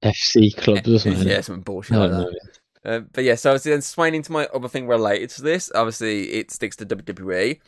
FC 0.04 0.56
clubs 0.56 0.88
or 0.88 1.00
something. 1.00 1.28
Yeah, 1.28 1.42
something 1.42 1.62
bullshit 1.62 1.92
No, 1.92 2.08
like 2.08 2.12
that. 2.12 2.40
Uh, 2.86 3.00
but 3.12 3.24
yeah, 3.24 3.36
so 3.36 3.52
obviously 3.52 3.72
then 3.72 3.82
swinging 3.82 4.16
into 4.16 4.32
my 4.32 4.48
other 4.48 4.70
thing 4.70 4.88
related 4.88 5.30
to 5.32 5.42
this, 5.42 5.70
obviously 5.76 6.32
it 6.32 6.50
sticks 6.50 6.78
to 6.78 6.86
WWE. 6.86 7.60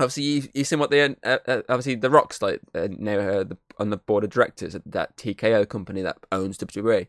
Obviously, 0.00 0.24
you 0.24 0.42
you 0.52 0.64
seen 0.64 0.80
what 0.80 0.90
they 0.90 1.02
uh, 1.04 1.14
uh, 1.22 1.62
obviously 1.68 1.94
the 1.94 2.10
Rocks 2.10 2.42
like 2.42 2.60
uh, 2.74 2.88
now 2.90 3.16
uh, 3.16 3.44
the, 3.44 3.56
on 3.78 3.90
the 3.90 3.96
board 3.96 4.24
of 4.24 4.30
directors 4.30 4.74
at 4.74 4.82
that 4.90 5.16
TKO 5.16 5.68
company 5.68 6.02
that 6.02 6.18
owns 6.32 6.58
WWE. 6.58 7.06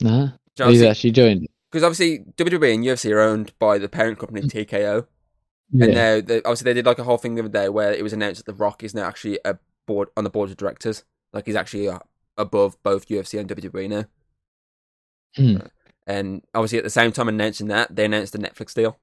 Nah. 0.00 0.28
So 0.56 0.70
He's 0.70 0.82
actually 0.82 1.10
doing. 1.10 1.48
Because 1.72 1.82
obviously 1.82 2.20
WWE 2.36 2.74
and 2.74 2.84
UFC 2.84 3.12
are 3.12 3.20
owned 3.20 3.52
by 3.58 3.78
the 3.78 3.88
parent 3.88 4.20
company 4.20 4.42
TKO, 4.42 5.06
Yeah. 5.72 5.84
and 5.84 5.94
now 5.94 6.20
they, 6.20 6.38
obviously 6.42 6.64
they 6.64 6.74
did 6.74 6.86
like 6.86 6.98
a 6.98 7.04
whole 7.04 7.18
thing 7.18 7.34
the 7.34 7.42
other 7.42 7.48
day 7.48 7.68
where 7.68 7.92
it 7.92 8.02
was 8.02 8.12
announced 8.12 8.44
that 8.44 8.50
the 8.50 8.56
Rock 8.56 8.84
is 8.84 8.94
now 8.94 9.04
actually 9.04 9.40
a 9.44 9.58
board 9.86 10.08
on 10.16 10.24
the 10.24 10.30
board 10.30 10.50
of 10.50 10.56
directors, 10.56 11.04
like 11.32 11.46
he's 11.46 11.56
actually 11.56 11.88
uh, 11.88 11.98
above 12.36 12.80
both 12.82 13.08
UFC 13.08 13.38
and 13.38 13.48
WWE 13.48 13.88
now. 13.88 14.04
Hmm. 15.36 15.66
And 16.06 16.42
obviously, 16.54 16.78
at 16.78 16.84
the 16.84 16.90
same 16.90 17.12
time 17.12 17.28
announcing 17.28 17.68
that, 17.68 17.94
they 17.94 18.04
announced 18.04 18.32
the 18.32 18.38
Netflix 18.38 18.74
deal. 18.74 18.98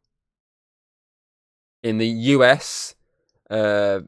In 1.82 1.98
the 1.98 2.08
US, 2.08 2.96
uh, 3.50 4.02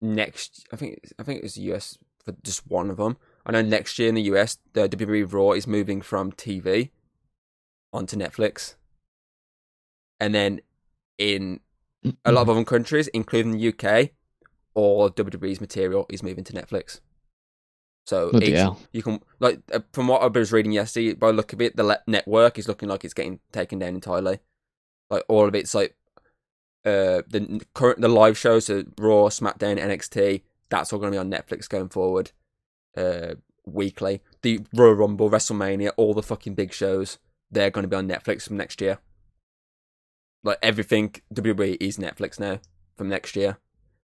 next, 0.00 0.66
I 0.72 0.76
think, 0.76 1.00
I 1.18 1.22
think 1.22 1.38
it 1.38 1.44
was 1.44 1.54
the 1.54 1.72
US 1.72 1.98
for 2.24 2.34
just 2.42 2.66
one 2.66 2.90
of 2.90 2.96
them. 2.96 3.16
I 3.46 3.52
know 3.52 3.62
next 3.62 3.98
year 3.98 4.08
in 4.08 4.16
the 4.16 4.22
US, 4.22 4.58
the 4.72 4.88
WWE 4.88 5.32
Raw 5.32 5.52
is 5.52 5.66
moving 5.66 6.00
from 6.00 6.32
TV 6.32 6.90
onto 7.92 8.16
Netflix, 8.16 8.74
and 10.18 10.34
then 10.34 10.60
in 11.18 11.60
a 12.24 12.32
lot 12.32 12.42
of 12.42 12.50
other 12.50 12.64
countries, 12.64 13.08
including 13.08 13.52
the 13.52 13.68
UK, 13.68 14.10
all 14.74 15.10
WWE's 15.10 15.60
material 15.60 16.06
is 16.08 16.22
moving 16.22 16.44
to 16.44 16.52
Netflix. 16.52 17.00
So 18.06 18.30
you 18.92 19.02
can 19.02 19.20
like 19.38 19.60
uh, 19.72 19.80
from 19.92 20.08
what 20.08 20.22
I 20.22 20.26
was 20.26 20.52
reading 20.52 20.72
yesterday. 20.72 21.14
By 21.14 21.28
the 21.28 21.34
look 21.34 21.52
of 21.52 21.60
it, 21.60 21.76
the 21.76 22.00
network 22.06 22.58
is 22.58 22.66
looking 22.66 22.88
like 22.88 23.04
it's 23.04 23.14
getting 23.14 23.38
taken 23.52 23.78
down 23.78 23.94
entirely. 23.94 24.40
Like 25.08 25.24
all 25.28 25.46
of 25.46 25.54
it's 25.54 25.74
like 25.74 25.94
uh 26.84 27.22
the 27.28 27.64
current 27.74 28.00
the 28.00 28.08
live 28.08 28.36
shows, 28.36 28.66
so 28.66 28.84
Raw, 28.98 29.28
SmackDown, 29.28 29.78
NXT. 29.78 30.42
That's 30.68 30.92
all 30.92 30.98
going 30.98 31.12
to 31.12 31.16
be 31.16 31.20
on 31.20 31.30
Netflix 31.30 31.68
going 31.68 31.90
forward, 31.90 32.32
uh, 32.96 33.34
weekly. 33.66 34.22
The 34.40 34.60
Royal 34.74 34.94
Rumble, 34.94 35.28
WrestleMania, 35.28 35.92
all 35.98 36.14
the 36.14 36.22
fucking 36.22 36.54
big 36.54 36.72
shows, 36.72 37.18
they're 37.50 37.70
going 37.70 37.82
to 37.82 37.88
be 37.88 37.96
on 37.96 38.08
Netflix 38.08 38.48
from 38.48 38.56
next 38.56 38.80
year. 38.80 38.98
Like 40.44 40.58
everything 40.62 41.14
WWE 41.34 41.76
is 41.80 41.98
Netflix 41.98 42.40
now 42.40 42.60
from 42.96 43.08
next 43.08 43.36
year. 43.36 43.58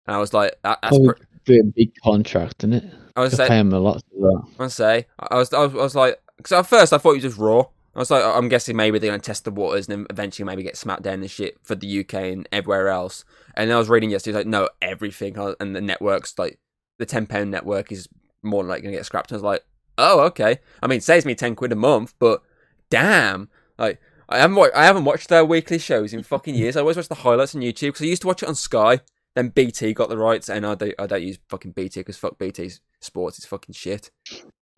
And 0.07 0.17
I 0.17 0.19
was 0.19 0.33
like, 0.33 0.57
that, 0.63 0.79
that's. 0.83 0.97
Oh, 0.97 1.15
a 1.49 1.63
big 1.63 1.93
contract, 2.03 2.63
isn't 2.65 2.75
it? 2.75 2.85
I 3.17 3.21
was 3.23 3.33
saying, 3.33 3.49
pay 3.49 3.59
him 3.59 3.73
a 3.73 3.79
lot 3.79 4.03
for 4.11 4.31
that. 4.31 4.65
I 4.65 4.69
say, 4.69 5.07
I 5.19 5.37
was, 5.37 5.53
I 5.53 5.61
was, 5.61 5.73
I 5.75 5.79
was 5.79 5.95
like, 5.95 6.21
because 6.37 6.53
at 6.53 6.67
first 6.67 6.93
I 6.93 6.99
thought 6.99 7.13
it 7.13 7.23
was 7.23 7.23
just 7.23 7.39
Raw. 7.39 7.65
I 7.95 7.99
was 7.99 8.11
like, 8.11 8.23
I'm 8.23 8.49
guessing 8.49 8.77
maybe 8.77 8.99
they're 8.99 9.11
gonna 9.11 9.21
test 9.21 9.45
the 9.45 9.51
waters 9.51 9.89
and 9.89 10.01
then 10.01 10.07
eventually 10.11 10.47
maybe 10.47 10.63
get 10.63 10.77
smacked 10.77 11.03
SmackDown 11.03 11.15
and 11.15 11.31
shit 11.31 11.59
for 11.63 11.75
the 11.75 12.01
UK 12.01 12.15
and 12.15 12.49
everywhere 12.53 12.89
else. 12.89 13.25
And 13.55 13.69
then 13.69 13.77
I 13.77 13.79
was 13.79 13.89
reading 13.89 14.11
yesterday, 14.11 14.39
he's 14.39 14.45
like, 14.45 14.47
no, 14.47 14.69
everything, 14.81 15.37
and 15.59 15.75
the 15.75 15.81
networks, 15.81 16.39
like 16.39 16.59
the 16.99 17.07
ten 17.07 17.27
pound 17.27 17.51
network, 17.51 17.91
is 17.91 18.09
more 18.43 18.63
than 18.63 18.69
like 18.69 18.83
gonna 18.83 18.95
get 18.95 19.07
scrapped. 19.07 19.33
And 19.33 19.37
I 19.37 19.39
was 19.39 19.43
like, 19.43 19.65
oh, 19.97 20.21
okay. 20.27 20.59
I 20.83 20.87
mean, 20.87 20.99
it 20.99 21.03
saves 21.03 21.25
me 21.25 21.35
ten 21.35 21.57
quid 21.57 21.73
a 21.73 21.77
month, 21.77 22.15
but 22.19 22.43
damn, 22.91 23.49
like. 23.79 24.01
I 24.29 24.39
haven't, 24.39 24.75
I 24.75 24.85
haven't 24.85 25.05
watched 25.05 25.29
their 25.29 25.45
weekly 25.45 25.79
shows 25.79 26.13
in 26.13 26.23
fucking 26.23 26.55
years. 26.55 26.77
I 26.77 26.81
always 26.81 26.97
watch 26.97 27.09
the 27.09 27.15
highlights 27.15 27.55
on 27.55 27.63
YouTube 27.63 27.89
because 27.89 28.03
I 28.03 28.07
used 28.07 28.23
to 28.23 28.29
watch 28.29 28.43
it 28.43 28.49
on 28.49 28.55
Sky. 28.55 29.01
Then 29.35 29.49
BT 29.51 29.95
got 29.95 30.09
the 30.09 30.19
rights, 30.19 30.49
and 30.49 30.67
I 30.67 30.75
don't, 30.75 30.95
I 30.99 31.07
don't 31.07 31.23
use 31.23 31.39
fucking 31.49 31.73
BT 31.73 32.01
because 32.01 32.17
fuck 32.17 32.39
BT's 32.39 32.81
sports. 33.01 33.39
It's 33.39 33.47
fucking 33.47 33.75
shit. 33.75 34.11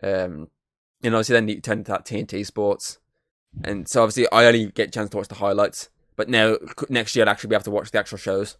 Um, 0.03 0.49
and 1.03 1.15
obviously 1.15 1.33
then 1.33 1.47
you 1.47 1.59
turn 1.61 1.79
into 1.79 1.91
that 1.91 2.05
TNT 2.05 2.45
Sports, 2.45 2.99
and 3.63 3.87
so 3.87 4.03
obviously 4.03 4.31
I 4.31 4.45
only 4.45 4.67
get 4.67 4.89
a 4.89 4.91
chance 4.91 5.09
to 5.11 5.17
watch 5.17 5.27
the 5.27 5.35
highlights. 5.35 5.89
But 6.15 6.29
now 6.29 6.57
next 6.89 7.15
year 7.15 7.25
I'd 7.25 7.31
actually 7.31 7.49
be 7.49 7.55
able 7.55 7.63
to 7.63 7.71
watch 7.71 7.91
the 7.91 7.99
actual 7.99 8.17
shows. 8.17 8.57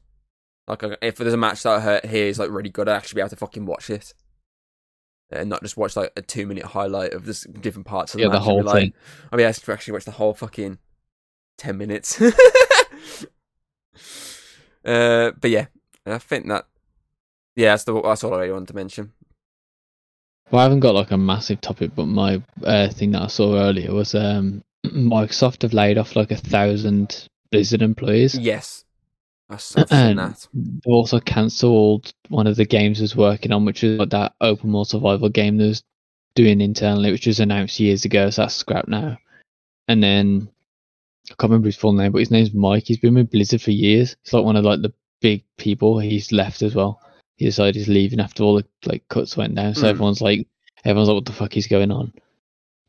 Like 0.68 0.84
if 1.02 1.18
there's 1.18 1.34
a 1.34 1.38
match 1.38 1.64
that 1.64 1.80
I 1.80 1.82
hear 1.82 2.02
here 2.12 2.28
is 2.28 2.40
like 2.40 2.50
really 2.50 2.70
good, 2.70 2.88
I'd 2.88 2.96
actually 2.96 3.18
be 3.18 3.22
able 3.22 3.30
to 3.30 3.36
fucking 3.36 3.66
watch 3.66 3.90
it, 3.90 4.14
and 5.32 5.50
not 5.50 5.62
just 5.62 5.78
watch 5.78 5.96
like 5.96 6.12
a 6.16 6.22
two 6.22 6.48
minute 6.48 6.66
highlight 6.66 7.14
of 7.14 7.26
just 7.26 7.52
different 7.62 7.88
parts 7.88 8.14
of 8.14 8.18
the 8.18 8.24
Yeah, 8.24 8.30
the 8.30 8.34
match. 8.34 8.42
Be 8.42 8.46
whole 8.46 8.64
like, 8.64 8.76
thing. 8.76 8.94
I 9.32 9.36
mean, 9.36 9.46
I 9.46 9.52
to 9.52 9.72
actually 9.72 9.94
watch 9.94 10.06
the 10.06 10.12
whole 10.12 10.34
fucking 10.34 10.80
ten 11.58 11.78
minutes. 11.78 12.22
uh, 14.86 15.32
but 15.40 15.50
yeah, 15.50 15.68
I 16.06 16.18
think 16.18 16.48
that 16.48 16.66
yeah, 17.56 17.72
that's 17.72 17.84
the 17.84 18.02
that's 18.02 18.24
all 18.24 18.34
I 18.34 18.40
really 18.40 18.54
wanted 18.54 18.70
to 18.70 18.76
mention. 18.76 19.14
Well, 20.50 20.60
I 20.60 20.64
haven't 20.64 20.82
got 20.82 20.96
like 20.96 21.12
a 21.12 21.18
massive 21.18 21.62
topic, 21.62 21.92
but 21.96 22.08
my 22.08 22.42
uh, 22.64 22.90
thing 22.90 23.12
that 23.12 23.22
I 23.22 23.28
saw 23.28 23.56
earlier 23.56 23.94
was 23.94 24.14
um, 24.16 24.64
Microsoft 24.86 25.62
have 25.62 25.74
laid 25.74 25.98
off 25.98 26.16
like 26.16 26.32
a 26.32 26.38
thousand 26.38 27.28
Blizzard 27.52 27.82
employees. 27.82 28.38
Yes, 28.38 28.84
I've 29.50 29.62
seen 29.62 30.16
that. 30.18 30.48
They've 30.54 30.94
also 30.94 31.20
cancelled 31.20 32.14
one 32.30 32.48
of 32.48 32.56
the 32.56 32.66
games 32.66 33.00
I 33.00 33.04
was 33.04 33.16
working 33.16 33.52
on, 33.52 33.66
which 33.66 33.84
is 33.84 34.00
like 34.00 34.10
that 34.10 34.34
open 34.42 34.72
world 34.72 34.90
survival 34.90 35.30
game 35.30 35.58
they 35.58 35.68
was 35.68 35.84
doing 36.36 36.62
internally, 36.62 37.12
which 37.12 37.28
was 37.28 37.40
announced 37.40 37.80
years 37.80 38.06
ago, 38.06 38.30
so 38.30 38.44
that's 38.44 38.56
scrapped 38.56 38.88
now. 38.88 39.18
And 39.88 40.02
then 40.02 40.50
I 41.30 41.36
can't 41.36 41.50
remember 41.52 41.68
his 41.68 41.78
full 41.78 41.94
name, 41.94 42.12
but 42.12 42.20
his 42.20 42.32
name's 42.32 42.54
Mike. 42.54 42.84
He's 42.86 42.98
been 43.00 43.16
with 43.16 43.32
Blizzard 43.32 43.62
for 43.62 43.72
years. 43.72 44.16
He's 44.24 44.34
like 44.34 44.44
one 44.44 44.56
of 44.56 44.66
like 44.66 44.82
the 44.82 44.94
big 45.22 45.44
people. 45.58 46.00
He's 46.00 46.32
left 46.32 46.62
as 46.62 46.76
well. 46.76 47.00
He 47.38 47.46
decided 47.46 47.76
he's 47.76 47.88
leaving 47.88 48.20
after 48.20 48.44
all 48.44 48.56
the 48.56 48.66
like 48.86 49.08
cuts 49.08 49.38
went 49.38 49.56
down. 49.56 49.76
So 49.76 49.82
Hmm. 49.82 49.88
everyone's 49.88 50.22
like, 50.22 50.48
everyone's 50.84 51.08
like, 51.10 51.16
what 51.16 51.26
the 51.26 51.32
fuck 51.34 51.58
is 51.58 51.68
going 51.68 51.92
on? 51.92 52.12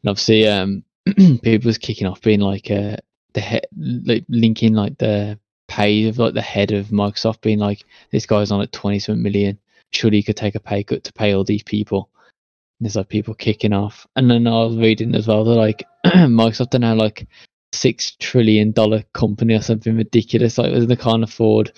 And 0.02 0.10
obviously, 0.10 0.48
um, 0.48 0.84
people 1.42 1.68
was 1.68 1.78
kicking 1.78 2.06
off 2.06 2.20
being 2.22 2.40
like, 2.40 2.70
uh, 2.70 2.96
the 3.34 3.40
head, 3.40 3.66
like 3.76 4.24
linking 4.28 4.74
like 4.74 4.98
the 4.98 5.38
pay 5.68 6.08
of 6.08 6.18
like 6.18 6.34
the 6.34 6.42
head 6.42 6.72
of 6.72 6.88
Microsoft 6.88 7.40
being 7.40 7.58
like, 7.58 7.84
this 8.10 8.26
guy's 8.26 8.50
on 8.50 8.60
at 8.62 8.72
20 8.72 8.98
something 8.98 9.22
million. 9.22 9.58
Surely 9.92 10.18
he 10.18 10.22
could 10.22 10.36
take 10.36 10.54
a 10.54 10.60
pay 10.60 10.82
cut 10.84 11.04
to 11.04 11.12
pay 11.12 11.32
all 11.32 11.44
these 11.44 11.62
people. 11.62 12.10
And 12.80 12.86
there's 12.86 12.96
like 12.96 13.08
people 13.08 13.34
kicking 13.34 13.72
off. 13.72 14.06
And 14.16 14.30
then 14.30 14.46
I 14.46 14.64
was 14.64 14.76
reading 14.76 15.14
as 15.14 15.26
well, 15.28 15.44
they're 15.44 15.54
like, 15.54 15.84
Microsoft 16.06 16.74
are 16.74 16.78
now 16.78 16.94
like 16.94 17.26
six 17.72 18.16
trillion 18.16 18.72
dollar 18.72 19.02
company 19.12 19.54
or 19.54 19.62
something 19.62 19.96
ridiculous. 19.96 20.58
Like 20.58 20.72
they 20.86 20.96
can't 20.96 21.24
afford 21.24 21.72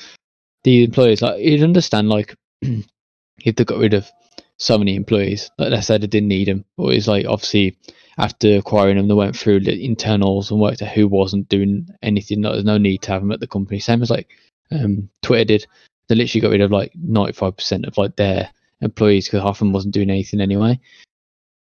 the 0.65 0.85
employees. 0.85 1.23
Like 1.23 1.41
you'd 1.41 1.63
understand 1.63 2.09
like 2.09 2.35
if 2.63 3.57
they 3.57 3.65
got 3.65 3.79
rid 3.79 3.95
of 3.95 4.11
so 4.59 4.79
many 4.79 4.97
employees, 4.97 5.51
like 5.59 5.71
they 5.71 5.81
said 5.81 6.03
they 6.03 6.07
didn't 6.07 6.29
need 6.29 6.49
them. 6.49 6.65
But 6.77 6.95
it's 6.95 7.09
like 7.09 7.27
obviously 7.27 7.79
after 8.19 8.57
acquiring 8.57 8.97
them, 8.97 9.09
they 9.09 9.15
went 9.15 9.37
through 9.37 9.61
the 9.61 9.85
internals 9.85 10.51
and 10.51 10.61
worked 10.61 10.83
out 10.83 10.93
who 10.93 11.09
wasn't 11.09 11.49
doing 11.49 11.89
anything. 12.03 12.43
Like, 12.43 12.53
there's 12.53 12.65
no 12.65 12.79
need 12.79 13.03
to 13.03 13.13
have 13.13 13.23
them 13.23 13.33
at 13.33 13.41
the 13.41 13.47
company. 13.47 13.81
Same 13.81 14.03
as 14.03 14.11
like 14.11 14.29
um, 14.71 15.09
Twitter 15.23 15.45
did. 15.45 15.67
They 16.09 16.15
literally 16.15 16.41
got 16.41 16.51
rid 16.51 16.61
of 16.61 16.71
like 16.71 16.93
95% 16.95 17.87
of 17.87 17.97
like 17.97 18.17
their 18.17 18.51
employees 18.81 19.27
because 19.27 19.43
half 19.43 19.57
of 19.57 19.59
them 19.61 19.73
wasn't 19.73 19.95
doing 19.95 20.11
anything 20.11 20.41
anyway. 20.41 20.79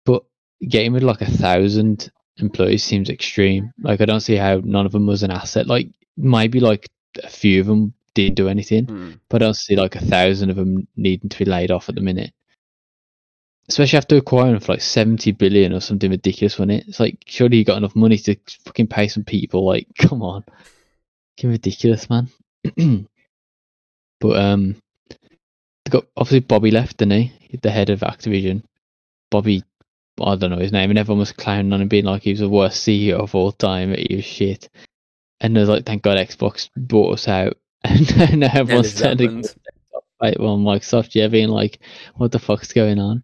But 0.04 0.24
getting 0.66 0.92
rid 0.92 1.02
of 1.02 1.08
like 1.08 1.22
a 1.22 1.30
thousand 1.30 2.10
employees 2.38 2.84
seems 2.84 3.10
extreme. 3.10 3.72
Like 3.80 4.00
I 4.00 4.04
don't 4.06 4.20
see 4.20 4.36
how 4.36 4.60
none 4.64 4.86
of 4.86 4.92
them 4.92 5.06
was 5.06 5.22
an 5.22 5.30
asset. 5.30 5.66
Like 5.66 5.88
maybe 6.16 6.60
like 6.60 6.88
a 7.22 7.28
few 7.28 7.60
of 7.60 7.66
them 7.66 7.94
didn't 8.14 8.36
do 8.36 8.48
anything, 8.48 8.86
Hmm. 8.86 9.10
but 9.28 9.42
I 9.42 9.46
don't 9.46 9.54
see 9.54 9.76
like 9.76 9.94
a 9.96 10.04
thousand 10.04 10.50
of 10.50 10.56
them 10.56 10.88
needing 10.96 11.28
to 11.30 11.38
be 11.38 11.44
laid 11.44 11.70
off 11.70 11.88
at 11.88 11.94
the 11.94 12.00
minute. 12.00 12.32
Especially 13.68 13.98
after 13.98 14.16
acquiring 14.16 14.60
for 14.60 14.72
like 14.72 14.80
seventy 14.80 15.30
billion 15.32 15.72
or 15.74 15.80
something 15.80 16.10
ridiculous, 16.10 16.58
wasn't 16.58 16.72
it? 16.80 16.88
It's 16.88 17.00
like 17.00 17.22
surely 17.26 17.58
you 17.58 17.64
got 17.64 17.76
enough 17.76 17.94
money 17.94 18.16
to 18.18 18.36
fucking 18.64 18.86
pay 18.86 19.08
some 19.08 19.24
people. 19.24 19.66
Like, 19.66 19.86
come 19.98 20.22
on, 20.22 20.44
fucking 21.36 21.50
ridiculous, 21.50 22.08
man. 22.08 22.28
but 24.20 24.36
um, 24.36 24.76
they 25.10 25.90
got 25.90 26.06
obviously 26.16 26.40
Bobby 26.40 26.70
left, 26.70 26.96
didn't 26.96 27.20
he? 27.20 27.58
The 27.62 27.70
head 27.70 27.90
of 27.90 28.00
Activision. 28.00 28.62
Bobby, 29.30 29.62
I 30.20 30.36
don't 30.36 30.50
know 30.50 30.58
his 30.58 30.72
name, 30.72 30.90
and 30.90 30.98
everyone 30.98 31.20
was 31.20 31.32
clowning 31.32 31.72
on 31.72 31.80
him, 31.80 31.88
being 31.88 32.04
like 32.04 32.22
he 32.22 32.30
was 32.30 32.40
the 32.40 32.48
worst 32.48 32.86
CEO 32.86 33.20
of 33.20 33.34
all 33.34 33.52
time. 33.52 33.94
He 33.94 34.16
was 34.16 34.24
shit. 34.24 34.68
And 35.40 35.56
there's 35.56 35.68
like, 35.68 35.86
thank 35.86 36.02
God 36.02 36.18
Xbox 36.18 36.68
bought 36.76 37.14
us 37.14 37.28
out, 37.28 37.56
and 37.84 38.40
now 38.40 38.50
everyone's 38.52 38.94
turning 38.94 39.44
right 40.20 40.38
well 40.38 40.58
Microsoft, 40.58 41.14
yeah, 41.14 41.28
being 41.28 41.48
like, 41.48 41.78
what 42.16 42.32
the 42.32 42.38
fuck's 42.38 42.72
going 42.72 42.98
on? 42.98 43.22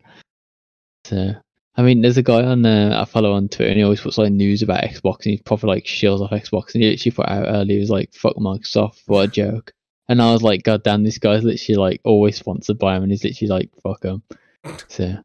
So, 1.05 1.35
I 1.77 1.83
mean, 1.83 2.03
there's 2.03 2.17
a 2.17 2.23
guy 2.23 2.45
on 2.45 2.65
uh, 2.65 3.01
I 3.01 3.05
follow 3.05 3.33
on 3.33 3.49
Twitter, 3.49 3.71
and 3.71 3.77
he 3.77 3.83
always 3.83 4.01
puts 4.01 4.19
like 4.19 4.33
news 4.33 4.63
about 4.63 4.85
Xbox, 4.85 5.25
and 5.25 5.33
he's 5.33 5.43
probably 5.43 5.69
like 5.69 5.85
shills 5.85 6.21
off 6.21 6.31
Xbox, 6.31 6.75
and 6.75 6.83
he 6.83 6.91
literally 6.91 7.15
put 7.15 7.29
out 7.29 7.47
earlier, 7.49 7.77
he 7.77 7.81
was 7.81 7.91
like, 7.91 8.15
fuck 8.15 8.37
Microsoft, 8.37 9.03
what 9.07 9.29
a 9.29 9.29
joke. 9.29 9.73
And 10.09 10.21
I 10.21 10.33
was 10.33 10.43
like, 10.43 10.63
God 10.63 10.83
damn, 10.83 11.03
this 11.03 11.19
guy's 11.19 11.45
literally 11.45 11.79
like 11.79 12.01
always 12.05 12.37
sponsored 12.37 12.79
by 12.79 12.97
him, 12.97 13.03
and 13.03 13.13
he's 13.13 13.25
literally 13.25 13.49
like, 13.49 13.71
fuck 13.83 14.05
him. 14.05 14.23
So, 14.89 15.17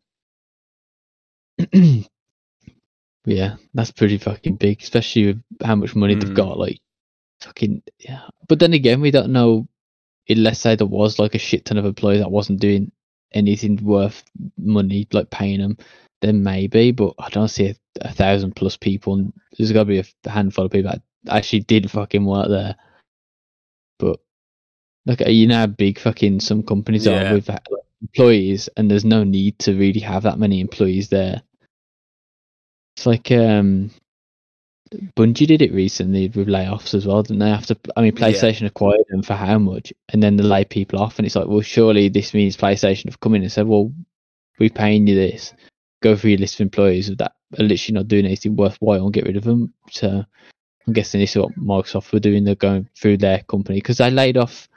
yeah, 3.26 3.56
that's 3.74 3.92
pretty 3.92 4.18
fucking 4.18 4.56
big, 4.56 4.82
especially 4.82 5.28
with 5.28 5.44
how 5.64 5.76
much 5.76 5.96
money 5.96 6.16
Mm. 6.16 6.22
they've 6.24 6.34
got. 6.34 6.58
Like, 6.58 6.80
fucking 7.42 7.84
yeah. 8.00 8.28
But 8.48 8.60
then 8.60 8.74
again, 8.74 9.02
we 9.02 9.12
don't 9.12 9.32
know. 9.32 9.68
It, 10.28 10.38
let's 10.38 10.60
say 10.60 10.76
there 10.76 10.88
was 10.88 11.20
like 11.20 11.36
a 11.36 11.40
shit 11.40 11.66
ton 11.66 11.78
of 11.78 11.86
employees 11.86 12.20
that 12.20 12.32
wasn't 12.32 12.60
doing 12.60 12.92
anything 13.32 13.78
worth 13.84 14.24
money, 14.58 15.08
like 15.12 15.30
paying 15.30 15.60
them. 15.60 15.78
Then 16.22 16.44
maybe, 16.44 16.92
but 16.92 17.14
I 17.18 17.30
don't 17.30 17.48
see 17.48 17.68
a, 17.68 17.76
a 18.02 18.12
thousand 18.14 18.56
plus 18.56 18.76
people. 18.76 19.14
And 19.14 19.34
there's 19.58 19.72
got 19.72 19.84
to 19.84 19.86
be 19.86 20.00
a 20.00 20.30
handful 20.30 20.66
of 20.66 20.72
people 20.72 20.92
that 20.92 21.02
actually 21.34 21.62
did 21.62 21.90
fucking 21.90 22.26
work 22.26 22.50
there. 22.50 22.76
But 24.00 24.20
look, 25.06 25.22
you 25.22 25.48
know 25.48 25.56
how 25.56 25.68
big 25.68 25.98
fucking 26.00 26.42
some 26.42 26.64
companies 26.64 27.06
Yeah. 27.06 27.32
are 27.32 27.36
with 27.36 27.50
employees, 28.02 28.70
and 28.78 28.90
there's 28.92 29.06
no 29.06 29.24
need 29.24 29.60
to 29.60 29.74
really 29.78 30.00
have 30.02 30.24
that 30.24 30.40
many 30.40 30.60
employees 30.60 31.10
there. 31.10 31.42
It's 33.00 33.06
like 33.06 33.32
um, 33.32 33.92
Bungie 35.16 35.48
did 35.48 35.62
it 35.62 35.72
recently 35.72 36.28
with 36.28 36.50
layoffs 36.50 36.94
as 36.94 37.08
well, 37.08 37.24
didn't 37.24 37.40
they? 37.40 37.50
After 37.50 37.78
I 37.96 38.02
mean, 38.02 38.14
Yeah. 38.14 38.28
PlayStation 38.28 38.66
acquired 38.66 39.06
them 39.08 39.24
for 39.24 39.36
how 39.36 39.58
much, 39.58 39.94
and 40.10 40.22
then 40.22 40.36
they 40.36 40.44
lay 40.44 40.66
people 40.66 41.00
off, 41.00 41.18
and 41.18 41.26
it's 41.26 41.38
like, 41.38 41.48
well, 41.48 41.62
surely 41.62 42.10
this 42.10 42.34
means 42.34 42.58
PlayStation 42.58 43.06
have 43.06 43.22
come 43.22 43.36
in 43.36 43.44
and 43.44 43.52
said, 43.52 43.68
well, 43.68 43.94
we're 44.60 44.70
paying 44.70 45.08
you 45.08 45.16
this. 45.16 45.54
Go 46.04 46.18
through 46.18 46.32
your 46.32 46.40
list 46.40 46.56
of 46.56 46.66
employees 46.66 47.08
that 47.08 47.32
are 47.58 47.64
literally 47.64 47.96
not 47.96 48.10
doing 48.10 48.26
anything 48.26 48.58
worthwhile 48.58 49.06
and 49.06 49.14
get 49.14 49.26
rid 49.26 49.38
of 49.38 49.46
them. 49.46 49.74
So 49.92 50.26
I'm 50.86 50.94
guessing 50.94 51.22
this 51.22 51.38
is 51.38 51.42
what 51.42 51.58
Microsoft 51.58 52.12
were 52.12 52.20
doing. 52.20 52.44
They're 52.44 52.56
going 52.56 52.90
through 52.98 53.20
their 53.20 53.40
company 53.44 53.78
because 53.78 54.00
they 54.00 54.12
laid 54.12 54.36
off. 54.36 54.68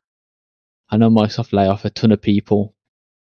I 0.91 0.97
know 0.97 1.11
Microsoft 1.11 1.53
laid 1.53 1.67
off 1.67 1.85
a 1.85 1.91
ton 1.91 2.13
of 2.13 2.23
people 2.23 2.73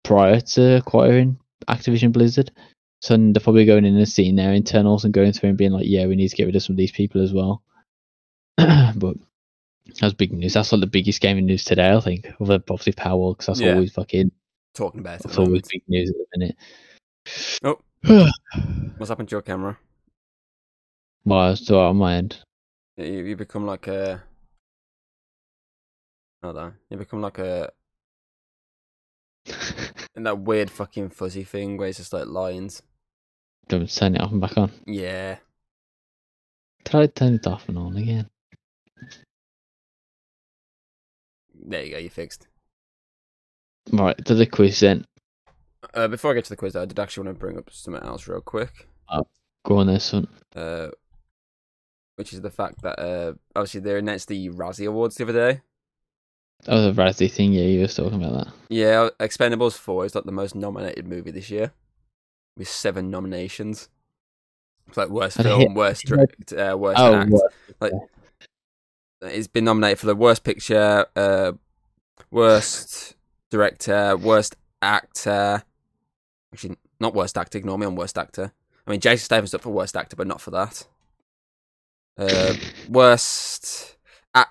prior 0.05 0.39
to 0.39 0.77
acquiring 0.77 1.39
Activision 1.67 2.13
Blizzard. 2.13 2.51
So 3.01 3.15
they're 3.15 3.41
probably 3.41 3.65
going 3.65 3.85
in 3.85 3.95
and 3.95 4.09
seeing 4.09 4.35
their 4.35 4.53
internals 4.53 5.05
and 5.05 5.13
going 5.13 5.31
through 5.33 5.49
and 5.49 5.57
being 5.57 5.71
like, 5.71 5.85
yeah, 5.87 6.05
we 6.07 6.15
need 6.15 6.29
to 6.29 6.35
get 6.35 6.45
rid 6.45 6.55
of 6.55 6.63
some 6.63 6.73
of 6.73 6.77
these 6.77 6.91
people 6.91 7.21
as 7.23 7.31
well. 7.33 7.61
but 8.57 9.15
that's 9.99 10.13
big 10.13 10.33
news. 10.33 10.53
That's 10.53 10.71
like 10.71 10.81
the 10.81 10.87
biggest 10.87 11.21
gaming 11.21 11.45
news 11.45 11.63
today, 11.63 11.91
I 11.93 11.99
think. 11.99 12.25
Other 12.41 12.57
than 12.57 12.63
obviously 12.69 12.93
Power, 12.93 13.33
because 13.33 13.45
that's 13.47 13.61
Yeah. 13.61 13.73
always 13.73 13.93
fucking 13.93 14.31
Talking 14.73 14.99
about 15.01 15.19
it. 15.19 15.23
that's 15.23 15.37
always 15.37 15.61
big 15.71 15.83
news 15.87 16.09
at 16.09 16.15
the 16.17 16.39
minute. 16.39 16.55
Oh. 17.63 17.79
What's 18.97 19.09
happened 19.09 19.29
to 19.29 19.33
your 19.35 19.41
camera? 19.41 19.77
well, 21.25 21.51
it's 21.51 21.69
all 21.69 21.81
right 21.83 21.89
on 21.89 21.97
my 21.97 22.15
end. 22.15 22.39
You, 22.95 23.05
you 23.05 23.35
become 23.35 23.65
like 23.65 23.87
a. 23.87 24.23
On. 26.43 26.73
You 26.89 26.97
become 26.97 27.21
like 27.21 27.37
a. 27.37 27.71
And 30.15 30.25
that 30.25 30.39
weird 30.39 30.71
fucking 30.71 31.09
fuzzy 31.11 31.43
thing 31.43 31.77
where 31.77 31.89
it's 31.89 31.99
just 31.99 32.11
like 32.11 32.25
lines. 32.25 32.81
Don't 33.67 33.93
turn 33.93 34.15
it 34.15 34.21
off 34.21 34.31
and 34.31 34.41
back 34.41 34.57
on. 34.57 34.71
Yeah. 34.85 35.37
Try 36.85 37.01
to 37.01 37.07
turn 37.07 37.33
it 37.35 37.47
off 37.47 37.67
and 37.67 37.77
on 37.77 37.97
again. 37.97 38.29
There 41.53 41.83
you 41.83 41.91
go. 41.91 41.97
you're 41.97 42.09
fixed. 42.09 42.47
Right, 43.91 44.17
to 44.25 44.35
the 44.35 44.45
quiz 44.45 44.79
then. 44.79 45.05
Uh, 45.93 46.07
before 46.07 46.31
I 46.31 46.35
get 46.35 46.45
to 46.45 46.49
the 46.49 46.55
quiz, 46.55 46.73
though, 46.73 46.81
I 46.81 46.85
did 46.85 46.99
actually 46.99 47.25
want 47.25 47.37
to 47.37 47.39
bring 47.39 47.57
up 47.57 47.69
something 47.71 48.03
else 48.03 48.27
real 48.27 48.41
quick. 48.41 48.87
Go 49.67 49.79
on 49.79 49.87
there, 49.87 49.99
son. 49.99 50.29
Uh, 50.55 50.87
which 52.15 52.31
is 52.31 52.39
the 52.39 52.49
fact 52.49 52.81
that 52.83 52.97
uh, 52.97 53.33
obviously 53.53 53.81
they 53.81 53.97
announced 53.97 54.29
the 54.29 54.49
Razzie 54.49 54.87
Awards 54.87 55.15
the 55.15 55.25
other 55.25 55.33
day. 55.33 55.61
Oh, 56.67 56.89
the 56.89 56.93
Razzie 56.93 57.29
thing, 57.29 57.51
yeah, 57.51 57.63
you 57.63 57.81
were 57.81 57.87
talking 57.87 58.23
about 58.23 58.45
that. 58.45 58.53
Yeah, 58.69 59.09
Expendables 59.19 59.77
4 59.77 60.05
is 60.05 60.15
like 60.15 60.23
the 60.23 60.31
most 60.31 60.55
nominated 60.55 61.05
movie 61.05 61.31
this 61.31 61.49
year, 61.49 61.73
with 62.57 62.67
seven 62.67 63.09
nominations. 63.11 63.89
It's 64.87 64.97
like 64.97 65.09
worst 65.09 65.37
film, 65.41 65.73
worst 65.73 66.05
direct, 66.05 66.53
uh, 66.53 66.75
worst 66.79 66.99
Oh, 66.99 67.13
act. 67.13 67.31
what? 67.79 67.91
It's 69.21 69.47
been 69.47 69.65
nominated 69.65 69.99
for 69.99 70.05
the 70.05 70.15
worst 70.15 70.43
picture, 70.43 71.05
uh, 71.15 71.53
worst 72.31 73.15
director, 73.49 74.15
worst 74.15 74.55
actor. 74.81 75.63
Actually, 76.53 76.77
not 76.99 77.13
worst 77.13 77.37
actor. 77.37 77.57
Ignore 77.57 77.77
me 77.79 77.85
on 77.85 77.95
worst 77.95 78.17
actor. 78.17 78.53
I 78.85 78.91
mean, 78.91 78.99
Jason 79.01 79.25
Statham's 79.25 79.53
up 79.53 79.61
for 79.61 79.71
worst 79.71 79.97
actor, 79.97 80.15
but 80.15 80.27
not 80.27 80.39
for 80.39 80.51
that. 80.51 80.87
Uh, 82.17 82.53
worst 82.89 83.97
ac- 84.35 84.45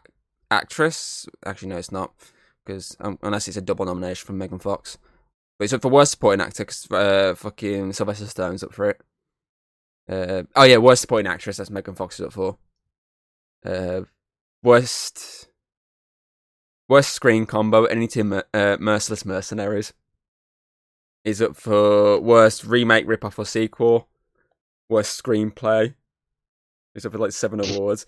actress. 0.50 1.26
Actually, 1.44 1.68
no, 1.68 1.76
it's 1.78 1.90
not 1.92 2.12
because 2.64 2.96
um, 3.00 3.18
unless 3.22 3.48
it's 3.48 3.56
a 3.56 3.62
double 3.62 3.86
nomination 3.86 4.26
from 4.26 4.38
Megan 4.38 4.58
Fox. 4.58 4.98
But 5.58 5.64
it's 5.64 5.72
up 5.72 5.82
for 5.82 5.90
worst 5.90 6.12
supporting 6.12 6.44
actor 6.44 6.64
'cause, 6.64 6.90
uh, 6.90 7.34
fucking 7.34 7.92
Sylvester 7.94 8.26
Stallone's 8.26 8.62
up 8.62 8.74
for 8.74 8.90
it. 8.90 9.00
Uh, 10.08 10.44
oh 10.54 10.64
yeah, 10.64 10.76
worst 10.76 11.00
supporting 11.00 11.26
actress. 11.26 11.56
That's 11.56 11.70
Megan 11.70 11.94
Fox 11.94 12.20
is 12.20 12.26
up 12.26 12.32
for. 12.32 12.58
Uh, 13.64 14.02
worst 14.62 15.48
worst 16.88 17.12
screen 17.12 17.46
combo. 17.46 17.84
Anything 17.86 18.32
uh, 18.32 18.76
Merciless 18.78 19.24
Mercenaries 19.24 19.92
is 21.24 21.42
up 21.42 21.56
for 21.56 22.20
worst 22.20 22.64
remake, 22.64 23.06
ripoff, 23.06 23.38
or 23.38 23.44
sequel. 23.46 24.08
Worst 24.88 25.20
screenplay 25.20 25.94
It's 26.94 27.04
up 27.04 27.12
for 27.12 27.18
like 27.18 27.32
seven 27.32 27.60
awards. 27.60 28.06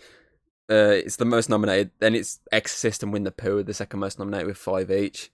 Uh, 0.71 0.95
it's 1.05 1.17
the 1.17 1.25
most 1.25 1.49
nominated. 1.49 1.91
Then 1.99 2.15
it's 2.15 2.41
Exorcist 2.53 3.03
and 3.03 3.13
Winnie 3.13 3.25
the 3.25 3.33
Pooh, 3.33 3.63
the 3.65 3.75
second 3.75 4.01
most 4.01 4.19
nominated 4.19 4.47
with 4.47 4.59
five 4.59 4.91
each. 4.91 5.33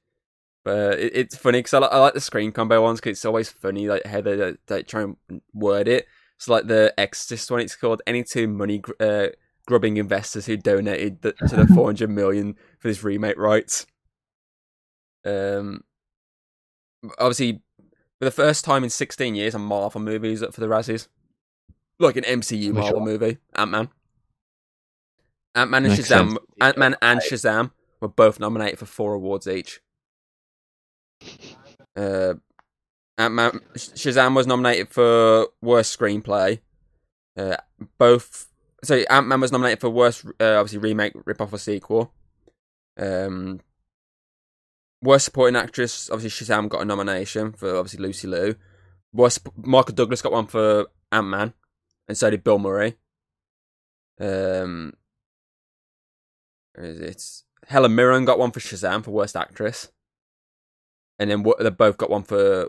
But 0.64 0.98
it, 0.98 1.14
it's 1.14 1.36
funny 1.36 1.58
because 1.58 1.74
I, 1.74 1.78
like, 1.78 1.92
I 1.92 1.98
like 1.98 2.14
the 2.14 2.20
screen 2.20 2.50
combo 2.50 2.82
ones 2.82 3.00
because 3.00 3.18
it's 3.18 3.24
always 3.24 3.50
funny 3.50 3.86
like 3.86 4.04
how 4.06 4.20
they, 4.20 4.34
they, 4.36 4.54
they 4.66 4.82
try 4.82 5.02
and 5.02 5.16
word 5.52 5.88
it. 5.88 6.06
So 6.38 6.52
like 6.52 6.66
the 6.66 6.92
Exorcist 6.98 7.50
one, 7.50 7.60
it's 7.60 7.76
called 7.76 8.02
any 8.06 8.24
two 8.24 8.48
money 8.48 8.78
gr- 8.78 8.92
uh, 8.98 9.26
grubbing 9.66 9.98
investors 9.98 10.46
who 10.46 10.56
donated 10.56 11.22
the, 11.22 11.32
to 11.32 11.56
the 11.56 11.66
400 11.74 12.10
million 12.10 12.56
for 12.78 12.88
this 12.88 13.04
remake 13.04 13.38
rights. 13.38 13.86
Um, 15.24 15.84
obviously, 17.18 17.62
for 18.18 18.24
the 18.24 18.30
first 18.30 18.64
time 18.64 18.84
in 18.84 18.90
16 18.90 19.34
years, 19.34 19.54
a 19.54 19.58
Marvel 19.58 20.00
movie 20.00 20.32
is 20.32 20.42
up 20.42 20.54
for 20.54 20.60
the 20.60 20.66
Razzies. 20.66 21.08
Like 21.98 22.16
an 22.16 22.24
MCU 22.24 22.68
Which 22.68 22.82
Marvel 22.82 23.00
one? 23.00 23.08
movie, 23.08 23.38
Ant 23.54 23.70
Man. 23.70 23.88
Ant 25.54 25.70
Man 25.70 25.84
and 25.84 25.96
Makes 25.96 26.08
Shazam. 26.08 26.36
Ant 26.60 26.76
Man 26.76 26.96
and 27.00 27.20
Shazam 27.20 27.70
were 28.00 28.08
both 28.08 28.40
nominated 28.40 28.78
for 28.78 28.86
four 28.86 29.14
awards 29.14 29.46
each. 29.46 29.80
Uh, 31.96 32.34
Ant 33.16 33.34
Man, 33.34 33.60
Shazam 33.76 34.34
was 34.34 34.46
nominated 34.46 34.88
for 34.88 35.48
worst 35.62 35.98
screenplay. 35.98 36.60
Uh, 37.36 37.56
both, 37.98 38.48
so 38.82 38.96
Ant 39.10 39.28
Man 39.28 39.40
was 39.40 39.52
nominated 39.52 39.80
for 39.80 39.90
worst, 39.90 40.24
uh, 40.40 40.58
obviously 40.58 40.78
remake, 40.78 41.12
rip 41.24 41.40
off, 41.40 41.52
or 41.52 41.58
sequel. 41.58 42.12
Um, 42.98 43.60
worst 45.02 45.26
supporting 45.26 45.56
actress, 45.56 46.10
obviously 46.10 46.46
Shazam 46.46 46.68
got 46.68 46.82
a 46.82 46.84
nomination 46.84 47.52
for 47.52 47.76
obviously 47.76 48.04
Lucy 48.04 48.26
Liu. 48.26 48.56
Worst, 49.12 49.46
Michael 49.56 49.94
Douglas 49.94 50.22
got 50.22 50.32
one 50.32 50.46
for 50.46 50.86
Ant 51.12 51.28
Man, 51.28 51.54
and 52.08 52.18
so 52.18 52.30
did 52.30 52.42
Bill 52.44 52.58
Murray. 52.58 52.96
Um, 54.20 54.94
is 56.76 57.00
it? 57.00 57.68
Helen 57.68 57.94
Mirren 57.94 58.24
got 58.24 58.38
one 58.38 58.50
for 58.50 58.60
Shazam 58.60 59.04
for 59.04 59.10
worst 59.12 59.36
actress, 59.36 59.90
and 61.18 61.30
then 61.30 61.42
what- 61.42 61.58
they 61.58 61.70
both 61.70 61.96
got 61.96 62.10
one 62.10 62.22
for. 62.22 62.68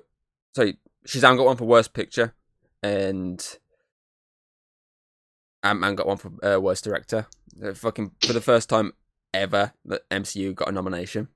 Sorry, 0.56 0.78
Shazam 1.08 1.38
got 1.38 1.46
one 1.46 1.58
for 1.58 1.66
worst 1.66 1.94
picture, 1.94 2.34
and 2.82 3.58
Ant 5.64 5.80
Man 5.80 5.96
got 5.96 6.08
one 6.08 6.18
for 6.18 6.32
uh, 6.46 6.60
worst 6.60 6.84
director. 6.84 7.28
Fucking 7.76 8.12
for 8.26 8.34
the 8.34 8.42
first 8.42 8.70
time 8.70 8.94
ever, 9.34 9.74
that 9.86 10.08
MCU 10.10 10.54
got 10.54 10.70
a 10.70 10.72
nomination. 10.72 11.30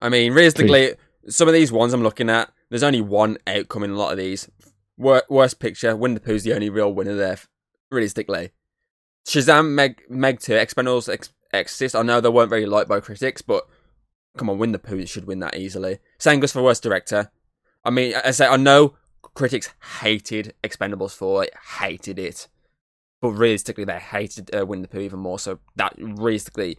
I 0.00 0.08
mean, 0.08 0.32
realistically, 0.32 0.94
some 1.28 1.48
of 1.48 1.54
these 1.54 1.72
ones 1.72 1.92
I'm 1.92 2.02
looking 2.02 2.30
at, 2.30 2.52
there's 2.70 2.82
only 2.82 3.00
one 3.00 3.38
outcome 3.46 3.82
in 3.84 3.90
a 3.90 3.96
lot 3.96 4.12
of 4.12 4.18
these. 4.18 4.48
Wor- 4.96 5.24
worst 5.28 5.58
picture, 5.58 5.96
Winnie 5.96 6.14
the 6.14 6.20
Pooh's 6.20 6.42
the 6.44 6.52
only 6.54 6.70
real 6.70 6.92
winner 6.92 7.14
there. 7.14 7.38
Realistically, 7.90 8.50
Shazam, 9.26 9.70
Meg, 9.70 10.02
Meg 10.08 10.40
2, 10.40 10.52
Expendables, 10.52 11.12
Ex- 11.12 11.32
Exorcist. 11.52 11.96
I 11.96 12.02
know 12.02 12.20
they 12.20 12.28
weren't 12.28 12.50
very 12.50 12.66
liked 12.66 12.88
by 12.88 13.00
critics, 13.00 13.42
but 13.42 13.66
come 14.38 14.48
on, 14.48 14.58
Winnie 14.58 14.72
the 14.72 14.78
Pooh 14.78 15.04
should 15.06 15.26
win 15.26 15.40
that 15.40 15.56
easily. 15.56 15.98
Same 16.18 16.40
goes 16.40 16.52
for 16.52 16.62
worst 16.62 16.82
director. 16.82 17.30
I 17.84 17.90
mean, 17.90 18.14
I 18.24 18.30
say 18.30 18.46
I 18.46 18.56
know 18.56 18.94
critics 19.34 19.70
hated 20.00 20.54
Expendables 20.62 21.14
4, 21.14 21.38
like, 21.38 21.54
hated 21.78 22.18
it, 22.18 22.48
but 23.20 23.30
realistically, 23.30 23.84
they 23.84 23.98
hated 23.98 24.54
uh, 24.54 24.64
Winnie 24.64 24.82
the 24.82 24.88
Pooh 24.88 25.00
even 25.00 25.18
more. 25.18 25.38
So 25.38 25.58
that 25.76 25.94
realistically, 25.98 26.78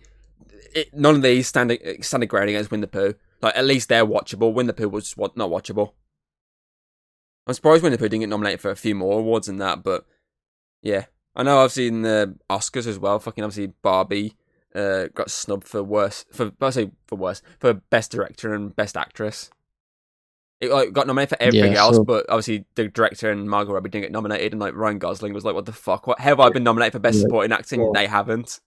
it, 0.73 0.93
none 0.93 1.15
of 1.15 1.21
these 1.21 1.47
stand 1.47 1.77
standing 2.01 2.27
ground 2.27 2.49
against 2.49 2.71
Winnie 2.71 2.81
the 2.81 2.87
Pooh. 2.87 3.15
Like 3.41 3.55
at 3.55 3.65
least 3.65 3.89
they're 3.89 4.05
watchable. 4.05 4.53
Winnie 4.53 4.67
the 4.67 4.73
Pooh 4.73 4.89
was 4.89 5.15
what 5.15 5.37
not 5.37 5.49
watchable. 5.49 5.93
I'm 7.47 7.53
surprised 7.53 7.83
Winnie 7.83 7.95
the 7.95 7.99
Pooh 7.99 8.09
didn't 8.09 8.21
get 8.21 8.29
nominated 8.29 8.61
for 8.61 8.71
a 8.71 8.75
few 8.75 8.95
more 8.95 9.19
awards 9.19 9.47
than 9.47 9.57
that, 9.57 9.83
but 9.83 10.05
yeah, 10.81 11.05
I 11.35 11.43
know 11.43 11.59
I've 11.59 11.71
seen 11.71 12.03
the 12.03 12.35
Oscars 12.49 12.87
as 12.87 12.99
well. 12.99 13.19
Fucking 13.19 13.43
obviously 13.43 13.73
Barbie 13.81 14.35
uh, 14.75 15.07
got 15.13 15.31
snubbed 15.31 15.67
for 15.67 15.83
worst 15.83 16.27
for 16.31 16.51
I 16.61 16.69
say 16.69 16.91
for 17.07 17.15
worst 17.15 17.43
for 17.59 17.73
best 17.73 18.11
director 18.11 18.53
and 18.53 18.75
best 18.75 18.95
actress. 18.97 19.49
It 20.61 20.71
like 20.71 20.91
got 20.91 21.07
nominated 21.07 21.37
for 21.37 21.41
everything 21.41 21.71
Yeah, 21.73 21.79
else, 21.79 21.99
but 21.99 22.25
obviously 22.29 22.65
the 22.75 22.89
director 22.89 23.31
and 23.31 23.49
Margot 23.49 23.71
Robbie 23.73 23.89
didn't 23.89 24.03
get 24.03 24.11
nominated, 24.11 24.51
and 24.51 24.59
like 24.61 24.75
Ryan 24.75 24.99
Gosling 24.99 25.33
was 25.33 25.45
like, 25.45 25.55
"What 25.55 25.65
the 25.65 25.71
fuck? 25.71 26.05
What 26.05 26.19
have 26.19 26.39
I 26.39 26.49
been 26.49 26.63
nominated 26.63 26.93
for 26.93 26.99
best 26.99 27.17
Yeah. 27.17 27.21
supporting 27.21 27.51
acting? 27.53 27.79
Yeah. 27.81 27.91
They 27.93 28.07
haven't." 28.07 28.59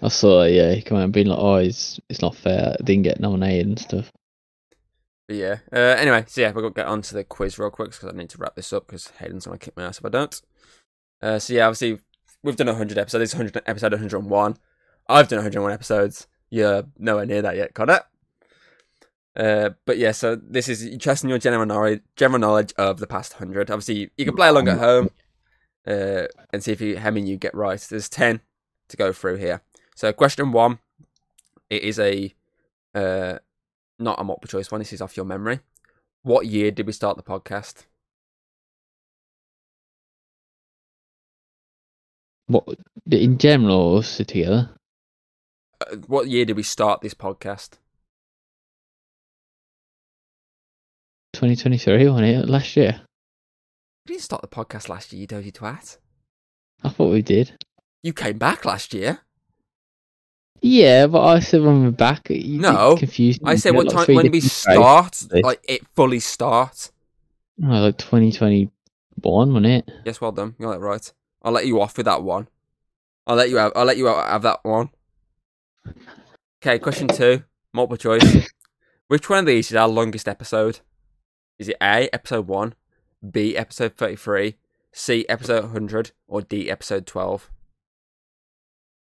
I 0.00 0.08
saw 0.08 0.42
it, 0.42 0.52
yeah, 0.52 0.72
he 0.72 0.82
come 0.82 0.98
out 0.98 1.04
and 1.04 1.12
being 1.12 1.28
like, 1.28 1.38
oh, 1.38 1.56
it's, 1.56 2.00
it's 2.08 2.22
not 2.22 2.34
fair. 2.34 2.74
I 2.78 2.82
didn't 2.82 3.04
get 3.04 3.20
nominated 3.20 3.66
and 3.68 3.78
stuff. 3.78 4.10
But 5.28 5.36
yeah. 5.36 5.58
Uh, 5.72 5.76
anyway, 5.98 6.24
so 6.26 6.40
yeah, 6.40 6.52
gonna 6.52 6.70
get 6.70 6.86
on 6.86 7.02
to 7.02 7.14
the 7.14 7.24
quiz 7.24 7.58
real 7.58 7.70
quick 7.70 7.92
because 7.92 8.08
I 8.08 8.16
need 8.16 8.30
to 8.30 8.38
wrap 8.38 8.56
this 8.56 8.72
up 8.72 8.86
because 8.86 9.08
Hayden's 9.18 9.46
gonna 9.46 9.58
kick 9.58 9.76
my 9.76 9.84
ass 9.84 9.98
if 9.98 10.04
I 10.04 10.08
don't. 10.08 10.40
Uh, 11.20 11.38
so 11.38 11.52
yeah, 11.54 11.66
obviously 11.66 12.00
we've 12.42 12.56
done 12.56 12.66
100 12.66 12.98
episodes. 12.98 13.20
This 13.20 13.30
is 13.30 13.34
100 13.34 13.62
episode 13.66 13.92
101. 13.92 14.56
I've 15.08 15.28
done 15.28 15.38
101 15.38 15.72
episodes. 15.72 16.26
You're 16.50 16.84
nowhere 16.98 17.26
near 17.26 17.42
that 17.42 17.56
yet, 17.56 17.74
Connor. 17.74 18.00
Uh, 19.34 19.70
but 19.86 19.96
yeah, 19.96 20.12
so 20.12 20.36
this 20.36 20.68
is 20.68 20.84
you 20.84 20.98
testing 20.98 21.30
your 21.30 21.38
general 21.38 21.64
knowledge, 21.64 22.02
general 22.16 22.38
knowledge 22.38 22.74
of 22.76 22.98
the 22.98 23.06
past 23.06 23.34
hundred. 23.34 23.70
Obviously, 23.70 24.10
you 24.16 24.24
can 24.26 24.36
play 24.36 24.48
along 24.48 24.68
at 24.68 24.78
home 24.78 25.08
uh, 25.86 26.24
and 26.52 26.62
see 26.62 26.72
if 26.72 26.80
you 26.82 26.98
how 26.98 27.10
many 27.10 27.30
you 27.30 27.38
get 27.38 27.54
right. 27.54 27.80
There's 27.80 28.10
ten 28.10 28.40
to 28.88 28.96
go 28.96 29.12
through 29.12 29.36
here. 29.36 29.62
So 29.94 30.12
question 30.12 30.52
one, 30.52 30.80
it 31.70 31.82
is 31.82 31.98
a 31.98 32.34
uh, 32.94 33.38
not 33.98 34.20
a 34.20 34.24
multiple 34.24 34.48
choice 34.48 34.70
one. 34.70 34.80
This 34.80 34.92
is 34.92 35.00
off 35.00 35.16
your 35.16 35.24
memory. 35.24 35.60
What 36.22 36.46
year 36.46 36.70
did 36.70 36.86
we 36.86 36.92
start 36.92 37.16
the 37.16 37.22
podcast? 37.22 37.86
What 42.52 42.68
in 43.10 43.38
general, 43.38 43.76
or 43.76 43.98
us 44.00 44.18
together? 44.18 44.70
Uh, 45.80 45.96
what 46.06 46.28
year 46.28 46.44
did 46.44 46.56
we 46.56 46.62
start 46.62 47.00
this 47.00 47.14
podcast? 47.14 47.78
2023, 51.32 52.08
wasn't 52.08 52.26
it? 52.28 52.48
Last 52.48 52.76
year. 52.76 53.00
We 54.06 54.14
didn't 54.14 54.22
start 54.24 54.42
the 54.42 54.48
podcast 54.48 54.88
last 54.88 55.12
year, 55.12 55.20
you 55.22 55.26
dirty 55.26 55.50
twat. 55.50 55.96
I 56.84 56.90
thought 56.90 57.10
we 57.12 57.22
did. 57.22 57.52
You 58.02 58.12
came 58.12 58.36
back 58.36 58.64
last 58.64 58.92
year. 58.92 59.20
Yeah, 60.60 61.06
but 61.06 61.24
I 61.24 61.40
said 61.40 61.62
when 61.62 61.82
we're 61.84 61.90
back. 61.90 62.28
You 62.28 62.60
No, 62.60 62.96
confused. 62.96 63.40
I 63.44 63.56
said 63.56 63.74
what 63.74 63.88
time 63.90 64.14
when 64.14 64.30
we 64.30 64.40
start, 64.40 65.12
This. 65.30 65.42
like 65.42 65.64
it 65.68 65.86
fully 65.94 66.20
start. 66.20 66.90
Oh, 67.62 67.66
like 67.66 67.96
2021, 67.98 68.70
wasn't 69.24 69.66
it? 69.66 69.90
Yes, 70.04 70.20
well 70.20 70.32
done. 70.32 70.54
You 70.58 70.66
got 70.66 70.72
that 70.72 70.80
right. 70.80 71.12
I'll 71.42 71.52
let 71.52 71.66
you 71.66 71.80
off 71.80 71.96
with 71.96 72.06
that 72.06 72.22
one. 72.22 72.48
I'll 73.26 73.36
let 73.36 73.50
you 73.50 73.56
have. 73.56 73.72
I'll 73.76 73.84
let 73.84 73.96
you 73.96 74.06
have 74.06 74.42
that 74.42 74.60
one. 74.62 74.90
Okay, 76.62 76.78
question 76.78 77.08
two, 77.08 77.42
multiple 77.72 77.96
choice. 77.96 78.48
Which 79.08 79.28
one 79.28 79.40
of 79.40 79.46
these 79.46 79.70
is 79.70 79.76
our 79.76 79.88
longest 79.88 80.28
episode? 80.28 80.80
Is 81.58 81.68
it 81.68 81.76
A, 81.82 82.08
episode 82.14 82.48
one, 82.48 82.74
B, 83.28 83.56
episode 83.56 83.94
thirty-three, 83.96 84.56
C, 84.92 85.26
episode 85.28 85.70
hundred, 85.70 86.12
or 86.26 86.42
D, 86.42 86.70
episode 86.70 87.06
twelve? 87.06 87.50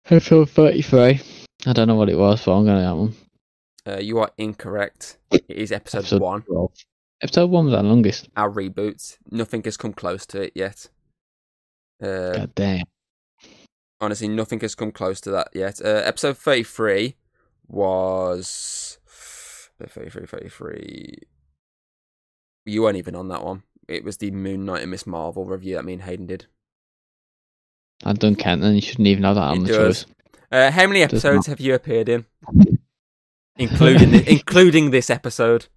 Episode 0.07 0.51
33. 0.51 1.19
I 1.65 1.73
don't 1.73 1.87
know 1.87 1.95
what 1.95 2.09
it 2.09 2.17
was, 2.17 2.45
but 2.45 2.55
I'm 2.55 2.65
going 2.65 2.77
to 2.77 2.83
that 2.83 2.95
one. 2.95 3.15
Uh, 3.87 3.99
you 3.99 4.19
are 4.19 4.29
incorrect. 4.37 5.17
It 5.31 5.43
is 5.49 5.71
episode, 5.71 5.99
Episode 5.99 6.21
one. 6.21 6.41
12. 6.43 6.71
Episode 7.23 7.49
1 7.49 7.65
was 7.65 7.73
our 7.73 7.81
longest. 7.81 8.29
Our 8.37 8.51
reboot. 8.51 9.17
Nothing 9.31 9.63
has 9.63 9.77
come 9.77 9.93
close 9.93 10.27
to 10.27 10.43
it 10.43 10.51
yet. 10.53 10.89
Uh, 12.01 12.33
God 12.33 12.55
damn. 12.55 12.83
honestly, 14.01 14.27
nothing 14.27 14.59
has 14.61 14.75
come 14.75 14.91
close 14.91 15.21
to 15.21 15.31
that 15.31 15.49
yet. 15.53 15.79
Uh, 15.83 16.01
episode 16.05 16.37
33 16.37 17.15
was. 17.67 18.97
33, 19.79 20.25
33. 20.25 21.13
You 22.65 22.81
weren't 22.83 22.97
even 22.97 23.15
on 23.15 23.27
that 23.29 23.43
one. 23.43 23.63
It 23.87 24.03
was 24.03 24.17
the 24.17 24.31
Moon 24.31 24.65
Knight 24.65 24.81
and 24.81 24.89
Miss 24.91 25.05
Marvel 25.05 25.45
review 25.45 25.75
that 25.75 25.85
me 25.85 25.93
and 25.93 26.01
Hayden 26.01 26.25
did. 26.27 26.47
I 28.03 28.13
don't 28.13 28.35
count, 28.35 28.61
then 28.61 28.73
you 28.75 28.81
shouldn't 28.81 29.07
even 29.07 29.23
have 29.23 29.35
that 29.35 29.41
on 29.41 29.57
It 29.57 29.67
the 29.67 29.73
does. 29.73 30.03
choice. 30.05 30.13
Uh, 30.51 30.71
how 30.71 30.87
many 30.87 31.01
episodes 31.03 31.47
have 31.47 31.59
you 31.59 31.73
appeared 31.73 32.09
in? 32.09 32.25
including 33.57 34.11
thi- 34.11 34.23
including 34.31 34.91
this 34.91 35.09
episode. 35.09 35.67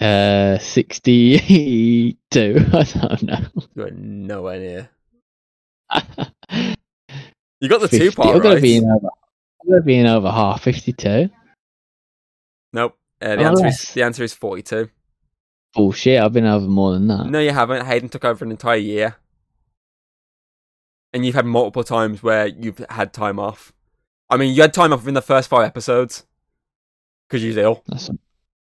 Uh, 0.00 0.58
62. 0.58 2.16
I 2.72 2.82
don't 2.84 3.22
know. 3.22 3.38
You 3.74 3.82
are 3.84 3.90
nowhere 3.90 4.58
near. 4.58 4.90
You 7.60 7.68
got 7.68 7.80
the 7.80 7.88
50. 7.88 7.98
two 7.98 8.12
part 8.12 8.42
to 8.42 8.48
right. 8.48 8.62
be 8.62 8.76
in 8.76 8.84
over. 8.84 9.08
Got 9.68 9.74
to 9.76 9.82
be 9.82 9.98
in 9.98 10.06
over 10.06 10.30
half. 10.30 10.62
52. 10.62 11.28
Nope. 12.72 12.96
Uh, 13.20 13.36
the 13.36 13.42
Oh, 13.44 13.48
answer 13.48 13.66
is 13.66 13.82
the 13.92 14.02
answer 14.02 14.24
is 14.24 14.32
forty-two. 14.32 14.88
Bullshit. 15.74 16.20
I've 16.20 16.32
been 16.32 16.46
over 16.46 16.66
more 16.66 16.92
than 16.94 17.06
that. 17.08 17.26
No, 17.26 17.38
you 17.38 17.50
haven't. 17.50 17.84
Hayden 17.84 18.08
took 18.08 18.24
over 18.24 18.44
an 18.44 18.50
entire 18.50 18.76
year, 18.78 19.16
and 21.12 21.26
you've 21.26 21.34
had 21.34 21.44
multiple 21.44 21.84
times 21.84 22.22
where 22.22 22.46
you've 22.46 22.78
had 22.88 23.12
time 23.12 23.38
off. 23.38 23.72
I 24.30 24.36
mean, 24.38 24.54
you 24.54 24.62
had 24.62 24.72
time 24.72 24.92
off 24.92 25.06
in 25.06 25.12
the 25.14 25.20
first 25.20 25.48
five 25.50 25.66
episodes 25.66 26.24
because 27.28 27.42
you 27.42 27.48
was 27.48 27.56
ill. 27.58 27.82
That's 27.88 28.06
some, 28.06 28.18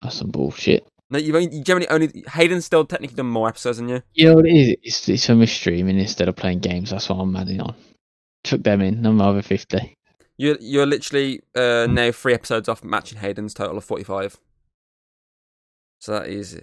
that's 0.01 0.17
some 0.17 0.31
bullshit. 0.31 0.89
No, 1.11 1.19
you've 1.19 1.35
only, 1.35 1.57
you 1.57 1.65
generally 1.65 1.89
only 1.89 2.25
Hayden's 2.35 2.67
still 2.67 2.85
technically 2.85 3.17
done 3.17 3.27
more 3.27 3.49
episodes 3.49 3.79
than 3.79 3.89
you. 3.89 4.03
You 4.15 4.29
know 4.29 4.35
what 4.35 4.47
it 4.47 4.53
is? 4.53 4.77
It's, 4.83 5.09
it's 5.09 5.29
we're 5.29 5.47
streaming 5.47 5.99
instead 5.99 6.29
of 6.29 6.37
playing 6.37 6.61
games. 6.61 6.91
That's 6.91 7.09
what 7.09 7.17
I'm 7.17 7.35
adding 7.35 7.61
on. 7.61 7.75
Took 8.45 8.63
them 8.63 8.83
in. 8.83 9.05
I'm 9.07 9.21
over 9.21 9.41
50. 9.41 9.95
You're 10.37 10.57
you're 10.61 10.87
literally 10.87 11.41
uh, 11.55 11.87
now 11.91 12.13
three 12.13 12.35
episodes 12.35 12.69
off 12.69 12.85
matching 12.85 13.19
Hayden's 13.19 13.55
total 13.55 13.79
of 13.79 13.85
forty 13.85 14.05
five. 14.05 14.39
So 16.01 16.13
that 16.13 16.29
is 16.29 16.61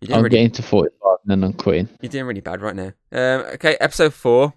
you're 0.00 0.16
I'm 0.16 0.24
really, 0.24 0.36
getting 0.36 0.50
to 0.52 0.62
45 0.62 1.18
and 1.24 1.42
then 1.42 1.44
I'm 1.44 1.52
quitting. 1.52 1.88
you're 2.00 2.10
doing 2.10 2.26
really 2.26 2.40
bad 2.40 2.60
right 2.60 2.74
now. 2.74 2.92
Um, 3.12 3.46
okay, 3.54 3.76
episode 3.80 4.14
four. 4.14 4.54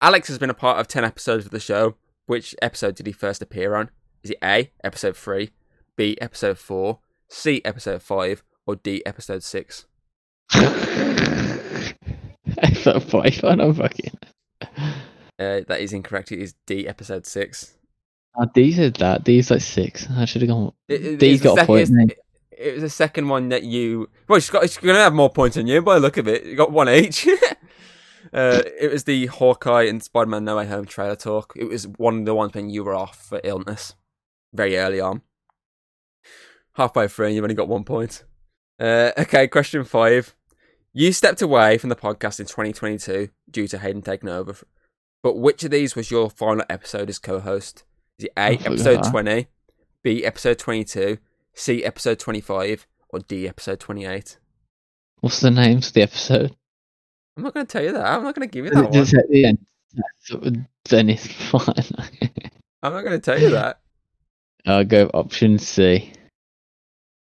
Alex 0.00 0.28
has 0.28 0.38
been 0.38 0.48
a 0.48 0.54
part 0.54 0.78
of 0.78 0.88
ten 0.88 1.04
episodes 1.04 1.44
of 1.44 1.50
the 1.50 1.60
show. 1.60 1.96
Which 2.26 2.54
episode 2.62 2.94
did 2.94 3.06
he 3.06 3.12
first 3.12 3.42
appear 3.42 3.74
on? 3.74 3.90
Is 4.22 4.30
it 4.30 4.38
A, 4.42 4.70
episode 4.84 5.16
three, 5.16 5.50
B, 5.96 6.16
episode 6.20 6.58
four, 6.58 7.00
C, 7.28 7.60
episode 7.64 8.02
five, 8.02 8.42
or 8.66 8.76
D, 8.76 9.02
episode 9.06 9.42
six? 9.42 9.86
I 12.60 12.70
thought 12.70 13.02
5 13.02 13.44
and 13.44 13.62
I'm 13.62 13.74
fucking. 13.74 14.18
Uh, 14.62 15.60
that 15.68 15.80
is 15.80 15.92
incorrect. 15.92 16.32
It 16.32 16.40
is 16.40 16.54
D, 16.66 16.88
episode 16.88 17.26
six. 17.26 17.74
Oh, 18.36 18.46
D 18.54 18.72
said 18.72 18.94
that. 18.96 19.24
D's 19.24 19.50
like 19.50 19.60
6. 19.60 20.08
I 20.10 20.24
should 20.24 20.42
have 20.42 20.48
gone. 20.48 20.72
It, 20.88 21.04
it, 21.04 21.18
D's 21.18 21.42
got 21.42 21.58
a 21.58 21.60
sec- 21.60 21.66
point. 21.66 21.90
It, 21.90 22.18
it 22.50 22.74
was 22.74 22.82
the 22.82 22.90
second 22.90 23.28
one 23.28 23.48
that 23.50 23.62
you. 23.62 24.08
Well, 24.26 24.40
she's 24.40 24.50
got. 24.50 24.62
She's 24.62 24.78
gonna 24.78 24.98
have 24.98 25.14
more 25.14 25.30
points 25.30 25.56
than 25.56 25.66
you 25.66 25.80
by 25.80 25.94
the 25.94 26.00
look 26.00 26.16
of 26.16 26.26
it. 26.26 26.44
You 26.44 26.56
got 26.56 26.72
one 26.72 26.88
each. 26.88 27.26
uh, 28.32 28.62
it 28.80 28.90
was 28.90 29.04
the 29.04 29.26
Hawkeye 29.26 29.84
and 29.84 30.02
Spider-Man 30.02 30.44
No 30.44 30.56
Way 30.56 30.66
Home 30.66 30.86
trailer 30.86 31.16
talk. 31.16 31.52
It 31.56 31.66
was 31.66 31.86
one 31.86 32.20
of 32.20 32.24
the 32.24 32.34
ones 32.34 32.54
when 32.54 32.70
you 32.70 32.82
were 32.82 32.94
off 32.94 33.24
for 33.24 33.40
illness, 33.44 33.94
very 34.52 34.76
early 34.76 35.00
on. 35.00 35.22
Halfway 36.78 37.08
through, 37.08 37.26
and 37.26 37.34
you've 37.34 37.44
only 37.44 37.56
got 37.56 37.68
one 37.68 37.84
point. 37.84 38.24
Uh, 38.78 39.10
okay, 39.18 39.48
question 39.48 39.84
five. 39.84 40.34
You 40.92 41.12
stepped 41.12 41.42
away 41.42 41.76
from 41.76 41.90
the 41.90 41.96
podcast 41.96 42.38
in 42.40 42.46
2022 42.46 43.28
due 43.50 43.68
to 43.68 43.78
Hayden 43.78 44.00
taking 44.00 44.28
over. 44.28 44.54
But 45.22 45.36
which 45.36 45.64
of 45.64 45.72
these 45.72 45.96
was 45.96 46.12
your 46.12 46.30
final 46.30 46.64
episode 46.70 47.10
as 47.10 47.18
co-host? 47.18 47.82
Is 48.18 48.26
it 48.26 48.32
A, 48.36 48.56
episode 48.64 49.02
20, 49.02 49.48
B, 50.04 50.24
episode 50.24 50.58
22, 50.58 51.18
C, 51.52 51.84
episode 51.84 52.20
25, 52.20 52.86
or 53.08 53.18
D, 53.18 53.48
episode 53.48 53.80
28? 53.80 54.38
What's 55.20 55.40
the 55.40 55.50
names 55.50 55.88
of 55.88 55.94
the 55.94 56.02
episode? 56.02 56.54
I'm 57.36 57.42
not 57.42 57.54
going 57.54 57.66
to 57.66 57.72
tell 57.72 57.82
you 57.84 57.92
that. 57.92 58.06
I'm 58.06 58.22
not 58.22 58.36
going 58.36 58.48
to 58.48 58.52
give 58.52 58.64
you 58.66 58.70
that 58.70 58.90
one. 58.90 58.96
At 59.00 59.28
the 59.28 59.44
end. 59.44 60.66
Then 60.88 61.10
it's 61.10 61.26
fine. 61.26 62.30
I'm 62.84 62.92
not 62.92 63.02
going 63.02 63.20
to 63.20 63.24
tell 63.24 63.40
you 63.40 63.50
that. 63.50 63.80
I'll 64.64 64.84
go 64.84 65.10
option 65.12 65.58
C. 65.58 66.12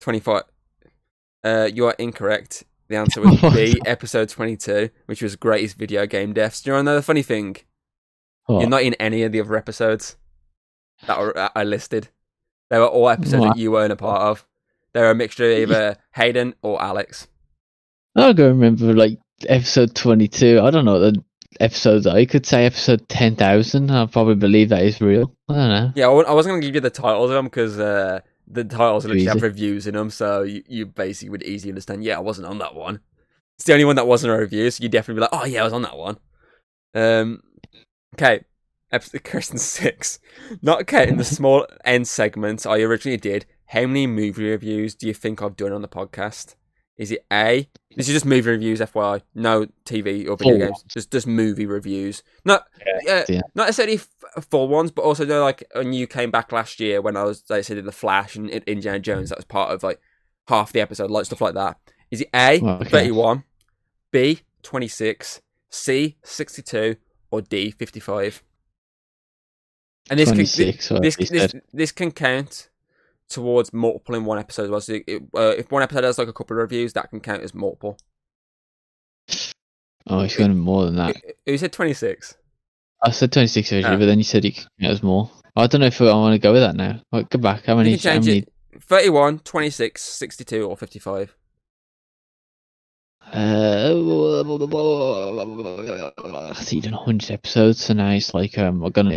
25. 0.05 0.43
Uh, 1.43 1.67
you 1.73 1.87
are 1.87 1.95
incorrect. 1.97 2.63
The 2.89 2.95
answer 2.95 3.21
was 3.25 3.41
B, 3.55 3.81
episode 3.87 4.29
22, 4.29 4.91
which 5.07 5.23
was 5.23 5.35
greatest 5.35 5.77
video 5.77 6.05
game 6.05 6.31
deaths. 6.31 6.61
Do 6.61 6.69
you 6.69 6.75
want 6.75 6.85
to 6.85 6.91
know 6.91 6.95
the 6.95 7.01
funny 7.01 7.23
thing? 7.23 7.55
What? 8.45 8.61
You're 8.61 8.69
not 8.69 8.83
in 8.83 8.93
any 8.95 9.23
of 9.23 9.31
the 9.31 9.41
other 9.41 9.55
episodes 9.55 10.15
that 11.07 11.17
are 11.17 11.35
uh, 11.35 11.49
I 11.55 11.63
listed. 11.63 12.09
They 12.69 12.77
were 12.77 12.85
all 12.85 13.09
episodes 13.09 13.41
What? 13.41 13.55
that 13.55 13.59
you 13.59 13.71
weren't 13.71 13.91
a 13.91 13.95
part 13.95 14.21
of. 14.21 14.45
They're 14.93 15.09
a 15.09 15.15
mixture 15.15 15.51
of 15.51 15.57
either 15.69 15.97
Hayden 16.13 16.53
or 16.61 16.79
Alex. 16.81 17.27
I'll 18.15 18.35
go 18.35 18.47
remember 18.47 18.93
like 18.93 19.17
episode 19.49 19.95
22. 19.95 20.59
I 20.61 20.69
don't 20.69 20.85
know 20.85 20.99
the 20.99 21.23
episodes 21.59 22.05
are. 22.05 22.19
You 22.19 22.27
could 22.27 22.45
say 22.45 22.67
episode 22.67 23.09
10,000. 23.09 23.89
I'll 23.89 24.07
probably 24.07 24.35
believe 24.35 24.69
that 24.69 24.83
is 24.83 25.01
real. 25.01 25.35
I 25.49 25.53
don't 25.55 25.69
know. 25.69 25.91
Yeah, 25.95 26.09
I 26.09 26.11
I 26.11 26.33
wasn't 26.33 26.51
going 26.51 26.61
to 26.61 26.67
give 26.67 26.75
you 26.75 26.81
the 26.81 26.91
titles 26.91 27.31
of 27.31 27.35
them 27.35 27.45
because 27.45 27.79
uh, 27.79 28.19
the 28.47 28.63
titles 28.63 29.05
literally 29.05 29.25
have 29.25 29.41
reviews 29.41 29.87
in 29.87 29.95
them, 29.95 30.09
so 30.09 30.43
you, 30.43 30.63
you 30.67 30.85
basically 30.85 31.29
would 31.29 31.43
easily 31.43 31.71
understand. 31.71 32.03
Yeah, 32.03 32.17
I 32.17 32.21
wasn't 32.21 32.47
on 32.47 32.59
that 32.59 32.75
one. 32.75 32.99
It's 33.57 33.65
the 33.65 33.73
only 33.73 33.85
one 33.85 33.95
that 33.95 34.07
wasn't 34.07 34.33
a 34.33 34.37
review, 34.37 34.69
so 34.69 34.83
you'd 34.83 34.91
definitely 34.91 35.19
be 35.19 35.21
like, 35.21 35.29
"Oh 35.31 35.45
yeah, 35.45 35.61
I 35.61 35.63
was 35.63 35.73
on 35.73 35.81
that 35.83 35.97
one." 35.97 36.17
Um, 36.93 37.43
okay, 38.15 38.43
episode 38.91 39.23
question 39.29 39.57
six. 39.57 40.19
Not 40.61 40.87
counting 40.87 41.17
the 41.17 41.23
small 41.25 41.65
end 41.83 42.07
segments 42.07 42.65
I 42.65 42.79
originally 42.79 43.17
did. 43.17 43.45
How 43.67 43.81
many 43.81 44.07
movie 44.07 44.49
reviews 44.49 44.95
do 44.95 45.07
you 45.07 45.13
think 45.13 45.41
I've 45.41 45.57
done 45.57 45.71
on 45.71 45.81
the 45.81 45.87
podcast? 45.87 46.55
Is 46.97 47.11
it 47.11 47.25
A? 47.31 47.67
This 47.95 48.07
is 48.07 48.13
just 48.13 48.25
movie 48.25 48.49
reviews, 48.49 48.79
FYI. 48.79 49.21
No 49.33 49.65
TV 49.85 50.27
or 50.29 50.37
video 50.37 50.37
Full 50.37 50.57
games. 50.57 50.71
ones. 50.71 50.83
Just 50.87 51.11
just 51.11 51.27
movie 51.27 51.65
reviews. 51.65 52.23
Not 52.45 52.65
yeah, 53.05 53.25
yeah. 53.27 53.41
not 53.53 53.65
necessarily 53.65 53.95
f- 53.95 54.45
full 54.49 54.67
ones, 54.69 54.91
but 54.91 55.01
also 55.01 55.23
you 55.23 55.29
know, 55.29 55.43
like 55.43 55.63
when 55.73 55.91
you 55.93 56.07
came 56.07 56.31
back 56.31 56.51
last 56.51 56.79
year 56.79 57.01
when 57.01 57.17
I 57.17 57.23
was 57.23 57.43
like 57.49 57.59
I 57.59 57.61
said 57.61 57.77
in 57.77 57.85
the 57.85 57.91
Flash 57.91 58.35
and 58.37 58.49
in 58.49 58.63
Indiana 58.65 58.99
Jones, 58.99 59.29
that 59.29 59.37
was 59.37 59.45
part 59.45 59.71
of 59.71 59.83
like 59.83 59.99
half 60.47 60.71
the 60.71 60.79
episode, 60.81 61.11
like 61.11 61.25
stuff 61.25 61.41
like 61.41 61.53
that. 61.55 61.77
Is 62.11 62.21
it 62.21 62.29
A 62.33 62.59
Well, 62.59 62.75
okay. 62.77 62.89
thirty 62.89 63.11
one, 63.11 63.43
B 64.11 64.41
twenty 64.63 64.87
six, 64.87 65.41
C 65.69 66.15
sixty 66.23 66.61
two, 66.61 66.95
or 67.29 67.41
D 67.41 67.71
fifty 67.71 67.99
five? 67.99 68.41
And 70.09 70.19
this 70.19 70.29
can, 70.29 70.35
26. 70.35 70.91
what 70.91 71.01
this 71.01 71.15
he 71.15 71.25
this, 71.25 71.55
this 71.73 71.91
can 71.91 72.11
count 72.11 72.69
towards 73.29 73.73
multiple 73.73 74.15
in 74.15 74.25
one 74.25 74.39
episode 74.39 74.63
as 74.63 74.69
well. 74.69 74.81
So 74.81 74.99
it, 75.07 75.23
uh, 75.35 75.53
if 75.57 75.71
one 75.71 75.83
episode 75.83 76.03
has 76.03 76.17
like 76.17 76.27
a 76.27 76.33
couple 76.33 76.55
of 76.55 76.61
reviews, 76.61 76.93
that 76.93 77.09
can 77.09 77.19
count 77.19 77.43
as 77.43 77.53
multiple. 77.53 77.97
Oh, 80.07 80.19
it's 80.19 80.35
going 80.35 80.49
to 80.49 80.55
be 80.55 80.61
more 80.61 80.85
than 80.85 80.95
that. 80.95 81.15
Who 81.45 81.57
said 81.57 81.73
twenty 81.73 81.93
six? 81.93 82.35
I 83.03 83.11
said 83.11 83.31
26 83.31 83.71
originally, 83.71 83.97
but 83.97 84.05
then 84.07 84.17
you 84.17 84.23
said 84.23 84.45
it 84.45 84.65
was 84.79 85.03
more. 85.03 85.29
I 85.55 85.67
don't 85.67 85.81
know 85.81 85.87
if 85.87 86.01
I 86.01 86.05
want 86.05 86.33
to 86.33 86.39
go 86.39 86.53
with 86.53 86.61
that 86.61 86.75
now. 86.75 87.01
Right, 87.11 87.29
go 87.29 87.37
back. 87.37 87.65
How 87.65 87.75
many? 87.75 87.91
You 87.91 87.97
can 87.97 88.13
change 88.13 88.25
many 88.25 88.39
it 88.39 88.51
31, 88.81 89.39
26, 89.39 90.01
62, 90.01 90.67
or 90.67 90.75
55. 90.75 91.35
Uh, 93.31 93.89
so 96.53 96.75
you've 96.75 96.83
done 96.83 96.93
100 96.93 97.31
episodes, 97.31 97.83
so 97.83 97.93
now 97.93 98.11
it's 98.11 98.33
like 98.33 98.57
um. 98.57 98.83
I 98.85 98.89
don't 98.89 99.09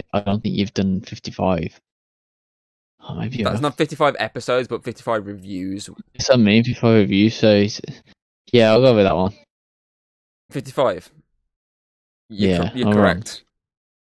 think 0.42 0.54
you've 0.56 0.74
done 0.74 1.00
55. 1.02 1.80
Oh, 3.10 3.14
maybe 3.14 3.42
That's 3.42 3.60
not 3.62 3.76
55 3.76 4.16
episodes, 4.18 4.68
but 4.68 4.84
55 4.84 5.26
reviews. 5.26 5.88
It's 6.14 6.28
not 6.28 6.40
me 6.40 6.58
55 6.62 6.94
reviews, 6.94 7.34
so 7.34 7.66
yeah, 8.52 8.70
I'll 8.70 8.82
go 8.82 8.94
with 8.94 9.04
that 9.06 9.16
one. 9.16 9.32
55? 10.50 11.10
You're, 12.28 12.50
Yeah, 12.50 12.68
cor- 12.68 12.76
you're 12.76 12.86
all 12.88 12.92
right. 12.94 13.14
correct. 13.14 13.44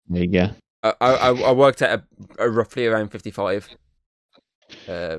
There 0.08 0.22
you 0.24 0.30
go. 0.30 0.50
I, 0.82 0.92
I, 1.00 1.28
I- 1.30 1.52
worked 1.52 1.80
at 1.80 2.00
a, 2.38 2.44
a 2.44 2.50
roughly 2.50 2.86
around 2.86 3.08
55. 3.10 3.68
Uh, 4.88 5.18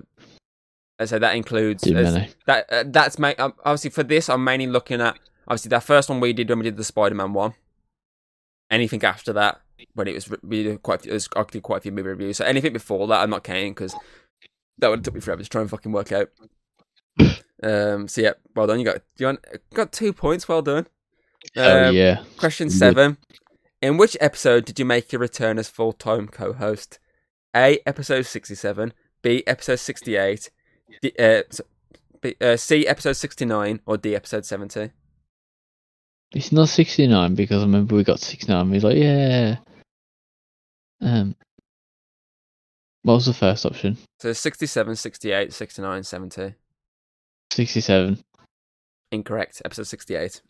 and 1.00 1.10
so 1.10 1.18
that 1.20 1.36
includes 1.36 1.82
that. 1.84 2.66
Uh, 2.72 2.84
that's 2.86 3.18
ma- 3.18 3.34
um, 3.40 3.54
obviously 3.66 3.90
for 3.90 4.04
this. 4.04 4.30
I'm 4.30 4.44
mainly 4.44 4.68
looking 4.68 5.02
at 5.02 5.18
obviously 5.48 5.70
that 5.70 5.84
first 5.84 6.10
one 6.10 6.20
we 6.20 6.34
did 6.34 6.50
when 6.50 6.60
we 6.60 6.64
did 6.66 6.78
the 6.78 6.84
Spider-Man 6.84 7.34
one. 7.34 7.54
Anything 8.70 9.04
after 9.04 9.34
that, 9.34 9.62
when 9.94 10.08
it 10.08 10.14
was 10.14 10.30
re- 10.30 10.38
we 10.44 10.64
did 10.64 10.84
quite 10.84 11.00
a 11.00 11.04
few, 11.04 11.12
it 11.12 11.16
was 11.16 11.30
actually 11.36 11.62
quite 11.62 11.78
a 11.78 11.82
few 11.82 11.92
movie 11.92 12.10
reviews. 12.10 12.38
So 12.38 12.46
anything 12.46 12.74
before 12.74 13.08
that, 13.08 13.22
I'm 13.22 13.30
not 13.30 13.44
counting 13.44 13.74
because 13.74 13.96
that 14.80 14.90
would 14.90 15.00
have 15.00 15.04
took 15.04 15.14
me 15.16 15.20
forever 15.22 15.44
to 15.44 15.50
try 15.50 15.62
and 15.62 15.70
fucking 15.70 15.92
work 15.92 16.12
out. 16.12 16.30
Um. 17.62 18.10
So 18.10 18.20
yeah, 18.20 18.34
well 18.58 18.68
done. 18.68 18.80
You 18.80 18.86
got 18.86 19.02
you 19.18 19.28
want, 19.28 19.46
got 19.74 19.94
two 19.94 20.12
points. 20.12 20.50
Well 20.50 20.62
done. 20.62 20.86
oh 21.56 21.88
Um, 21.88 21.96
yeah. 21.96 22.22
Question 22.36 22.70
seven. 22.70 23.18
In 23.82 23.96
which 23.96 24.18
episode 24.20 24.66
did 24.66 24.80
you 24.80 24.86
make 24.86 25.14
your 25.14 25.22
return 25.22 25.58
as 25.58 25.70
full 25.70 25.94
time 25.94 26.28
co 26.28 26.52
host? 26.52 27.00
A. 27.56 27.80
Episode 27.86 28.26
67. 28.26 28.94
B. 29.22 29.44
Episode 29.48 29.78
68. 29.78 30.50
D, 31.02 31.14
uh, 31.18 31.42
uh, 32.42 32.58
C. 32.58 32.86
Episode 32.88 33.14
69. 33.14 33.80
Or 33.86 33.96
D. 33.96 34.14
Episode 34.16 34.46
70. 34.46 34.92
It's 36.34 36.52
not 36.52 36.70
69 36.70 37.36
because 37.36 37.62
I 37.62 37.66
remember 37.66 37.96
we 37.96 38.04
got 38.04 38.20
69. 38.20 38.70
We 38.70 38.76
was 38.76 38.84
like, 38.84 38.98
yeah. 38.98 39.58
Um, 41.02 41.36
what 43.04 43.16
was 43.16 43.26
the 43.28 43.34
first 43.34 43.66
option? 43.66 43.98
So 44.20 44.34
67, 44.34 44.96
68, 44.96 45.54
69, 45.54 46.04
70. 46.04 46.56
67. 47.52 48.24
Incorrect. 49.12 49.62
Episode 49.64 49.88
68. 49.88 50.42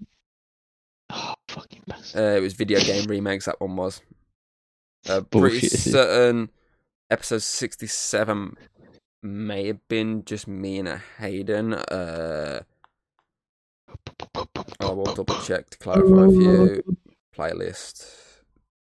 Oh, 1.09 1.33
fucking 1.49 1.83
bastard. 1.85 2.21
Uh, 2.21 2.37
it 2.37 2.41
was 2.41 2.53
video 2.53 2.79
game 2.79 3.05
remakes, 3.05 3.45
that 3.45 3.59
one 3.59 3.75
was. 3.75 4.01
Uh, 5.07 5.21
pretty 5.21 5.67
certain 5.67 6.49
episode 7.11 7.41
67 7.41 8.55
may 9.21 9.67
have 9.67 9.85
been 9.89 10.23
just 10.23 10.47
me 10.47 10.79
and 10.79 10.87
a 10.87 11.01
Hayden. 11.19 11.73
Uh, 11.73 12.61
I 14.79 14.89
will 14.91 15.05
double 15.05 15.39
check 15.41 15.69
to 15.71 15.77
clarify 15.77 16.25
for 16.25 16.31
you. 16.31 16.97
Playlist 17.35 18.05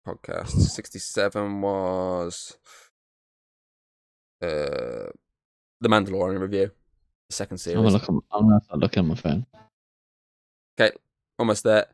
podcast 0.08 0.50
67 0.50 1.62
was 1.62 2.58
uh 4.41 5.12
the 5.82 5.88
Mandalorian 5.89 6.39
review, 6.39 6.72
the 7.30 7.34
second 7.34 7.56
I'm 7.56 7.58
series. 7.60 7.78
gonna 7.82 7.89
look. 7.91 8.10
On, 8.10 8.22
I'm 8.32 8.50
gonna 8.50 8.62
looking 8.82 9.04
at 9.04 9.08
my 9.08 9.16
phone. 9.16 9.45
Okay, 10.80 10.95
almost 11.38 11.64
there. 11.64 11.88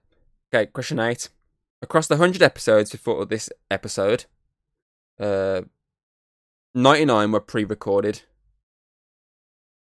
Okay, 0.53 0.68
question 0.68 0.99
eight. 0.99 1.30
Across 1.82 2.08
the 2.08 2.18
hundred 2.18 2.41
episodes 2.41 2.91
before 2.91 3.26
this 3.26 3.49
episode, 3.70 4.26
uh, 5.20 5.62
ninety 6.74 7.06
nine 7.06 7.32
were 7.32 7.39
pre-recorded. 7.39 8.22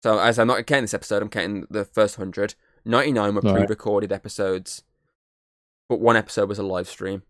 So 0.03 0.19
as 0.19 0.39
I'm 0.39 0.47
not 0.47 0.65
counting 0.65 0.83
this 0.83 0.93
episode, 0.93 1.21
I'm 1.21 1.29
counting 1.29 1.67
the 1.69 1.83
first 1.83 2.15
hundred. 2.91 2.97
Ninety 2.97 3.11
nine 3.13 3.35
were 3.35 3.41
pre-recorded 3.41 4.11
episodes, 4.11 4.83
but 5.87 5.99
one 5.99 6.15
episode 6.15 6.49
was 6.49 6.59
a 6.59 6.63
live 6.63 6.87
stream. 6.87 7.23